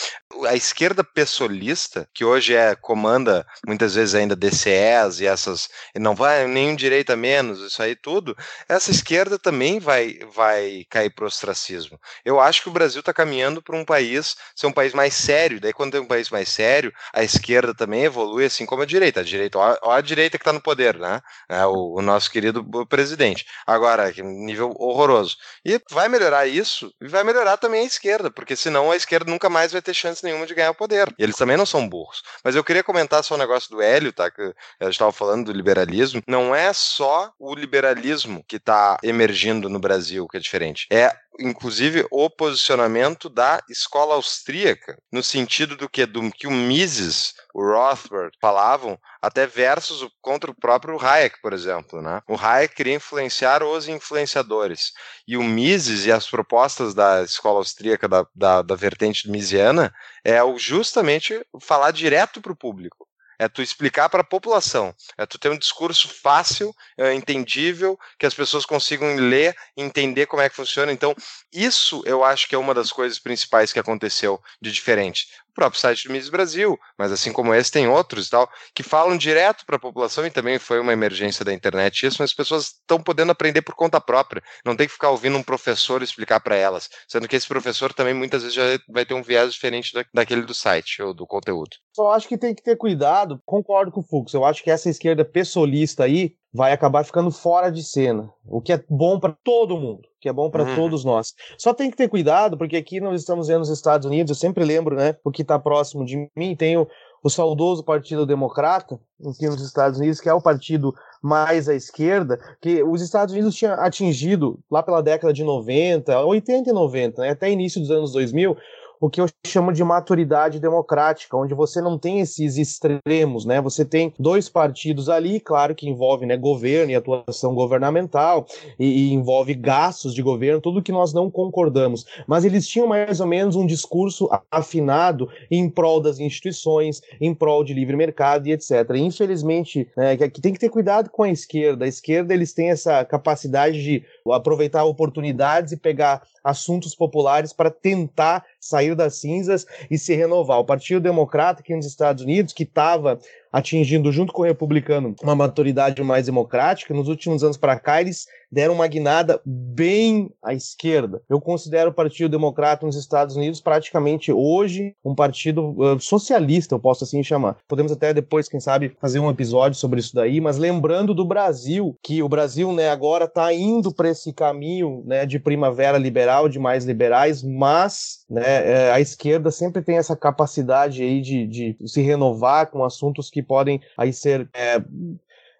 a 0.47 0.55
esquerda 0.55 1.03
pessoalista, 1.03 2.09
que 2.11 2.25
hoje 2.25 2.55
é 2.55 2.75
comanda 2.75 3.45
muitas 3.67 3.93
vezes 3.93 4.15
ainda 4.15 4.35
DCEs 4.35 5.19
e 5.19 5.27
essas. 5.27 5.69
E 5.93 5.99
não 5.99 6.15
vai 6.15 6.47
nenhum 6.47 6.75
direito 6.75 7.11
a 7.11 7.15
menos, 7.15 7.59
isso 7.59 7.83
aí 7.83 7.95
tudo, 7.95 8.35
essa 8.67 8.89
esquerda 8.89 9.37
também 9.37 9.74
vai, 9.79 10.19
vai 10.33 10.85
cair 10.89 11.09
para 11.09 11.25
o 11.25 11.27
ostracismo. 11.27 11.99
Eu 12.23 12.39
acho 12.39 12.63
que 12.63 12.69
o 12.69 12.71
Brasil 12.71 12.99
está 12.99 13.13
caminhando 13.13 13.61
para 13.61 13.75
um 13.75 13.85
país 13.85 14.35
ser 14.55 14.67
um 14.67 14.71
país 14.71 14.93
mais 14.93 15.13
sério. 15.13 15.59
Daí, 15.59 15.73
quando 15.73 15.93
tem 15.93 16.01
um 16.01 16.07
país 16.07 16.29
mais 16.29 16.49
sério, 16.49 16.93
a 17.13 17.23
esquerda 17.23 17.73
também 17.73 18.03
evolui, 18.03 18.45
assim 18.45 18.65
como 18.65 18.81
a 18.81 18.85
direita. 18.85 19.21
A 19.21 19.23
direita, 19.23 19.57
ó, 19.57 19.91
a 19.91 20.01
direita 20.01 20.37
que 20.37 20.41
está 20.41 20.53
no 20.53 20.61
poder, 20.61 20.97
né? 20.97 21.21
É 21.49 21.65
o, 21.65 21.95
o, 21.97 22.01
nosso 22.01 22.31
querido 22.31 22.63
presidente. 22.87 23.45
Agora, 23.65 24.11
nível 24.11 24.73
horroroso. 24.77 25.37
E 25.63 25.81
vai 25.91 26.07
melhorar 26.07 26.47
isso 26.47 26.93
e 27.01 27.07
vai 27.07 27.23
melhorar 27.23 27.57
também 27.57 27.81
a 27.81 27.85
esquerda, 27.87 28.31
porque 28.31 28.55
senão 28.55 28.91
a 28.91 28.95
esquerda 28.95 29.29
nunca 29.29 29.49
mais 29.49 29.71
vai 29.71 29.81
ter 29.81 29.93
chance 29.93 30.23
nenhuma 30.23 30.45
de 30.45 30.55
ganhar 30.55 30.71
o 30.71 30.75
poder. 30.75 31.13
E 31.17 31.23
eles 31.23 31.35
também 31.35 31.57
não 31.57 31.65
são 31.65 31.87
burros. 31.87 32.23
Mas 32.43 32.55
eu 32.55 32.63
queria 32.63 32.83
comentar 32.83 33.23
só 33.23 33.33
o 33.33 33.37
um 33.37 33.39
negócio 33.39 33.69
do 33.69 33.81
Hélio, 33.81 34.13
tá? 34.13 34.31
Que 34.31 34.53
gente 34.85 34.93
estava 34.93 35.11
falando 35.11 35.45
do 35.45 35.51
liberalismo. 35.51 36.21
Não 36.27 36.55
é 36.55 36.71
só 36.73 37.31
o 37.39 37.53
liberalismo 37.53 38.43
que 38.47 38.57
está 38.57 38.97
emergindo 39.03 39.64
no 39.69 39.79
Brasil 39.79 40.27
que 40.27 40.37
é 40.37 40.39
diferente. 40.39 40.87
É 40.91 41.11
inclusive 41.39 42.05
o 42.11 42.29
posicionamento 42.29 43.29
da 43.29 43.61
escola 43.69 44.15
austríaca, 44.15 44.97
no 45.11 45.21
sentido 45.21 45.75
do 45.75 45.89
que 45.89 46.05
do 46.05 46.31
que 46.31 46.47
o 46.47 46.51
Mises, 46.51 47.33
o 47.53 47.61
Rothbard 47.61 48.31
falavam, 48.41 48.97
até 49.21 49.45
versus 49.45 50.07
contra 50.21 50.51
o 50.51 50.55
próprio 50.55 50.99
Hayek, 51.03 51.41
por 51.41 51.53
exemplo, 51.53 52.01
né? 52.01 52.21
O 52.27 52.37
Hayek 52.37 52.75
queria 52.75 52.95
influenciar 52.95 53.63
os 53.63 53.87
influenciadores 53.87 54.91
e 55.27 55.35
o 55.37 55.43
Mises 55.43 56.05
e 56.05 56.11
as 56.11 56.27
propostas 56.29 56.93
da 56.93 57.23
escola 57.23 57.57
austríaca 57.57 58.07
da, 58.07 58.25
da, 58.33 58.61
da 58.61 58.75
vertente 58.75 59.29
misiana 59.29 59.93
é 60.23 60.39
justamente 60.57 61.45
falar 61.61 61.91
direto 61.91 62.41
para 62.41 62.51
o 62.51 62.57
público 62.57 63.05
é 63.39 63.47
tu 63.47 63.61
explicar 63.61 64.09
para 64.09 64.21
a 64.21 64.25
população, 64.25 64.93
é 65.17 65.25
tu 65.25 65.37
ter 65.37 65.49
um 65.49 65.57
discurso 65.57 66.07
fácil, 66.07 66.73
é, 66.97 67.13
entendível, 67.13 67.99
que 68.17 68.25
as 68.25 68.33
pessoas 68.33 68.65
consigam 68.65 69.15
ler, 69.15 69.55
entender 69.75 70.25
como 70.25 70.41
é 70.41 70.49
que 70.49 70.55
funciona. 70.55 70.91
Então, 70.91 71.15
isso 71.51 72.01
eu 72.05 72.23
acho 72.23 72.47
que 72.47 72.55
é 72.55 72.57
uma 72.57 72.73
das 72.73 72.91
coisas 72.91 73.19
principais 73.19 73.71
que 73.71 73.79
aconteceu 73.79 74.41
de 74.61 74.71
diferente 74.71 75.27
próprio 75.55 75.79
site 75.79 76.07
do 76.07 76.13
Miss 76.13 76.29
Brasil, 76.29 76.77
mas 76.97 77.11
assim 77.11 77.31
como 77.31 77.53
esse 77.53 77.71
tem 77.71 77.87
outros 77.87 78.27
e 78.27 78.29
tal, 78.29 78.47
que 78.73 78.83
falam 78.83 79.17
direto 79.17 79.65
para 79.65 79.77
a 79.77 79.79
população 79.79 80.25
e 80.25 80.29
também 80.29 80.59
foi 80.59 80.79
uma 80.79 80.93
emergência 80.93 81.45
da 81.45 81.53
internet 81.53 82.05
isso, 82.05 82.17
mas 82.19 82.29
as 82.29 82.35
pessoas 82.35 82.65
estão 82.65 83.01
podendo 83.01 83.31
aprender 83.31 83.61
por 83.61 83.73
conta 83.73 84.01
própria, 84.01 84.43
não 84.65 84.75
tem 84.75 84.85
que 84.85 84.93
ficar 84.93 85.09
ouvindo 85.09 85.37
um 85.37 85.43
professor 85.43 86.03
explicar 86.03 86.41
para 86.41 86.55
elas, 86.55 86.89
sendo 87.07 87.27
que 87.27 87.35
esse 87.35 87.47
professor 87.47 87.93
também 87.93 88.13
muitas 88.13 88.43
vezes 88.43 88.55
já 88.55 88.63
vai 88.89 89.05
ter 89.05 89.13
um 89.13 89.23
viés 89.23 89.53
diferente 89.53 89.93
da, 89.93 90.05
daquele 90.13 90.41
do 90.41 90.53
site 90.53 91.01
ou 91.01 91.13
do 91.13 91.25
conteúdo. 91.25 91.77
Só 91.95 92.11
acho 92.11 92.27
que 92.27 92.37
tem 92.37 92.53
que 92.53 92.61
ter 92.61 92.75
cuidado, 92.75 93.41
concordo 93.45 93.91
com 93.91 94.01
o 94.01 94.03
Fux, 94.03 94.33
eu 94.33 94.43
acho 94.43 94.61
que 94.61 94.69
essa 94.69 94.89
esquerda 94.89 95.23
pessoalista 95.23 96.03
aí 96.03 96.35
vai 96.55 96.71
acabar 96.71 97.03
ficando 97.03 97.29
fora 97.31 97.69
de 97.69 97.83
cena, 97.83 98.31
o 98.47 98.61
que 98.61 98.71
é 98.71 98.81
bom 98.89 99.19
para 99.19 99.35
todo 99.43 99.77
mundo, 99.77 100.03
que 100.21 100.29
é 100.29 100.33
bom 100.33 100.49
para 100.49 100.63
uhum. 100.63 100.75
todos 100.75 101.03
nós. 101.03 101.33
Só 101.57 101.73
tem 101.73 101.91
que 101.91 101.97
ter 101.97 102.07
cuidado, 102.07 102.57
porque 102.57 102.77
aqui 102.77 103.01
nós 103.01 103.19
estamos 103.19 103.49
vendo 103.49 103.61
os 103.61 103.69
Estados 103.69 104.07
Unidos, 104.07 104.29
eu 104.29 104.35
sempre 104.35 104.63
lembro, 104.63 104.95
né, 104.95 105.17
o 105.21 105.31
que 105.31 105.41
está 105.41 105.59
próximo 105.59 106.05
de 106.05 106.29
mim, 106.33 106.55
tem 106.55 106.77
o, 106.77 106.87
o 107.21 107.29
saudoso 107.29 107.83
Partido 107.83 108.25
Democrata, 108.25 108.97
aqui 109.29 109.47
nos 109.47 109.61
Estados 109.61 109.99
Unidos, 109.99 110.21
que 110.21 110.29
é 110.29 110.33
o 110.33 110.41
partido 110.41 110.95
mais 111.21 111.67
à 111.67 111.75
esquerda, 111.75 112.39
que 112.61 112.81
os 112.83 113.01
Estados 113.01 113.33
Unidos 113.33 113.53
tinham 113.53 113.73
atingido, 113.73 114.57
lá 114.71 114.81
pela 114.81 115.03
década 115.03 115.33
de 115.33 115.43
90, 115.43 116.25
80 116.25 116.69
e 116.69 116.73
90, 116.73 117.21
né, 117.21 117.29
até 117.31 117.51
início 117.51 117.81
dos 117.81 117.91
anos 117.91 118.13
2000, 118.13 118.55
o 118.99 119.09
que 119.09 119.21
eu 119.21 119.27
chamo 119.45 119.71
de 119.71 119.83
maturidade 119.83 120.59
democrática, 120.59 121.37
onde 121.37 121.53
você 121.53 121.81
não 121.81 121.97
tem 121.97 122.19
esses 122.19 122.57
extremos, 122.57 123.45
né? 123.45 123.61
Você 123.61 123.85
tem 123.85 124.13
dois 124.19 124.49
partidos 124.49 125.09
ali, 125.09 125.39
claro 125.39 125.75
que 125.75 125.87
envolve 125.87 126.25
né, 126.25 126.37
governo 126.37 126.91
e 126.91 126.95
atuação 126.95 127.53
governamental, 127.53 128.45
e, 128.79 128.85
e 128.85 129.13
envolve 129.13 129.53
gastos 129.53 130.13
de 130.13 130.21
governo, 130.21 130.61
tudo 130.61 130.81
que 130.81 130.91
nós 130.91 131.13
não 131.13 131.29
concordamos. 131.29 132.05
Mas 132.27 132.45
eles 132.45 132.67
tinham 132.67 132.87
mais 132.87 133.19
ou 133.19 133.27
menos 133.27 133.55
um 133.55 133.65
discurso 133.65 134.29
afinado 134.49 135.29
em 135.49 135.69
prol 135.69 136.01
das 136.01 136.19
instituições, 136.19 137.01
em 137.19 137.33
prol 137.33 137.63
de 137.63 137.73
livre 137.73 137.95
mercado 137.95 138.47
e 138.47 138.51
etc. 138.51 138.89
Infelizmente, 138.95 139.87
né, 139.95 140.17
que 140.17 140.41
tem 140.41 140.53
que 140.53 140.59
ter 140.59 140.69
cuidado 140.69 141.09
com 141.09 141.23
a 141.23 141.29
esquerda. 141.29 141.85
A 141.85 141.87
esquerda 141.87 142.33
eles 142.33 142.53
têm 142.53 142.69
essa 142.69 143.03
capacidade 143.05 143.81
de 143.83 144.03
aproveitar 144.33 144.83
oportunidades 144.83 145.71
e 145.71 145.77
pegar 145.77 146.23
assuntos 146.43 146.95
populares 146.95 147.53
para 147.53 147.69
tentar 147.69 148.45
sair 148.59 148.95
das 148.95 149.15
cinzas 149.15 149.65
e 149.89 149.97
se 149.97 150.15
renovar. 150.15 150.59
O 150.59 150.65
Partido 150.65 151.01
Democrata 151.01 151.61
aqui 151.61 151.75
nos 151.75 151.85
Estados 151.85 152.23
Unidos, 152.23 152.53
que 152.53 152.63
estava 152.63 153.19
atingindo, 153.55 154.11
junto 154.11 154.33
com 154.33 154.41
o 154.41 154.45
republicano, 154.45 155.15
uma 155.23 155.33
maturidade 155.33 156.03
mais 156.03 156.25
democrática, 156.25 156.93
nos 156.93 157.07
últimos 157.07 157.41
anos 157.41 157.55
para 157.55 157.79
cá, 157.79 158.01
eles 158.01 158.25
deram 158.51 158.73
uma 158.73 158.87
guinada 158.87 159.41
bem 159.45 160.29
à 160.43 160.53
esquerda. 160.53 161.21
Eu 161.29 161.39
considero 161.39 161.89
o 161.89 161.93
Partido 161.93 162.29
Democrata 162.29 162.85
nos 162.85 162.95
Estados 162.95 163.35
Unidos 163.35 163.61
praticamente 163.61 164.31
hoje 164.31 164.93
um 165.03 165.15
partido 165.15 165.71
uh, 165.71 165.99
socialista, 165.99 166.75
eu 166.75 166.79
posso 166.79 167.03
assim 167.03 167.23
chamar. 167.23 167.57
Podemos 167.67 167.91
até 167.91 168.13
depois, 168.13 168.49
quem 168.49 168.59
sabe, 168.59 168.95
fazer 168.99 169.19
um 169.19 169.29
episódio 169.29 169.77
sobre 169.77 169.99
isso 169.99 170.13
daí, 170.13 170.41
mas 170.41 170.57
lembrando 170.57 171.13
do 171.13 171.25
Brasil, 171.25 171.97
que 172.03 172.21
o 172.21 172.29
Brasil, 172.29 172.71
né, 172.73 172.89
agora 172.89 173.25
está 173.25 173.53
indo 173.53 173.93
para 173.93 174.09
esse 174.09 174.33
caminho, 174.33 175.03
né, 175.05 175.25
de 175.25 175.39
primavera 175.39 175.97
liberal, 175.97 176.49
de 176.49 176.59
mais 176.59 176.85
liberais, 176.85 177.41
mas, 177.41 178.25
né, 178.29 178.43
é, 178.45 178.91
a 178.91 178.99
esquerda 178.99 179.49
sempre 179.49 179.81
tem 179.81 179.97
essa 179.97 180.15
capacidade 180.15 181.01
aí 181.01 181.21
de, 181.21 181.47
de 181.47 181.77
se 181.85 182.01
renovar 182.01 182.67
com 182.67 182.83
assuntos 182.83 183.29
que 183.29 183.44
podem 183.45 183.81
aí 183.97 184.11
ser. 184.11 184.49
É, 184.53 184.81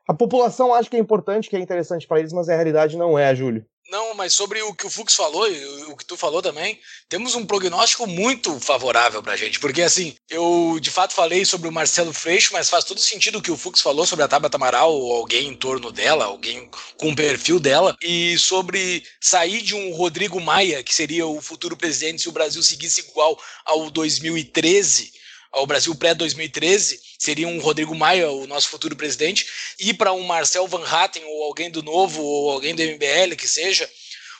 a 0.08 0.14
população 0.14 0.74
acha 0.74 0.90
que 0.90 0.98
é 0.98 1.00
importante, 1.00 1.50
que 1.50 1.56
é 1.56 1.60
interessante 1.60 2.08
para 2.08 2.20
eles, 2.20 2.34
mas 2.34 2.50
a 2.50 2.56
realidade 2.56 2.98
não 2.98 3.18
é, 3.18 3.34
Júlio. 3.36 3.66
Não, 3.90 4.16
mas 4.16 4.34
sobre 4.34 4.62
o 4.64 4.74
que 4.74 4.88
o 4.88 4.90
Fux 4.90 5.14
falou 5.14 5.48
e 5.48 5.84
o 5.86 5.96
que 5.96 6.06
tu 6.06 6.18
falou 6.18 6.42
também, 6.42 6.80
temos 7.08 7.36
um 7.36 7.46
prognóstico 7.46 8.08
muito 8.08 8.60
favorável 8.60 9.22
pra 9.22 9.36
gente, 9.36 9.60
porque 9.60 9.84
assim, 9.84 10.16
eu 10.28 10.80
de 10.82 10.90
fato 10.90 11.14
falei 11.14 11.46
sobre 11.46 11.68
o 11.68 11.72
Marcelo 11.72 12.12
Freixo, 12.12 12.52
mas 12.54 12.68
faz 12.68 12.84
todo 12.84 13.00
sentido 13.00 13.38
o 13.38 13.42
que 13.42 13.52
o 13.52 13.58
Fux 13.58 13.82
falou 13.82 14.06
sobre 14.06 14.26
a 14.26 14.28
Tabata 14.28 14.58
Amaral 14.58 14.92
ou 14.92 15.14
alguém 15.14 15.50
em 15.50 15.56
torno 15.56 15.92
dela, 15.92 16.26
alguém 16.26 16.68
com 16.98 17.10
o 17.10 17.16
perfil 17.16 17.60
dela, 17.60 17.96
e 18.02 18.38
sobre 18.40 19.04
sair 19.22 19.62
de 19.62 19.76
um 19.76 19.94
Rodrigo 19.94 20.42
Maia, 20.42 20.84
que 20.84 20.94
seria 20.94 21.28
o 21.28 21.40
futuro 21.40 21.78
presidente 21.78 22.24
se 22.24 22.30
o 22.30 22.34
Brasil 22.34 22.64
seguisse 22.64 23.02
igual 23.02 23.40
ao 23.64 23.92
2013, 23.92 25.12
ao 25.56 25.66
Brasil 25.66 25.96
pré-2013, 25.96 27.00
seria 27.18 27.48
um 27.48 27.60
Rodrigo 27.60 27.96
Maia, 27.96 28.30
o 28.30 28.46
nosso 28.46 28.70
futuro 28.70 28.96
presidente, 28.96 29.48
e 29.80 29.94
para 29.94 30.14
um 30.14 30.24
Marcel 30.24 30.68
Van 30.68 30.86
Hatten 30.86 31.24
ou 31.26 31.44
alguém 31.44 31.72
do 31.72 31.82
Novo 31.82 32.22
ou 32.22 32.52
alguém 32.52 32.76
do 32.76 32.84
MBL 32.84 33.36
que 33.38 33.48
seja, 33.48 33.90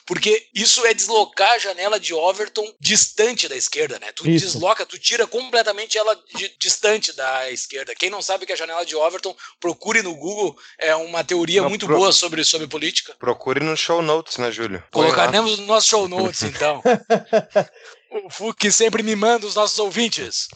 porque 0.06 0.46
isso 0.54 0.86
é 0.86 0.94
deslocar 0.94 1.50
a 1.50 1.58
janela 1.58 1.98
de 1.98 2.14
Overton 2.14 2.64
distante 2.78 3.48
da 3.48 3.56
esquerda, 3.56 3.98
né? 3.98 4.12
Tu 4.12 4.30
isso. 4.30 4.46
desloca, 4.46 4.86
tu 4.86 4.96
tira 4.98 5.26
completamente 5.26 5.98
ela 5.98 6.16
de, 6.32 6.54
distante 6.60 7.12
da 7.12 7.50
esquerda. 7.50 7.92
Quem 7.92 8.08
não 8.08 8.22
sabe 8.22 8.46
que 8.46 8.52
a 8.52 8.56
janela 8.56 8.86
de 8.86 8.94
Overton, 8.94 9.34
procure 9.58 10.02
no 10.02 10.14
Google, 10.14 10.56
é 10.78 10.94
uma 10.94 11.24
teoria 11.24 11.62
não, 11.62 11.68
muito 11.68 11.86
pro... 11.86 11.96
boa 11.96 12.12
sobre, 12.12 12.44
sobre 12.44 12.68
política. 12.68 13.16
Procure 13.18 13.58
no 13.58 13.76
show 13.76 14.00
notes, 14.00 14.36
né, 14.36 14.52
Júlio? 14.52 14.82
Colocaremos 14.92 15.58
no 15.58 15.66
nosso 15.66 15.88
show 15.88 16.06
notes, 16.06 16.44
então. 16.44 16.80
o 18.24 18.30
Fuque 18.30 18.70
sempre 18.70 19.02
me 19.02 19.16
manda 19.16 19.44
os 19.44 19.56
nossos 19.56 19.78
ouvintes. 19.80 20.46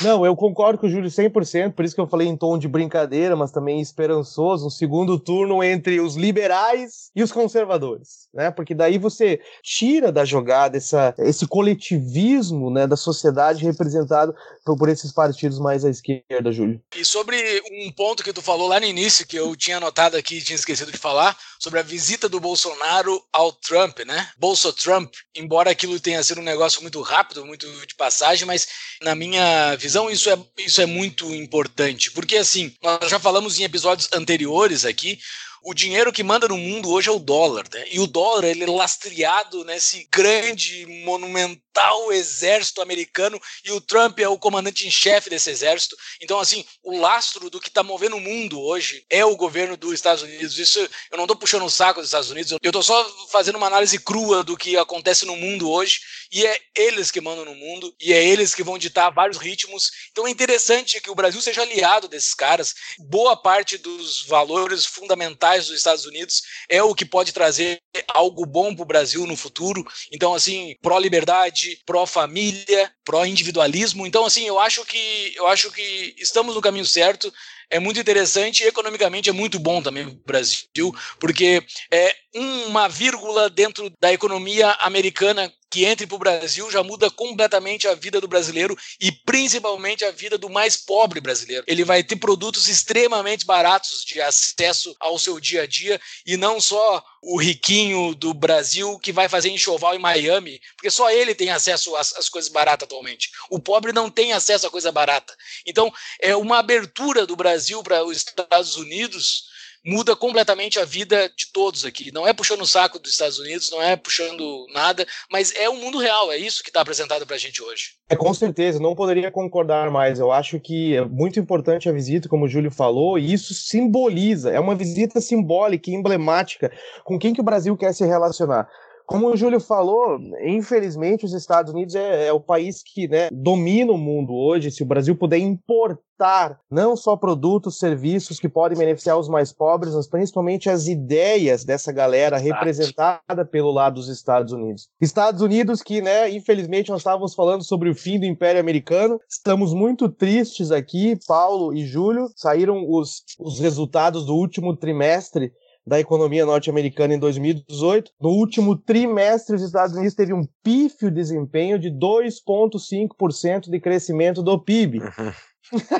Não, 0.00 0.24
eu 0.24 0.36
concordo 0.36 0.78
com 0.78 0.86
o 0.86 0.90
Júlio 0.90 1.10
100%, 1.10 1.72
por 1.72 1.84
isso 1.84 1.94
que 1.94 2.00
eu 2.00 2.06
falei 2.06 2.28
em 2.28 2.36
tom 2.36 2.58
de 2.58 2.68
brincadeira, 2.68 3.34
mas 3.34 3.50
também 3.50 3.80
esperançoso, 3.80 4.66
um 4.66 4.70
segundo 4.70 5.18
turno 5.18 5.62
entre 5.62 6.00
os 6.00 6.16
liberais 6.16 7.10
e 7.14 7.22
os 7.22 7.32
conservadores, 7.32 8.28
né? 8.32 8.50
Porque 8.50 8.74
daí 8.74 8.98
você 8.98 9.40
tira 9.62 10.12
da 10.12 10.24
jogada 10.24 10.76
essa, 10.76 11.14
esse 11.18 11.46
coletivismo, 11.46 12.70
né, 12.70 12.86
da 12.86 12.96
sociedade 12.96 13.64
representado 13.64 14.34
por, 14.64 14.88
esses 14.88 15.12
partidos 15.12 15.58
mais 15.58 15.84
à 15.84 15.90
esquerda, 15.90 16.52
Júlio. 16.52 16.80
E 16.96 17.04
sobre 17.04 17.36
um 17.72 17.90
ponto 17.92 18.22
que 18.22 18.32
tu 18.32 18.42
falou 18.42 18.68
lá 18.68 18.80
no 18.80 18.86
início, 18.86 19.26
que 19.26 19.38
eu 19.38 19.54
tinha 19.56 19.78
anotado 19.78 20.16
aqui 20.16 20.38
e 20.38 20.42
tinha 20.42 20.56
esquecido 20.56 20.92
de 20.92 20.98
falar, 20.98 21.36
sobre 21.58 21.80
a 21.80 21.82
visita 21.82 22.28
do 22.28 22.40
Bolsonaro 22.40 23.20
ao 23.32 23.52
Trump, 23.52 23.98
né? 24.00 24.30
Bolso 24.38 24.72
Trump, 24.72 25.12
embora 25.34 25.70
aquilo 25.70 25.98
tenha 25.98 26.22
sido 26.22 26.40
um 26.40 26.44
negócio 26.44 26.80
muito 26.82 27.00
rápido, 27.02 27.44
muito 27.44 27.66
de 27.86 27.94
passagem, 27.94 28.46
mas 28.46 28.68
na 29.02 29.14
minha 29.14 29.76
visão 29.78 30.10
isso 30.10 30.28
é, 30.28 30.38
isso 30.58 30.80
é 30.82 30.86
muito 30.86 31.34
importante, 31.34 32.10
porque 32.10 32.36
assim, 32.36 32.74
nós 32.82 33.08
já 33.08 33.18
falamos 33.18 33.58
em 33.58 33.64
episódios 33.64 34.08
anteriores 34.12 34.84
aqui 34.84 35.18
o 35.62 35.74
dinheiro 35.74 36.12
que 36.12 36.22
manda 36.22 36.48
no 36.48 36.56
mundo 36.56 36.90
hoje 36.90 37.08
é 37.08 37.12
o 37.12 37.18
dólar, 37.18 37.66
né? 37.72 37.84
E 37.90 38.00
o 38.00 38.06
dólar 38.06 38.44
ele 38.44 38.64
é 38.64 38.66
lastreado 38.66 39.64
nesse 39.64 40.08
grande, 40.10 40.86
monumental 41.04 42.12
exército 42.12 42.80
americano 42.80 43.40
e 43.64 43.72
o 43.72 43.80
Trump 43.80 44.18
é 44.18 44.28
o 44.28 44.38
comandante 44.38 44.86
em 44.86 44.90
chefe 44.90 45.30
desse 45.30 45.50
exército. 45.50 45.96
Então, 46.22 46.38
assim, 46.38 46.64
o 46.82 46.98
lastro 46.98 47.50
do 47.50 47.60
que 47.60 47.68
está 47.68 47.82
movendo 47.82 48.16
o 48.16 48.20
mundo 48.20 48.60
hoje 48.60 49.04
é 49.10 49.24
o 49.24 49.36
governo 49.36 49.76
dos 49.76 49.92
Estados 49.92 50.22
Unidos. 50.22 50.58
Isso 50.58 50.78
eu 50.78 51.16
não 51.16 51.24
estou 51.24 51.36
puxando 51.36 51.64
o 51.64 51.70
saco 51.70 52.00
dos 52.00 52.08
Estados 52.08 52.30
Unidos, 52.30 52.52
eu 52.52 52.58
estou 52.62 52.82
só 52.82 53.28
fazendo 53.30 53.56
uma 53.56 53.66
análise 53.66 53.98
crua 53.98 54.42
do 54.42 54.56
que 54.56 54.76
acontece 54.76 55.26
no 55.26 55.36
mundo 55.36 55.70
hoje 55.70 56.00
e 56.32 56.44
é 56.46 56.58
eles 56.76 57.10
que 57.10 57.20
mandam 57.20 57.44
no 57.44 57.54
mundo 57.54 57.94
e 58.00 58.12
é 58.12 58.24
eles 58.24 58.54
que 58.54 58.62
vão 58.62 58.78
ditar 58.78 59.10
vários 59.10 59.38
ritmos. 59.38 59.90
Então 60.10 60.26
é 60.26 60.30
interessante 60.30 61.00
que 61.00 61.10
o 61.10 61.14
Brasil 61.14 61.40
seja 61.40 61.62
aliado 61.62 62.08
desses 62.08 62.34
caras. 62.34 62.74
Boa 62.98 63.36
parte 63.36 63.78
dos 63.78 64.24
valores 64.26 64.84
fundamentais 64.84 65.66
dos 65.66 65.76
Estados 65.76 66.04
Unidos 66.04 66.42
é 66.68 66.82
o 66.82 66.94
que 66.94 67.04
pode 67.04 67.32
trazer 67.32 67.80
algo 68.08 68.44
bom 68.46 68.74
para 68.74 68.82
o 68.82 68.86
Brasil 68.86 69.26
no 69.26 69.36
futuro. 69.36 69.84
Então, 70.12 70.34
assim, 70.34 70.74
pró-liberdade, 70.82 71.80
pró-família, 71.86 72.92
pró-individualismo. 73.04 74.06
Então, 74.06 74.24
assim, 74.24 74.46
eu 74.46 74.58
acho 74.58 74.84
que 74.84 75.32
eu 75.36 75.46
acho 75.46 75.70
que 75.70 76.14
estamos 76.18 76.54
no 76.54 76.60
caminho 76.60 76.86
certo 76.86 77.32
é 77.70 77.78
muito 77.78 78.00
interessante 78.00 78.62
e 78.62 78.66
economicamente 78.66 79.28
é 79.28 79.32
muito 79.32 79.58
bom 79.58 79.82
também 79.82 80.06
o 80.06 80.22
Brasil, 80.26 80.94
porque 81.20 81.62
é 81.92 82.14
uma 82.34 82.88
vírgula 82.88 83.50
dentro 83.50 83.92
da 84.00 84.12
economia 84.12 84.70
americana 84.80 85.52
que 85.70 85.84
entre 85.84 86.06
para 86.06 86.16
o 86.16 86.18
Brasil 86.18 86.70
já 86.70 86.82
muda 86.82 87.10
completamente 87.10 87.86
a 87.86 87.94
vida 87.94 88.20
do 88.20 88.28
brasileiro 88.28 88.76
e 89.00 89.12
principalmente 89.12 90.04
a 90.04 90.10
vida 90.10 90.38
do 90.38 90.48
mais 90.48 90.76
pobre 90.76 91.20
brasileiro. 91.20 91.64
Ele 91.66 91.84
vai 91.84 92.02
ter 92.02 92.16
produtos 92.16 92.68
extremamente 92.68 93.44
baratos 93.44 94.04
de 94.04 94.20
acesso 94.20 94.96
ao 94.98 95.18
seu 95.18 95.38
dia 95.38 95.62
a 95.62 95.66
dia 95.66 96.00
e 96.24 96.36
não 96.36 96.60
só 96.60 97.04
o 97.22 97.36
riquinho 97.36 98.14
do 98.14 98.32
Brasil 98.32 98.98
que 98.98 99.12
vai 99.12 99.28
fazer 99.28 99.50
enxoval 99.50 99.94
em 99.94 99.98
Miami, 99.98 100.60
porque 100.76 100.90
só 100.90 101.10
ele 101.10 101.34
tem 101.34 101.50
acesso 101.50 101.94
às, 101.96 102.14
às 102.14 102.28
coisas 102.28 102.50
baratas 102.50 102.86
atualmente. 102.86 103.30
O 103.50 103.58
pobre 103.58 103.92
não 103.92 104.10
tem 104.10 104.32
acesso 104.32 104.66
a 104.66 104.70
coisa 104.70 104.92
barata. 104.92 105.36
Então, 105.66 105.92
é 106.20 106.34
uma 106.36 106.58
abertura 106.58 107.26
do 107.26 107.36
Brasil 107.36 107.82
para 107.82 108.04
os 108.04 108.16
Estados 108.16 108.76
Unidos 108.76 109.48
muda 109.84 110.14
completamente 110.16 110.78
a 110.78 110.84
vida 110.84 111.30
de 111.36 111.50
todos 111.52 111.84
aqui. 111.84 112.12
Não 112.12 112.26
é 112.26 112.32
puxando 112.32 112.62
o 112.62 112.66
saco 112.66 112.98
dos 112.98 113.12
Estados 113.12 113.38
Unidos, 113.38 113.70
não 113.70 113.82
é 113.82 113.96
puxando 113.96 114.66
nada, 114.72 115.06
mas 115.30 115.54
é 115.54 115.68
o 115.68 115.76
mundo 115.76 115.98
real, 115.98 116.30
é 116.30 116.36
isso 116.36 116.62
que 116.62 116.70
está 116.70 116.80
apresentado 116.80 117.26
para 117.26 117.36
a 117.36 117.38
gente 117.38 117.62
hoje. 117.62 117.92
É, 118.08 118.16
com 118.16 118.32
certeza, 118.32 118.80
não 118.80 118.94
poderia 118.94 119.30
concordar 119.30 119.90
mais. 119.90 120.18
Eu 120.18 120.32
acho 120.32 120.58
que 120.58 120.96
é 120.96 121.04
muito 121.04 121.38
importante 121.38 121.88
a 121.88 121.92
visita, 121.92 122.28
como 122.28 122.44
o 122.44 122.48
Júlio 122.48 122.70
falou, 122.70 123.18
e 123.18 123.32
isso 123.32 123.54
simboliza, 123.54 124.50
é 124.50 124.60
uma 124.60 124.74
visita 124.74 125.20
simbólica 125.20 125.90
e 125.90 125.94
emblemática 125.94 126.72
com 127.04 127.18
quem 127.18 127.32
que 127.32 127.40
o 127.40 127.44
Brasil 127.44 127.76
quer 127.76 127.92
se 127.92 128.04
relacionar 128.04 128.68
como 129.08 129.30
o 129.30 129.36
Júlio 129.38 129.58
falou, 129.58 130.20
infelizmente 130.44 131.24
os 131.24 131.32
Estados 131.32 131.72
Unidos 131.72 131.94
é, 131.94 132.26
é 132.26 132.32
o 132.32 132.38
país 132.38 132.82
que 132.82 133.08
né, 133.08 133.30
domina 133.32 133.90
o 133.90 133.96
mundo 133.96 134.34
hoje. 134.34 134.70
Se 134.70 134.82
o 134.82 134.86
Brasil 134.86 135.16
puder 135.16 135.38
importar 135.38 136.60
não 136.70 136.94
só 136.94 137.16
produtos, 137.16 137.78
serviços 137.78 138.38
que 138.38 138.50
podem 138.50 138.76
beneficiar 138.76 139.18
os 139.18 139.26
mais 139.26 139.50
pobres, 139.50 139.94
mas 139.94 140.06
principalmente 140.06 140.68
as 140.68 140.88
ideias 140.88 141.64
dessa 141.64 141.90
galera 141.90 142.36
representada 142.36 143.46
pelo 143.50 143.70
lado 143.70 143.94
dos 143.94 144.10
Estados 144.10 144.52
Unidos. 144.52 144.90
Estados 145.00 145.40
Unidos 145.40 145.82
que, 145.82 146.02
né, 146.02 146.28
infelizmente 146.28 146.90
nós 146.90 147.00
estávamos 147.00 147.34
falando 147.34 147.64
sobre 147.64 147.88
o 147.88 147.94
fim 147.94 148.20
do 148.20 148.26
Império 148.26 148.60
Americano. 148.60 149.18
Estamos 149.26 149.72
muito 149.72 150.10
tristes 150.10 150.70
aqui, 150.70 151.18
Paulo 151.26 151.72
e 151.72 151.82
Júlio. 151.86 152.28
Saíram 152.36 152.84
os, 152.86 153.22
os 153.40 153.58
resultados 153.58 154.26
do 154.26 154.34
último 154.34 154.76
trimestre 154.76 155.50
da 155.88 155.98
economia 155.98 156.44
norte-americana 156.44 157.14
em 157.14 157.18
2018. 157.18 158.12
No 158.20 158.28
último 158.28 158.76
trimestre, 158.76 159.56
os 159.56 159.62
Estados 159.62 159.96
Unidos 159.96 160.14
teve 160.14 160.34
um 160.34 160.46
pífio 160.62 161.10
desempenho 161.10 161.78
de 161.78 161.90
2,5% 161.90 163.70
de 163.70 163.80
crescimento 163.80 164.42
do 164.42 164.58
PIB. 164.58 165.00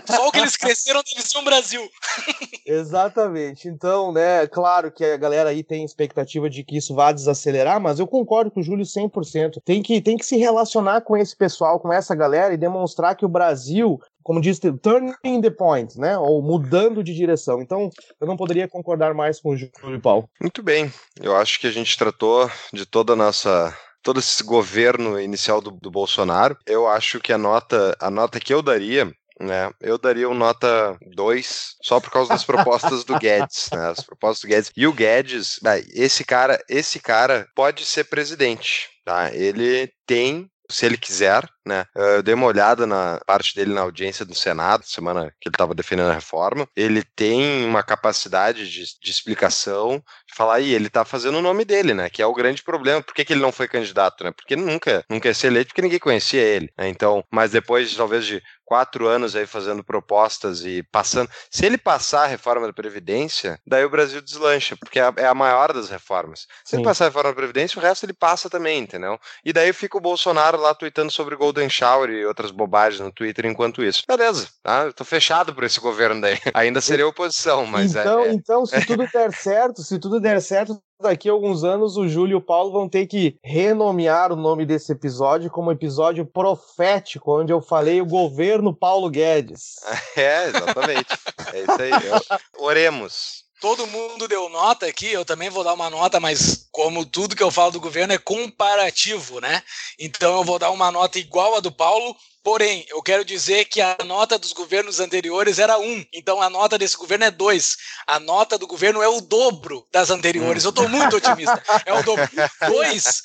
Só 0.06 0.28
o 0.28 0.32
que 0.32 0.38
eles 0.38 0.56
cresceram 0.56 1.02
deve 1.02 1.26
ser 1.26 1.38
um 1.38 1.44
Brasil. 1.44 1.88
Exatamente. 2.66 3.68
Então, 3.68 4.12
né, 4.12 4.46
claro 4.46 4.90
que 4.90 5.04
a 5.04 5.16
galera 5.16 5.50
aí 5.50 5.62
tem 5.62 5.84
expectativa 5.84 6.48
de 6.48 6.64
que 6.64 6.76
isso 6.76 6.94
vá 6.94 7.12
desacelerar, 7.12 7.80
mas 7.80 7.98
eu 7.98 8.06
concordo 8.06 8.50
com 8.50 8.60
o 8.60 8.62
Júlio 8.62 8.84
100%. 8.84 9.60
Tem 9.64 9.82
que, 9.82 10.00
tem 10.00 10.16
que 10.16 10.26
se 10.26 10.36
relacionar 10.36 11.02
com 11.02 11.16
esse 11.16 11.36
pessoal, 11.36 11.80
com 11.80 11.92
essa 11.92 12.14
galera 12.14 12.54
e 12.54 12.58
demonstrar 12.58 13.16
que 13.16 13.24
o 13.24 13.28
Brasil 13.28 14.00
como 14.28 14.42
diz, 14.42 14.60
turning 14.82 15.40
the 15.40 15.48
point, 15.48 15.98
né? 15.98 16.18
Ou 16.18 16.42
mudando 16.42 17.02
de 17.02 17.14
direção. 17.14 17.62
Então, 17.62 17.88
eu 18.20 18.26
não 18.26 18.36
poderia 18.36 18.68
concordar 18.68 19.14
mais 19.14 19.40
com 19.40 19.52
o 19.52 19.56
Júlio 19.56 20.02
Paulo. 20.02 20.28
Muito 20.38 20.62
bem. 20.62 20.92
Eu 21.18 21.34
acho 21.34 21.58
que 21.58 21.66
a 21.66 21.70
gente 21.70 21.96
tratou 21.96 22.50
de 22.70 22.84
toda 22.84 23.14
a 23.14 23.16
nossa 23.16 23.74
todo 24.02 24.20
esse 24.20 24.42
governo 24.42 25.18
inicial 25.18 25.60
do, 25.60 25.70
do 25.70 25.90
Bolsonaro. 25.90 26.56
Eu 26.66 26.86
acho 26.86 27.20
que 27.20 27.32
a 27.32 27.38
nota, 27.38 27.96
a 27.98 28.10
nota 28.10 28.38
que 28.38 28.52
eu 28.52 28.62
daria 28.62 29.10
né? 29.40 29.70
Eu 29.80 29.98
daria 29.98 30.28
um 30.28 30.34
nota 30.34 30.98
2 31.14 31.76
só 31.82 32.00
por 32.00 32.10
causa 32.10 32.30
das 32.30 32.44
propostas 32.44 33.04
do 33.04 33.16
Guedes, 33.18 33.68
né? 33.72 33.88
As 33.90 34.02
propostas 34.02 34.42
do 34.42 34.48
Guedes. 34.48 34.72
E 34.76 34.86
o 34.86 34.92
Guedes, 34.92 35.60
esse 35.94 36.24
cara, 36.24 36.62
esse 36.68 37.00
cara 37.00 37.46
pode 37.54 37.84
ser 37.84 38.04
presidente, 38.04 38.88
tá? 39.04 39.34
Ele 39.34 39.90
tem 40.06 40.50
se 40.70 40.84
ele 40.84 40.98
quiser, 40.98 41.48
né? 41.68 41.84
Eu 41.94 42.22
dei 42.22 42.34
uma 42.34 42.46
olhada 42.46 42.86
na 42.86 43.20
parte 43.26 43.54
dele 43.54 43.72
na 43.72 43.82
audiência 43.82 44.24
do 44.24 44.34
Senado, 44.34 44.84
semana 44.84 45.32
que 45.40 45.48
ele 45.48 45.54
estava 45.54 45.74
defendendo 45.74 46.10
a 46.10 46.14
reforma. 46.14 46.66
Ele 46.74 47.04
tem 47.14 47.64
uma 47.64 47.82
capacidade 47.82 48.68
de, 48.68 48.84
de 49.00 49.10
explicação, 49.10 50.02
de 50.26 50.34
falar, 50.34 50.56
aí 50.56 50.72
ele 50.72 50.86
está 50.88 51.04
fazendo 51.04 51.38
o 51.38 51.42
nome 51.42 51.64
dele, 51.64 51.94
né? 51.94 52.08
Que 52.08 52.22
é 52.22 52.26
o 52.26 52.34
grande 52.34 52.62
problema. 52.62 53.02
Por 53.02 53.14
que, 53.14 53.24
que 53.24 53.32
ele 53.32 53.42
não 53.42 53.52
foi 53.52 53.68
candidato, 53.68 54.24
né? 54.24 54.32
Porque 54.32 54.56
nunca, 54.56 55.04
nunca 55.08 55.28
ia 55.28 55.34
ser 55.34 55.48
eleito, 55.48 55.68
porque 55.68 55.82
ninguém 55.82 55.98
conhecia 55.98 56.42
ele. 56.42 56.70
Né? 56.76 56.88
Então, 56.88 57.22
mas 57.30 57.50
depois, 57.52 57.94
talvez, 57.94 58.24
de 58.24 58.42
quatro 58.68 59.08
anos 59.08 59.34
aí 59.34 59.46
fazendo 59.46 59.82
propostas 59.82 60.62
e 60.62 60.82
passando. 60.92 61.30
Se 61.50 61.64
ele 61.64 61.78
passar 61.78 62.24
a 62.24 62.26
reforma 62.26 62.66
da 62.66 62.72
Previdência, 62.72 63.58
daí 63.66 63.82
o 63.82 63.88
Brasil 63.88 64.20
deslancha, 64.20 64.76
porque 64.76 65.00
é 65.00 65.26
a 65.26 65.34
maior 65.34 65.72
das 65.72 65.88
reformas. 65.88 66.40
Se 66.64 66.72
Sim. 66.72 66.76
ele 66.76 66.84
passar 66.84 67.04
a 67.04 67.08
reforma 67.08 67.30
da 67.30 67.36
Previdência, 67.36 67.78
o 67.78 67.82
resto 67.82 68.04
ele 68.04 68.12
passa 68.12 68.50
também, 68.50 68.80
entendeu? 68.80 69.18
E 69.42 69.54
daí 69.54 69.72
fica 69.72 69.96
o 69.96 70.00
Bolsonaro 70.02 70.60
lá 70.60 70.74
tweetando 70.74 71.10
sobre 71.10 71.34
Golden 71.58 71.68
Shower 71.68 72.10
e 72.10 72.24
outras 72.24 72.50
bobagens 72.50 73.00
no 73.00 73.12
Twitter 73.12 73.46
enquanto 73.46 73.82
isso. 73.82 74.02
Beleza, 74.06 74.48
tá? 74.62 74.84
Eu 74.84 74.92
tô 74.92 75.04
fechado 75.04 75.52
por 75.52 75.64
esse 75.64 75.80
governo 75.80 76.20
daí. 76.20 76.38
Ainda 76.54 76.80
seria 76.80 77.06
oposição, 77.06 77.66
mas 77.66 77.94
então, 77.94 78.20
é, 78.20 78.28
é... 78.28 78.32
Então, 78.32 78.64
se 78.64 78.86
tudo 78.86 79.06
der 79.12 79.32
certo, 79.32 79.82
se 79.82 79.98
tudo 79.98 80.20
der 80.20 80.40
certo, 80.40 80.80
daqui 81.02 81.28
a 81.28 81.32
alguns 81.32 81.64
anos 81.64 81.96
o 81.96 82.06
Júlio 82.08 82.34
e 82.34 82.36
o 82.36 82.40
Paulo 82.40 82.70
vão 82.70 82.88
ter 82.88 83.06
que 83.06 83.36
renomear 83.42 84.32
o 84.32 84.36
nome 84.36 84.64
desse 84.64 84.92
episódio 84.92 85.50
como 85.50 85.72
episódio 85.72 86.24
profético, 86.24 87.40
onde 87.40 87.52
eu 87.52 87.60
falei 87.60 88.00
o 88.00 88.06
governo 88.06 88.74
Paulo 88.74 89.10
Guedes. 89.10 89.76
É, 90.16 90.48
exatamente. 90.48 91.06
É 91.52 91.60
isso 91.60 91.82
aí. 91.82 91.90
Eu... 91.90 92.38
Oremos. 92.58 93.44
Todo 93.60 93.86
mundo 93.86 94.28
deu 94.28 94.48
nota 94.48 94.86
aqui, 94.86 95.08
eu 95.08 95.24
também 95.24 95.50
vou 95.50 95.64
dar 95.64 95.74
uma 95.74 95.90
nota, 95.90 96.20
mas 96.20 96.68
como 96.70 97.04
tudo 97.04 97.34
que 97.34 97.42
eu 97.42 97.50
falo 97.50 97.72
do 97.72 97.80
governo 97.80 98.12
é 98.12 98.18
comparativo, 98.18 99.40
né? 99.40 99.62
Então 99.98 100.38
eu 100.38 100.44
vou 100.44 100.58
dar 100.58 100.70
uma 100.70 100.92
nota 100.92 101.18
igual 101.18 101.56
a 101.56 101.60
do 101.60 101.72
Paulo, 101.72 102.16
Porém, 102.48 102.86
eu 102.88 103.02
quero 103.02 103.26
dizer 103.26 103.66
que 103.66 103.78
a 103.78 103.98
nota 104.06 104.38
dos 104.38 104.54
governos 104.54 105.00
anteriores 105.00 105.58
era 105.58 105.78
1. 105.78 106.06
Então 106.14 106.40
a 106.40 106.48
nota 106.48 106.78
desse 106.78 106.96
governo 106.96 107.26
é 107.26 107.30
2. 107.30 107.76
A 108.06 108.18
nota 108.18 108.56
do 108.56 108.66
governo 108.66 109.02
é 109.02 109.08
o 109.08 109.20
dobro 109.20 109.86
das 109.92 110.08
anteriores. 110.08 110.64
Eu 110.64 110.70
estou 110.70 110.88
muito 110.88 111.14
otimista. 111.18 111.62
É 111.84 111.92
o 111.92 112.02
dobro. 112.02 112.26
2. 112.70 113.22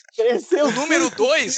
O 0.62 0.72
número 0.72 1.10
2, 1.10 1.58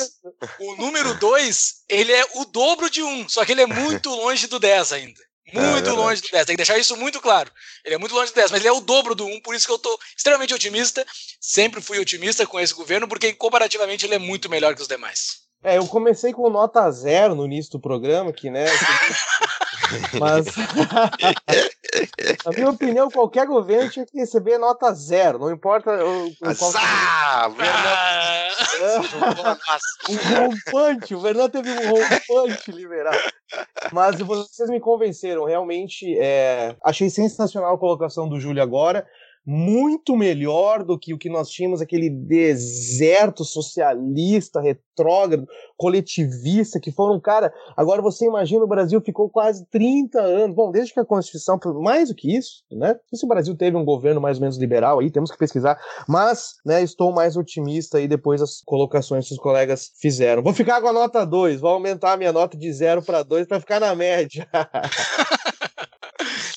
o 0.59 0.75
número 0.75 1.15
2, 1.15 1.73
ele 1.89 2.13
é 2.13 2.25
o 2.35 2.45
dobro 2.45 2.87
de 2.87 3.01
1, 3.01 3.29
só 3.29 3.43
que 3.43 3.51
ele 3.51 3.63
é 3.63 3.65
muito 3.65 4.09
longe 4.09 4.45
do 4.45 4.59
10 4.59 4.91
ainda. 4.93 5.19
Muito 5.53 5.89
é 5.89 5.93
longe 5.93 6.21
do 6.21 6.29
10. 6.29 6.45
Tem 6.45 6.55
que 6.55 6.57
deixar 6.57 6.77
isso 6.77 6.97
muito 6.97 7.21
claro. 7.21 7.51
Ele 7.83 7.95
é 7.95 7.97
muito 7.97 8.15
longe 8.15 8.31
do 8.31 8.35
10, 8.35 8.51
mas 8.51 8.59
ele 8.59 8.67
é 8.67 8.71
o 8.71 8.81
dobro 8.81 9.13
do 9.13 9.25
1, 9.25 9.41
por 9.41 9.53
isso 9.53 9.65
que 9.65 9.71
eu 9.71 9.77
estou 9.77 9.97
extremamente 10.15 10.53
otimista. 10.53 11.05
Sempre 11.39 11.81
fui 11.81 11.99
otimista 11.99 12.45
com 12.47 12.59
esse 12.59 12.73
governo, 12.73 13.07
porque 13.07 13.33
comparativamente 13.33 14.05
ele 14.05 14.15
é 14.15 14.19
muito 14.19 14.49
melhor 14.49 14.75
que 14.75 14.81
os 14.81 14.87
demais. 14.87 15.45
É, 15.63 15.77
eu 15.77 15.87
comecei 15.87 16.31
com 16.31 16.49
nota 16.49 16.89
zero 16.91 17.33
no 17.33 17.45
início 17.45 17.71
do 17.71 17.79
programa, 17.79 18.31
que, 18.31 18.49
né? 18.49 18.65
Mas, 20.19 20.45
na 22.45 22.51
minha 22.51 22.69
opinião, 22.69 23.09
qualquer 23.09 23.45
governo 23.45 23.89
tinha 23.89 24.05
que 24.05 24.17
receber 24.17 24.57
nota 24.57 24.93
zero, 24.93 25.39
não 25.39 25.51
importa 25.51 25.91
o, 26.03 26.27
o 26.27 26.55
qual. 26.57 26.73
Ah, 26.77 27.49
um 30.09 30.15
rompante, 30.15 31.15
o 31.15 31.21
Fernando 31.21 31.51
teve 31.51 31.71
um 31.71 31.89
rompante 31.89 32.71
liberado. 32.71 33.17
Mas 33.91 34.19
vocês 34.19 34.69
me 34.69 34.79
convenceram, 34.79 35.45
realmente. 35.45 36.17
É, 36.19 36.75
achei 36.83 37.09
sensacional 37.09 37.75
a 37.75 37.79
colocação 37.79 38.27
do 38.27 38.39
Júlio 38.39 38.61
agora 38.61 39.07
muito 39.45 40.15
melhor 40.15 40.83
do 40.83 40.97
que 40.97 41.13
o 41.13 41.17
que 41.17 41.29
nós 41.29 41.49
tínhamos, 41.49 41.81
aquele 41.81 42.09
deserto 42.09 43.45
socialista, 43.45 44.59
retrógrado, 44.59 45.47
coletivista, 45.77 46.79
que 46.79 46.91
foram, 46.91 47.19
cara, 47.19 47.53
agora 47.77 48.01
você 48.01 48.25
imagina 48.25 48.63
o 48.63 48.67
Brasil 48.67 48.99
ficou 49.01 49.29
quase 49.29 49.65
30 49.67 50.19
anos, 50.19 50.55
bom, 50.55 50.71
desde 50.71 50.93
que 50.93 50.99
a 50.99 51.05
Constituição, 51.05 51.59
mais 51.81 52.09
do 52.09 52.15
que 52.15 52.35
isso, 52.35 52.63
né, 52.71 52.95
se 53.13 53.25
o 53.25 53.29
Brasil 53.29 53.55
teve 53.55 53.77
um 53.77 53.85
governo 53.85 54.19
mais 54.19 54.37
ou 54.37 54.41
menos 54.41 54.57
liberal 54.57 54.99
aí, 54.99 55.11
temos 55.11 55.31
que 55.31 55.37
pesquisar, 55.37 55.79
mas, 56.07 56.55
né, 56.65 56.81
estou 56.81 57.11
mais 57.13 57.37
otimista 57.37 57.97
aí 57.97 58.07
depois 58.07 58.41
das 58.41 58.61
colocações 58.65 59.27
que 59.27 59.33
os 59.33 59.39
colegas 59.39 59.91
fizeram. 59.99 60.41
Vou 60.41 60.53
ficar 60.53 60.81
com 60.81 60.87
a 60.87 60.93
nota 60.93 61.25
2, 61.25 61.61
vou 61.61 61.71
aumentar 61.71 62.13
a 62.13 62.17
minha 62.17 62.31
nota 62.31 62.57
de 62.57 62.71
0 62.71 63.03
para 63.03 63.21
2 63.21 63.47
para 63.47 63.59
ficar 63.59 63.79
na 63.79 63.93
média. 63.93 64.47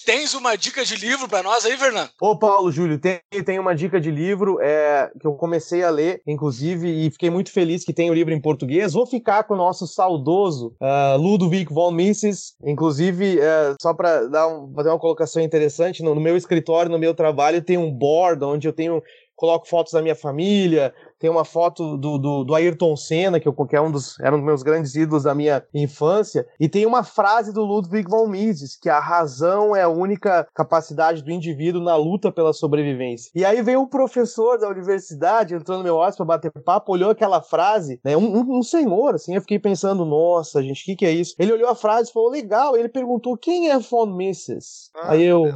Tens 0.08 0.32
uma 0.32 0.56
dica 0.56 0.86
de 0.86 0.96
livro 0.96 1.28
para 1.28 1.42
nós 1.42 1.66
aí, 1.66 1.76
Fernando? 1.76 2.08
Ô, 2.18 2.34
Paulo, 2.34 2.72
Júlio, 2.72 2.98
tem, 2.98 3.20
tem 3.44 3.58
uma 3.58 3.74
dica 3.74 4.00
de 4.00 4.10
livro 4.10 4.58
é, 4.58 5.10
que 5.20 5.26
eu 5.26 5.34
comecei 5.34 5.84
a 5.84 5.90
ler, 5.90 6.22
inclusive, 6.26 6.88
e 6.88 7.10
fiquei 7.10 7.28
muito 7.28 7.52
feliz 7.52 7.84
que 7.84 7.92
tem 7.92 8.10
o 8.10 8.14
livro 8.14 8.32
em 8.32 8.40
português. 8.40 8.94
Vou 8.94 9.04
ficar 9.04 9.44
com 9.44 9.52
o 9.52 9.56
nosso 9.58 9.86
saudoso 9.86 10.74
uh, 10.80 11.18
Ludovic 11.18 11.70
von 11.70 11.90
Mises, 11.90 12.54
inclusive, 12.64 13.36
uh, 13.36 13.76
só 13.82 13.92
para 13.92 14.48
um, 14.48 14.72
fazer 14.74 14.88
uma 14.88 14.98
colocação 14.98 15.42
interessante, 15.42 16.02
no, 16.02 16.14
no 16.14 16.22
meu 16.22 16.38
escritório, 16.38 16.90
no 16.90 16.98
meu 16.98 17.12
trabalho, 17.12 17.60
tem 17.60 17.76
um 17.76 17.92
board 17.92 18.42
onde 18.42 18.66
eu 18.66 18.72
tenho 18.72 19.02
coloco 19.38 19.68
fotos 19.68 19.92
da 19.92 20.02
minha 20.02 20.16
família, 20.16 20.92
tem 21.18 21.30
uma 21.30 21.44
foto 21.44 21.96
do, 21.96 22.18
do, 22.18 22.44
do 22.44 22.54
Ayrton 22.54 22.96
Senna, 22.96 23.40
que, 23.40 23.48
eu, 23.48 23.52
que 23.52 23.76
é 23.76 23.80
um 23.80 23.90
dos, 23.90 24.18
era 24.20 24.34
um 24.34 24.38
dos 24.38 24.46
meus 24.46 24.62
grandes 24.62 24.94
ídolos 24.94 25.24
da 25.24 25.34
minha 25.34 25.62
infância, 25.74 26.46
e 26.58 26.68
tem 26.68 26.86
uma 26.86 27.02
frase 27.02 27.52
do 27.52 27.64
Ludwig 27.64 28.08
von 28.08 28.28
Mises, 28.28 28.76
que 28.76 28.88
a 28.88 29.00
razão 29.00 29.74
é 29.74 29.82
a 29.82 29.88
única 29.88 30.46
capacidade 30.54 31.22
do 31.22 31.30
indivíduo 31.30 31.82
na 31.82 31.96
luta 31.96 32.30
pela 32.30 32.52
sobrevivência. 32.52 33.30
E 33.34 33.44
aí 33.44 33.62
veio 33.62 33.80
um 33.80 33.86
professor 33.86 34.58
da 34.58 34.68
universidade, 34.68 35.54
entrou 35.54 35.78
no 35.78 35.84
meu 35.84 35.96
office 35.96 36.16
para 36.16 36.26
bater 36.26 36.52
papo, 36.52 36.92
olhou 36.92 37.10
aquela 37.10 37.42
frase, 37.42 38.00
né, 38.04 38.16
um, 38.16 38.38
um, 38.38 38.58
um, 38.58 38.62
senhor, 38.62 39.14
assim, 39.14 39.34
eu 39.34 39.40
fiquei 39.40 39.58
pensando, 39.58 40.04
nossa, 40.04 40.62
gente, 40.62 40.82
o 40.82 40.84
que, 40.84 40.96
que 40.96 41.06
é 41.06 41.10
isso? 41.10 41.34
Ele 41.38 41.52
olhou 41.52 41.68
a 41.68 41.74
frase 41.74 42.10
e 42.10 42.12
falou, 42.12 42.30
legal, 42.30 42.76
ele 42.76 42.88
perguntou, 42.88 43.36
quem 43.36 43.70
é 43.70 43.78
von 43.78 44.06
Mises? 44.06 44.90
Ah, 44.94 45.12
aí 45.12 45.24
eu... 45.24 45.46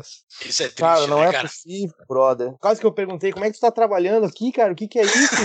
Isso 0.44 0.62
é 0.62 0.66
triste, 0.66 0.80
cara, 0.80 1.06
não 1.06 1.18
né, 1.18 1.28
é 1.28 1.32
cara? 1.32 1.48
possível, 1.48 1.94
brother. 2.08 2.54
Quase 2.60 2.80
que 2.80 2.86
eu 2.86 2.92
perguntei, 2.92 3.32
como 3.32 3.44
é 3.44 3.50
que 3.50 3.56
você 3.56 3.60
tá 3.60 3.70
trabalhando 3.70 4.26
aqui, 4.26 4.50
cara? 4.50 4.72
O 4.72 4.76
que, 4.76 4.88
que 4.88 4.98
é 4.98 5.04
isso, 5.04 5.44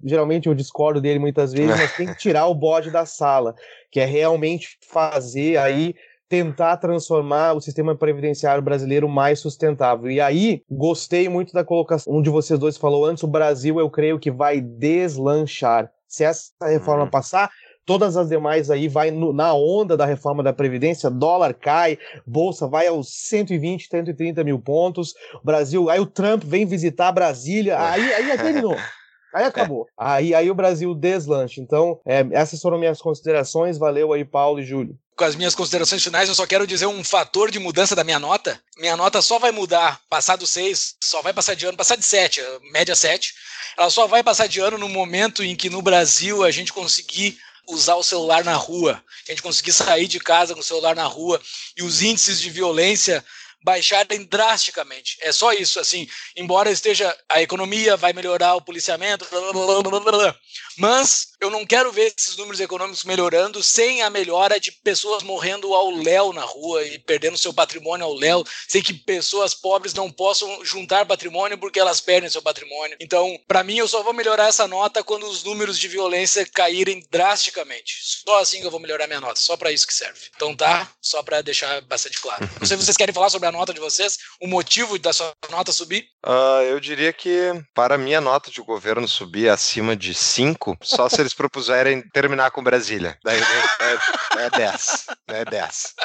Geralmente 0.04 0.48
eu 0.48 0.56
discordo 0.56 1.00
dele 1.00 1.20
muitas 1.20 1.54
vezes, 1.54 1.78
mas 1.78 1.96
tem 1.96 2.08
que 2.08 2.18
tirar 2.18 2.48
o 2.48 2.56
bode 2.56 2.90
da 2.90 3.06
sala, 3.06 3.54
que 3.92 4.00
é 4.00 4.06
realmente 4.06 4.78
fazer 4.82 5.58
aí 5.58 5.94
tentar 6.30 6.78
transformar 6.78 7.54
o 7.54 7.62
sistema 7.62 7.96
previdenciário 7.96 8.62
brasileiro 8.62 9.10
mais 9.10 9.40
sustentável. 9.40 10.12
E 10.12 10.22
aí, 10.22 10.62
gostei 10.70 11.28
muito 11.28 11.52
da 11.52 11.64
colocação, 11.64 12.14
um 12.14 12.22
de 12.22 12.30
vocês 12.30 12.60
dois 12.60 12.78
falou 12.78 13.04
antes, 13.04 13.24
o 13.24 13.28
Brasil 13.28 13.80
eu 13.80 13.90
creio 13.90 14.20
que 14.20 14.30
vai 14.30 14.62
deslanchar. 14.62 15.92
Se 16.08 16.24
essa 16.24 16.52
reforma 16.62 17.04
uhum. 17.04 17.10
passar, 17.10 17.50
todas 17.86 18.16
as 18.16 18.30
demais 18.30 18.70
aí 18.70 18.88
vai 18.88 19.10
no, 19.10 19.34
na 19.34 19.54
onda 19.56 19.98
da 19.98 20.06
reforma 20.06 20.44
da 20.44 20.54
Previdência, 20.54 21.10
dólar 21.10 21.56
cai, 21.56 21.98
bolsa 22.26 22.68
vai 22.68 22.86
aos 22.86 23.12
120, 23.28 23.88
130 23.90 24.44
mil 24.44 24.60
pontos, 24.60 25.16
Brasil, 25.44 25.90
aí 25.90 26.00
o 26.00 26.06
Trump 26.06 26.44
vem 26.44 26.66
visitar 26.66 27.12
Brasília, 27.12 27.82
aí, 27.82 28.14
aí 28.14 28.38
terminou. 28.38 28.76
Aí 29.34 29.46
acabou. 29.46 29.88
É. 29.90 29.92
Aí, 29.98 30.36
aí 30.36 30.52
o 30.52 30.56
Brasil 30.56 30.94
deslanche. 30.96 31.62
Então, 31.62 32.00
é, 32.06 32.26
essas 32.32 32.62
foram 32.62 32.80
minhas 32.80 33.02
considerações. 33.02 33.78
Valeu 33.78 34.14
aí, 34.14 34.26
Paulo 34.26 34.60
e 34.60 34.66
Júlio 34.66 34.98
com 35.20 35.26
as 35.26 35.36
minhas 35.36 35.54
considerações 35.54 36.02
finais, 36.02 36.30
eu 36.30 36.34
só 36.34 36.48
quero 36.48 36.66
dizer 36.66 36.86
um 36.86 37.04
fator 37.04 37.52
de 37.52 37.60
mudança 37.60 37.94
da 37.94 38.06
minha 38.06 38.20
nota. 38.20 38.58
Minha 38.78 38.96
nota 38.96 39.22
só 39.22 39.38
vai 39.38 39.52
mudar 39.52 40.00
passar 40.10 40.38
do 40.38 40.48
6, 40.48 40.96
só 41.04 41.22
vai 41.22 41.34
passar 41.34 41.56
de 41.56 41.66
ano, 41.66 41.76
passar 41.76 41.98
de 41.98 42.06
7, 42.06 42.42
média 42.72 42.96
7. 42.96 43.34
Ela 43.78 43.90
só 43.90 44.08
vai 44.08 44.24
passar 44.24 44.48
de 44.48 44.62
ano 44.62 44.78
no 44.78 44.88
momento 44.88 45.44
em 45.44 45.58
que 45.58 45.70
no 45.70 45.82
Brasil 45.82 46.42
a 46.42 46.52
gente 46.52 46.72
conseguir 46.72 47.38
usar 47.68 47.96
o 47.96 48.04
celular 48.04 48.46
na 48.46 48.56
rua, 48.56 49.04
a 49.28 49.32
gente 49.32 49.44
conseguir 49.44 49.74
sair 49.74 50.08
de 50.08 50.22
casa 50.22 50.54
com 50.54 50.62
o 50.62 50.64
celular 50.64 50.96
na 50.96 51.06
rua 51.06 51.42
e 51.76 51.84
os 51.84 52.02
índices 52.02 52.40
de 52.40 52.50
violência 52.50 53.24
baixarem 53.64 54.24
drasticamente. 54.24 55.18
É 55.22 55.32
só 55.32 55.52
isso, 55.52 55.80
assim, 55.80 56.08
embora 56.36 56.72
esteja 56.72 57.16
a 57.30 57.42
economia 57.42 57.98
vai 57.98 58.14
melhorar 58.14 58.56
o 58.56 58.62
policiamento, 58.62 59.26
blá, 59.30 59.82
blá, 59.82 60.00
blá, 60.00 60.40
mas 60.80 61.30
eu 61.42 61.50
não 61.50 61.66
quero 61.66 61.92
ver 61.92 62.14
esses 62.18 62.36
números 62.38 62.60
econômicos 62.60 63.04
melhorando 63.04 63.62
sem 63.62 64.02
a 64.02 64.10
melhora 64.10 64.60
de 64.60 64.72
pessoas 64.72 65.24
morrendo 65.24 65.74
ao 65.74 65.92
léu 65.92 66.34
na 66.34 66.44
rua 66.44 66.84
e 66.84 67.00
perdendo 67.00 67.38
seu 67.38 67.54
patrimônio 67.54 68.06
ao 68.06 68.14
léu, 68.14 68.44
sem 68.68 68.82
que 68.82 68.94
pessoas 68.94 69.54
pobres 69.54 69.94
não 69.94 70.12
possam 70.12 70.64
juntar 70.66 71.06
patrimônio 71.06 71.58
porque 71.58 71.80
elas 71.80 72.02
perdem 72.02 72.30
seu 72.30 72.42
patrimônio. 72.42 72.98
Então, 73.00 73.40
para 73.48 73.64
mim, 73.64 73.78
eu 73.78 73.88
só 73.88 74.04
vou 74.04 74.14
melhorar 74.14 74.48
essa 74.48 74.68
nota 74.68 75.04
quando 75.04 75.28
os 75.28 75.44
números 75.44 75.78
de 75.78 75.88
violência 75.88 76.46
caírem 76.46 77.06
drasticamente. 77.10 78.00
Só 78.02 78.40
assim 78.40 78.60
que 78.60 78.68
eu 78.68 78.72
vou 78.72 78.80
melhorar 78.80 79.08
minha 79.08 79.22
nota, 79.22 79.40
só 79.40 79.56
para 79.56 79.72
isso 79.72 79.88
que 79.88 79.94
serve. 79.94 80.20
Então 80.36 80.56
tá, 80.56 80.90
só 81.02 81.24
para 81.24 81.42
deixar 81.42 81.82
bastante 81.82 82.20
claro. 82.20 82.50
Não 82.60 82.68
sei 82.68 82.78
se 82.78 82.86
vocês 82.86 82.98
querem 82.98 83.14
falar 83.14 83.30
sobre 83.30 83.48
a 83.48 83.52
nota 83.52 83.74
de 83.74 83.80
vocês, 83.80 84.18
o 84.42 84.48
motivo 84.48 84.98
da 85.00 85.14
sua 85.14 85.34
nota 85.50 85.72
subir. 85.72 86.08
Uh, 86.26 86.64
eu 86.70 86.80
diria 86.80 87.14
que 87.14 87.52
para 87.74 87.98
minha 87.98 88.20
nota 88.20 88.52
de 88.52 88.62
governo 88.62 89.08
subir 89.08 89.50
acima 89.50 89.96
de 89.96 90.14
5, 90.14 90.69
só 90.82 91.08
se 91.10 91.22
eles 91.22 91.34
propuserem 91.34 92.02
terminar 92.14 92.52
com 92.52 92.64
Brasília. 92.64 93.18
Daí 93.24 93.40
é, 93.40 94.46
é 94.46 94.50
10. 94.50 95.06
É 95.28 95.46
10. 95.46 95.96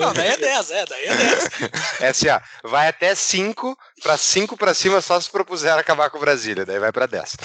Não, 0.00 0.12
daí 0.12 0.28
é 0.28 0.36
10, 0.36 0.70
é, 0.70 0.86
daí 0.86 1.04
é 1.04 1.16
10. 1.16 1.48
É 2.00 2.08
assim, 2.08 2.28
ó, 2.28 2.40
vai 2.64 2.88
até 2.88 3.14
5, 3.14 3.76
para 4.02 4.16
5 4.16 4.56
para 4.56 4.74
cima 4.74 5.00
só 5.00 5.20
se 5.20 5.30
propuser 5.30 5.72
acabar 5.72 6.10
com 6.10 6.18
Brasília, 6.18 6.64
daí 6.64 6.78
vai 6.78 6.92
para 6.92 7.06
10. 7.06 7.36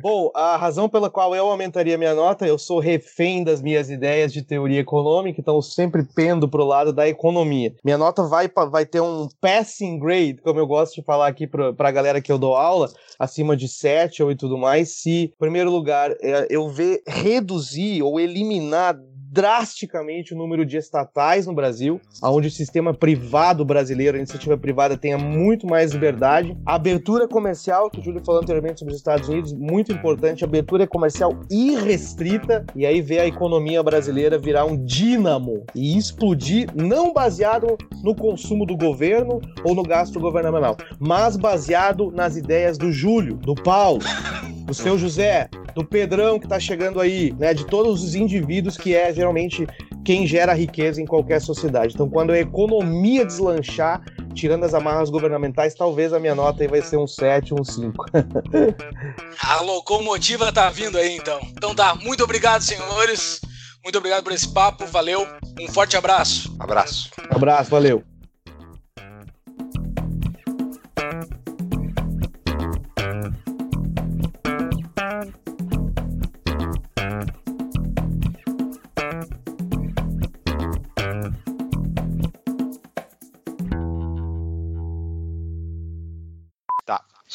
Bom, 0.00 0.30
a 0.34 0.56
razão 0.56 0.88
pela 0.88 1.10
qual 1.10 1.34
eu 1.34 1.46
aumentaria 1.46 1.98
minha 1.98 2.14
nota, 2.14 2.46
eu 2.46 2.58
sou 2.58 2.78
refém 2.78 3.44
das 3.44 3.60
minhas 3.60 3.90
ideias 3.90 4.32
de 4.32 4.42
teoria 4.42 4.80
econômica, 4.80 5.40
então 5.40 5.56
eu 5.56 5.62
sempre 5.62 6.04
pendo 6.14 6.48
pro 6.48 6.64
lado 6.64 6.92
da 6.92 7.08
economia. 7.08 7.74
Minha 7.84 7.98
nota 7.98 8.22
vai, 8.22 8.48
vai 8.70 8.86
ter 8.86 9.00
um 9.00 9.28
passing 9.40 9.98
grade, 9.98 10.40
como 10.42 10.60
eu 10.60 10.66
gosto 10.66 10.94
de 10.96 11.02
falar 11.02 11.28
aqui 11.28 11.46
pra, 11.46 11.72
pra 11.72 11.90
galera 11.90 12.20
que 12.20 12.30
eu 12.30 12.38
dou 12.38 12.56
aula, 12.56 12.90
acima 13.18 13.56
de 13.56 13.68
7 13.68 14.22
ou 14.22 14.30
e 14.30 14.36
tudo 14.36 14.56
mais, 14.56 14.77
se, 14.84 15.24
em 15.24 15.38
primeiro 15.38 15.70
lugar, 15.70 16.10
é, 16.20 16.46
eu 16.50 16.68
ver 16.68 17.02
reduzir 17.06 18.02
ou 18.02 18.18
eliminar 18.18 18.98
drasticamente 19.30 20.34
o 20.34 20.36
número 20.36 20.64
de 20.64 20.76
estatais 20.76 21.46
no 21.46 21.54
Brasil, 21.54 22.00
onde 22.22 22.48
o 22.48 22.50
sistema 22.50 22.94
privado 22.94 23.64
brasileiro, 23.64 24.16
a 24.16 24.18
iniciativa 24.18 24.56
privada, 24.56 24.96
tenha 24.96 25.18
muito 25.18 25.66
mais 25.66 25.92
liberdade. 25.92 26.56
Abertura 26.64 27.28
comercial, 27.28 27.90
que 27.90 28.00
o 28.00 28.02
Júlio 28.02 28.22
falou 28.24 28.40
anteriormente 28.40 28.80
sobre 28.80 28.94
os 28.94 28.98
Estados 28.98 29.28
Unidos, 29.28 29.52
muito 29.52 29.92
importante, 29.92 30.44
abertura 30.44 30.86
comercial 30.86 31.38
irrestrita, 31.50 32.64
e 32.74 32.86
aí 32.86 33.00
ver 33.00 33.20
a 33.20 33.26
economia 33.26 33.82
brasileira 33.82 34.38
virar 34.38 34.64
um 34.64 34.82
dínamo 34.84 35.64
e 35.74 35.96
explodir, 35.96 36.68
não 36.74 37.12
baseado 37.12 37.76
no 38.02 38.14
consumo 38.14 38.64
do 38.64 38.76
governo 38.76 39.40
ou 39.64 39.74
no 39.74 39.82
gasto 39.82 40.18
governamental, 40.18 40.76
mas 40.98 41.36
baseado 41.36 42.10
nas 42.10 42.36
ideias 42.36 42.78
do 42.78 42.90
Júlio, 42.90 43.36
do 43.36 43.54
Paulo, 43.54 44.00
do 44.68 44.74
seu 44.74 44.98
José, 44.98 45.48
do 45.74 45.82
Pedrão 45.82 46.38
que 46.38 46.44
está 46.44 46.60
chegando 46.60 47.00
aí, 47.00 47.34
né, 47.38 47.54
de 47.54 47.64
todos 47.64 48.04
os 48.04 48.14
indivíduos 48.14 48.76
que 48.76 48.94
é 48.94 49.12
geralmente 49.12 49.66
quem 50.04 50.26
gera 50.26 50.52
riqueza 50.52 51.00
em 51.00 51.06
qualquer 51.06 51.40
sociedade. 51.40 51.94
Então, 51.94 52.08
quando 52.08 52.32
a 52.32 52.38
economia 52.38 53.24
deslanchar, 53.24 54.02
tirando 54.34 54.64
as 54.64 54.74
amarras 54.74 55.08
governamentais, 55.08 55.74
talvez 55.74 56.12
a 56.12 56.20
minha 56.20 56.34
nota 56.34 56.62
aí 56.62 56.68
vai 56.68 56.82
ser 56.82 56.98
um 56.98 57.06
7, 57.06 57.54
um 57.54 57.64
5. 57.64 58.04
a 59.42 59.60
locomotiva 59.62 60.52
tá 60.52 60.68
vindo 60.68 60.98
aí, 60.98 61.16
então. 61.16 61.40
Então 61.50 61.74
tá, 61.74 61.94
muito 61.94 62.22
obrigado, 62.22 62.60
senhores. 62.60 63.40
Muito 63.82 63.96
obrigado 63.96 64.22
por 64.22 64.32
esse 64.32 64.48
papo, 64.48 64.84
valeu. 64.86 65.26
Um 65.58 65.68
forte 65.68 65.96
abraço. 65.96 66.54
Abraço. 66.58 67.10
Abraço, 67.30 67.70
valeu. 67.70 68.04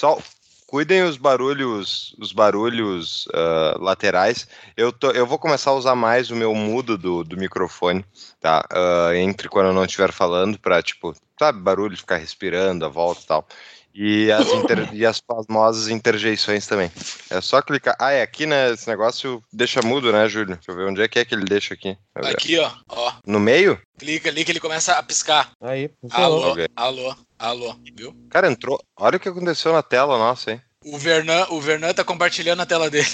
Só 0.04 0.22
cuidem 0.68 1.01
os 1.04 1.16
barulhos, 1.16 2.14
os 2.20 2.34
barulhos 2.34 3.26
uh, 3.28 3.82
laterais. 3.82 4.45
Eu, 4.76 4.91
tô, 4.91 5.12
eu 5.12 5.26
vou 5.26 5.39
começar 5.39 5.72
a 5.72 5.76
usar 5.76 5.95
mais 5.95 6.30
o 6.30 6.36
meu 6.36 6.54
mudo 6.54 6.97
do, 6.97 7.24
do 7.24 7.38
microfone, 7.38 8.04
tá? 8.41 8.68
Uh, 8.70 9.14
entre 9.14 9.47
quando 9.47 9.68
eu 9.68 9.74
não 9.74 9.86
estiver 9.86 10.12
falando, 10.12 10.60
para 10.60 10.84
tipo, 10.84 11.16
sabe, 11.39 11.62
barulho 11.62 11.95
ficar 11.95 12.18
respirando, 12.18 12.84
a 12.84 12.89
volta 12.89 13.22
e 13.22 13.26
tal. 13.26 13.47
E 13.95 14.30
as, 14.30 14.45
inter... 14.51 14.89
e 14.93 15.06
as 15.06 15.22
famosas 15.26 15.88
interjeições 15.88 16.68
também. 16.68 16.91
É 17.30 17.39
só 17.39 17.62
clicar. 17.62 17.95
Ah, 17.97 18.12
é 18.12 18.22
aqui, 18.22 18.45
né? 18.45 18.72
Esse 18.72 18.89
negócio 18.89 19.41
deixa 19.54 19.82
mudo, 19.82 20.12
né, 20.12 20.28
Júlio? 20.28 20.56
Deixa 20.56 20.70
eu 20.70 20.76
ver 20.76 20.89
onde 20.89 21.01
é 21.01 21.08
que 21.08 21.20
é 21.20 21.24
que 21.24 21.34
ele 21.34 21.45
deixa 21.45 21.76
aqui. 21.76 21.97
Aqui, 22.14 22.60
ó. 22.60 22.70
ó. 22.89 23.14
No 23.26 23.39
meio? 23.39 23.80
Clica 23.97 24.30
ali 24.30 24.43
que 24.43 24.51
ele 24.51 24.60
começa 24.60 24.95
a 24.95 25.04
piscar. 25.04 25.51
Aí, 25.62 25.89
alô, 26.12 26.56
alô, 26.76 27.16
alô, 27.44 27.76
viu? 27.96 28.16
Cara, 28.30 28.50
entrou. 28.50 28.82
Olha 28.98 29.18
o 29.18 29.20
que 29.20 29.30
aconteceu 29.30 29.74
na 29.74 29.84
tela 29.84 30.18
nossa, 30.18 30.52
hein? 30.52 30.62
O 30.86 30.98
Vernan, 30.98 31.46
o 31.50 31.62
Vernan 31.62 31.94
tá 31.94 32.04
compartilhando 32.04 32.62
a 32.62 32.66
tela 32.66 32.89
dele. 32.89 33.08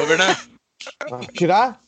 Ô, 0.00 0.06
Vernan. 0.06 0.36
Tirar? 1.34 1.80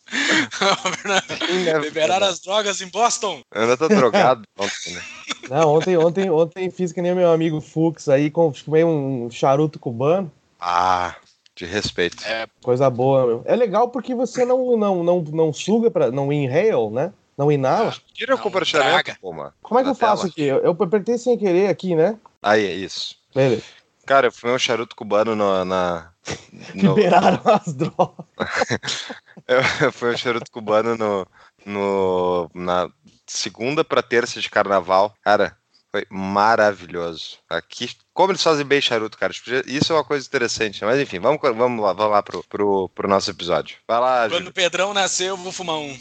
Liberaram 1.82 2.26
as 2.26 2.40
drogas 2.40 2.80
em 2.80 2.88
Boston. 2.88 3.40
Eu 3.54 3.62
ainda 3.62 3.76
tô 3.76 3.88
drogado 3.88 4.42
ontem, 4.58 4.94
né? 4.94 5.02
Não, 5.48 5.74
ontem, 5.74 5.96
ontem, 5.96 6.30
ontem 6.30 6.70
fiz 6.70 6.92
que 6.92 7.00
nem 7.00 7.14
meu 7.14 7.30
amigo 7.30 7.60
Fux 7.60 8.08
aí, 8.08 8.32
fumei 8.54 8.84
um 8.84 9.30
charuto 9.30 9.78
cubano. 9.78 10.30
Ah, 10.60 11.14
de 11.54 11.64
respeito. 11.64 12.24
É. 12.26 12.46
Coisa 12.62 12.90
boa, 12.90 13.26
meu. 13.26 13.42
É 13.44 13.54
legal 13.54 13.88
porque 13.88 14.14
você 14.14 14.44
não, 14.44 14.76
não, 14.76 15.04
não, 15.04 15.22
não 15.22 15.52
suga, 15.52 15.90
pra, 15.90 16.10
não 16.10 16.32
inhale, 16.32 16.90
né? 16.90 17.12
Não 17.40 17.50
inala. 17.50 17.96
Tira 18.12 18.34
o 18.34 18.38
compartilhamento, 18.38 19.18
pô, 19.18 19.32
mano. 19.32 19.54
Como 19.62 19.80
é 19.80 19.82
que 19.82 19.88
eu 19.88 19.94
faço 19.94 20.26
aqui? 20.26 20.42
Eu, 20.42 20.58
eu 20.58 20.72
apertei 20.72 21.16
sem 21.16 21.38
querer 21.38 21.70
aqui, 21.70 21.96
né? 21.96 22.18
Aí, 22.42 22.66
é 22.66 22.74
isso. 22.74 23.16
Beleza. 23.34 23.62
Cara, 24.04 24.26
eu 24.26 24.32
fumei 24.32 24.54
um 24.54 24.58
charuto 24.58 24.94
cubano 24.94 25.34
no, 25.34 25.64
na. 25.64 26.12
No... 26.74 26.94
Liberaram 26.94 27.40
as 27.46 27.72
drogas. 27.72 28.26
eu 29.80 29.90
fui 29.90 30.12
um 30.12 30.16
charuto 30.18 30.50
cubano 30.50 30.98
no, 30.98 31.26
no, 31.64 32.50
na 32.52 32.90
segunda 33.26 33.82
para 33.82 34.02
terça 34.02 34.38
de 34.38 34.50
carnaval. 34.50 35.14
Cara, 35.24 35.56
foi 35.90 36.04
maravilhoso. 36.10 37.38
Aqui, 37.48 37.90
como 38.12 38.32
eles 38.32 38.42
fazem 38.42 38.66
bem 38.66 38.82
charuto, 38.82 39.16
cara. 39.16 39.32
Tipo, 39.32 39.50
isso 39.66 39.94
é 39.94 39.96
uma 39.96 40.04
coisa 40.04 40.26
interessante. 40.26 40.84
Mas 40.84 41.00
enfim, 41.00 41.18
vamos, 41.18 41.40
vamos 41.40 41.82
lá, 41.82 41.94
vamos 41.94 42.12
lá 42.12 42.22
pro, 42.22 42.44
pro, 42.44 42.90
pro 42.90 43.08
nosso 43.08 43.30
episódio. 43.30 43.78
Vai 43.88 43.98
lá, 43.98 44.28
Quando 44.28 44.48
o 44.48 44.52
Pedrão 44.52 44.92
nascer, 44.92 45.30
eu 45.30 45.38
vou 45.38 45.50
fumar 45.50 45.76
um. 45.76 45.98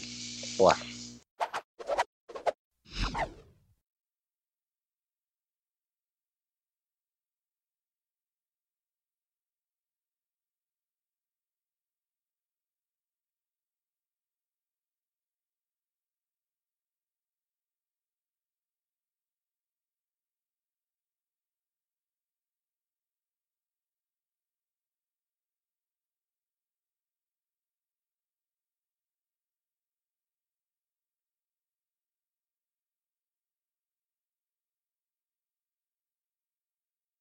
Boa. 0.58 0.76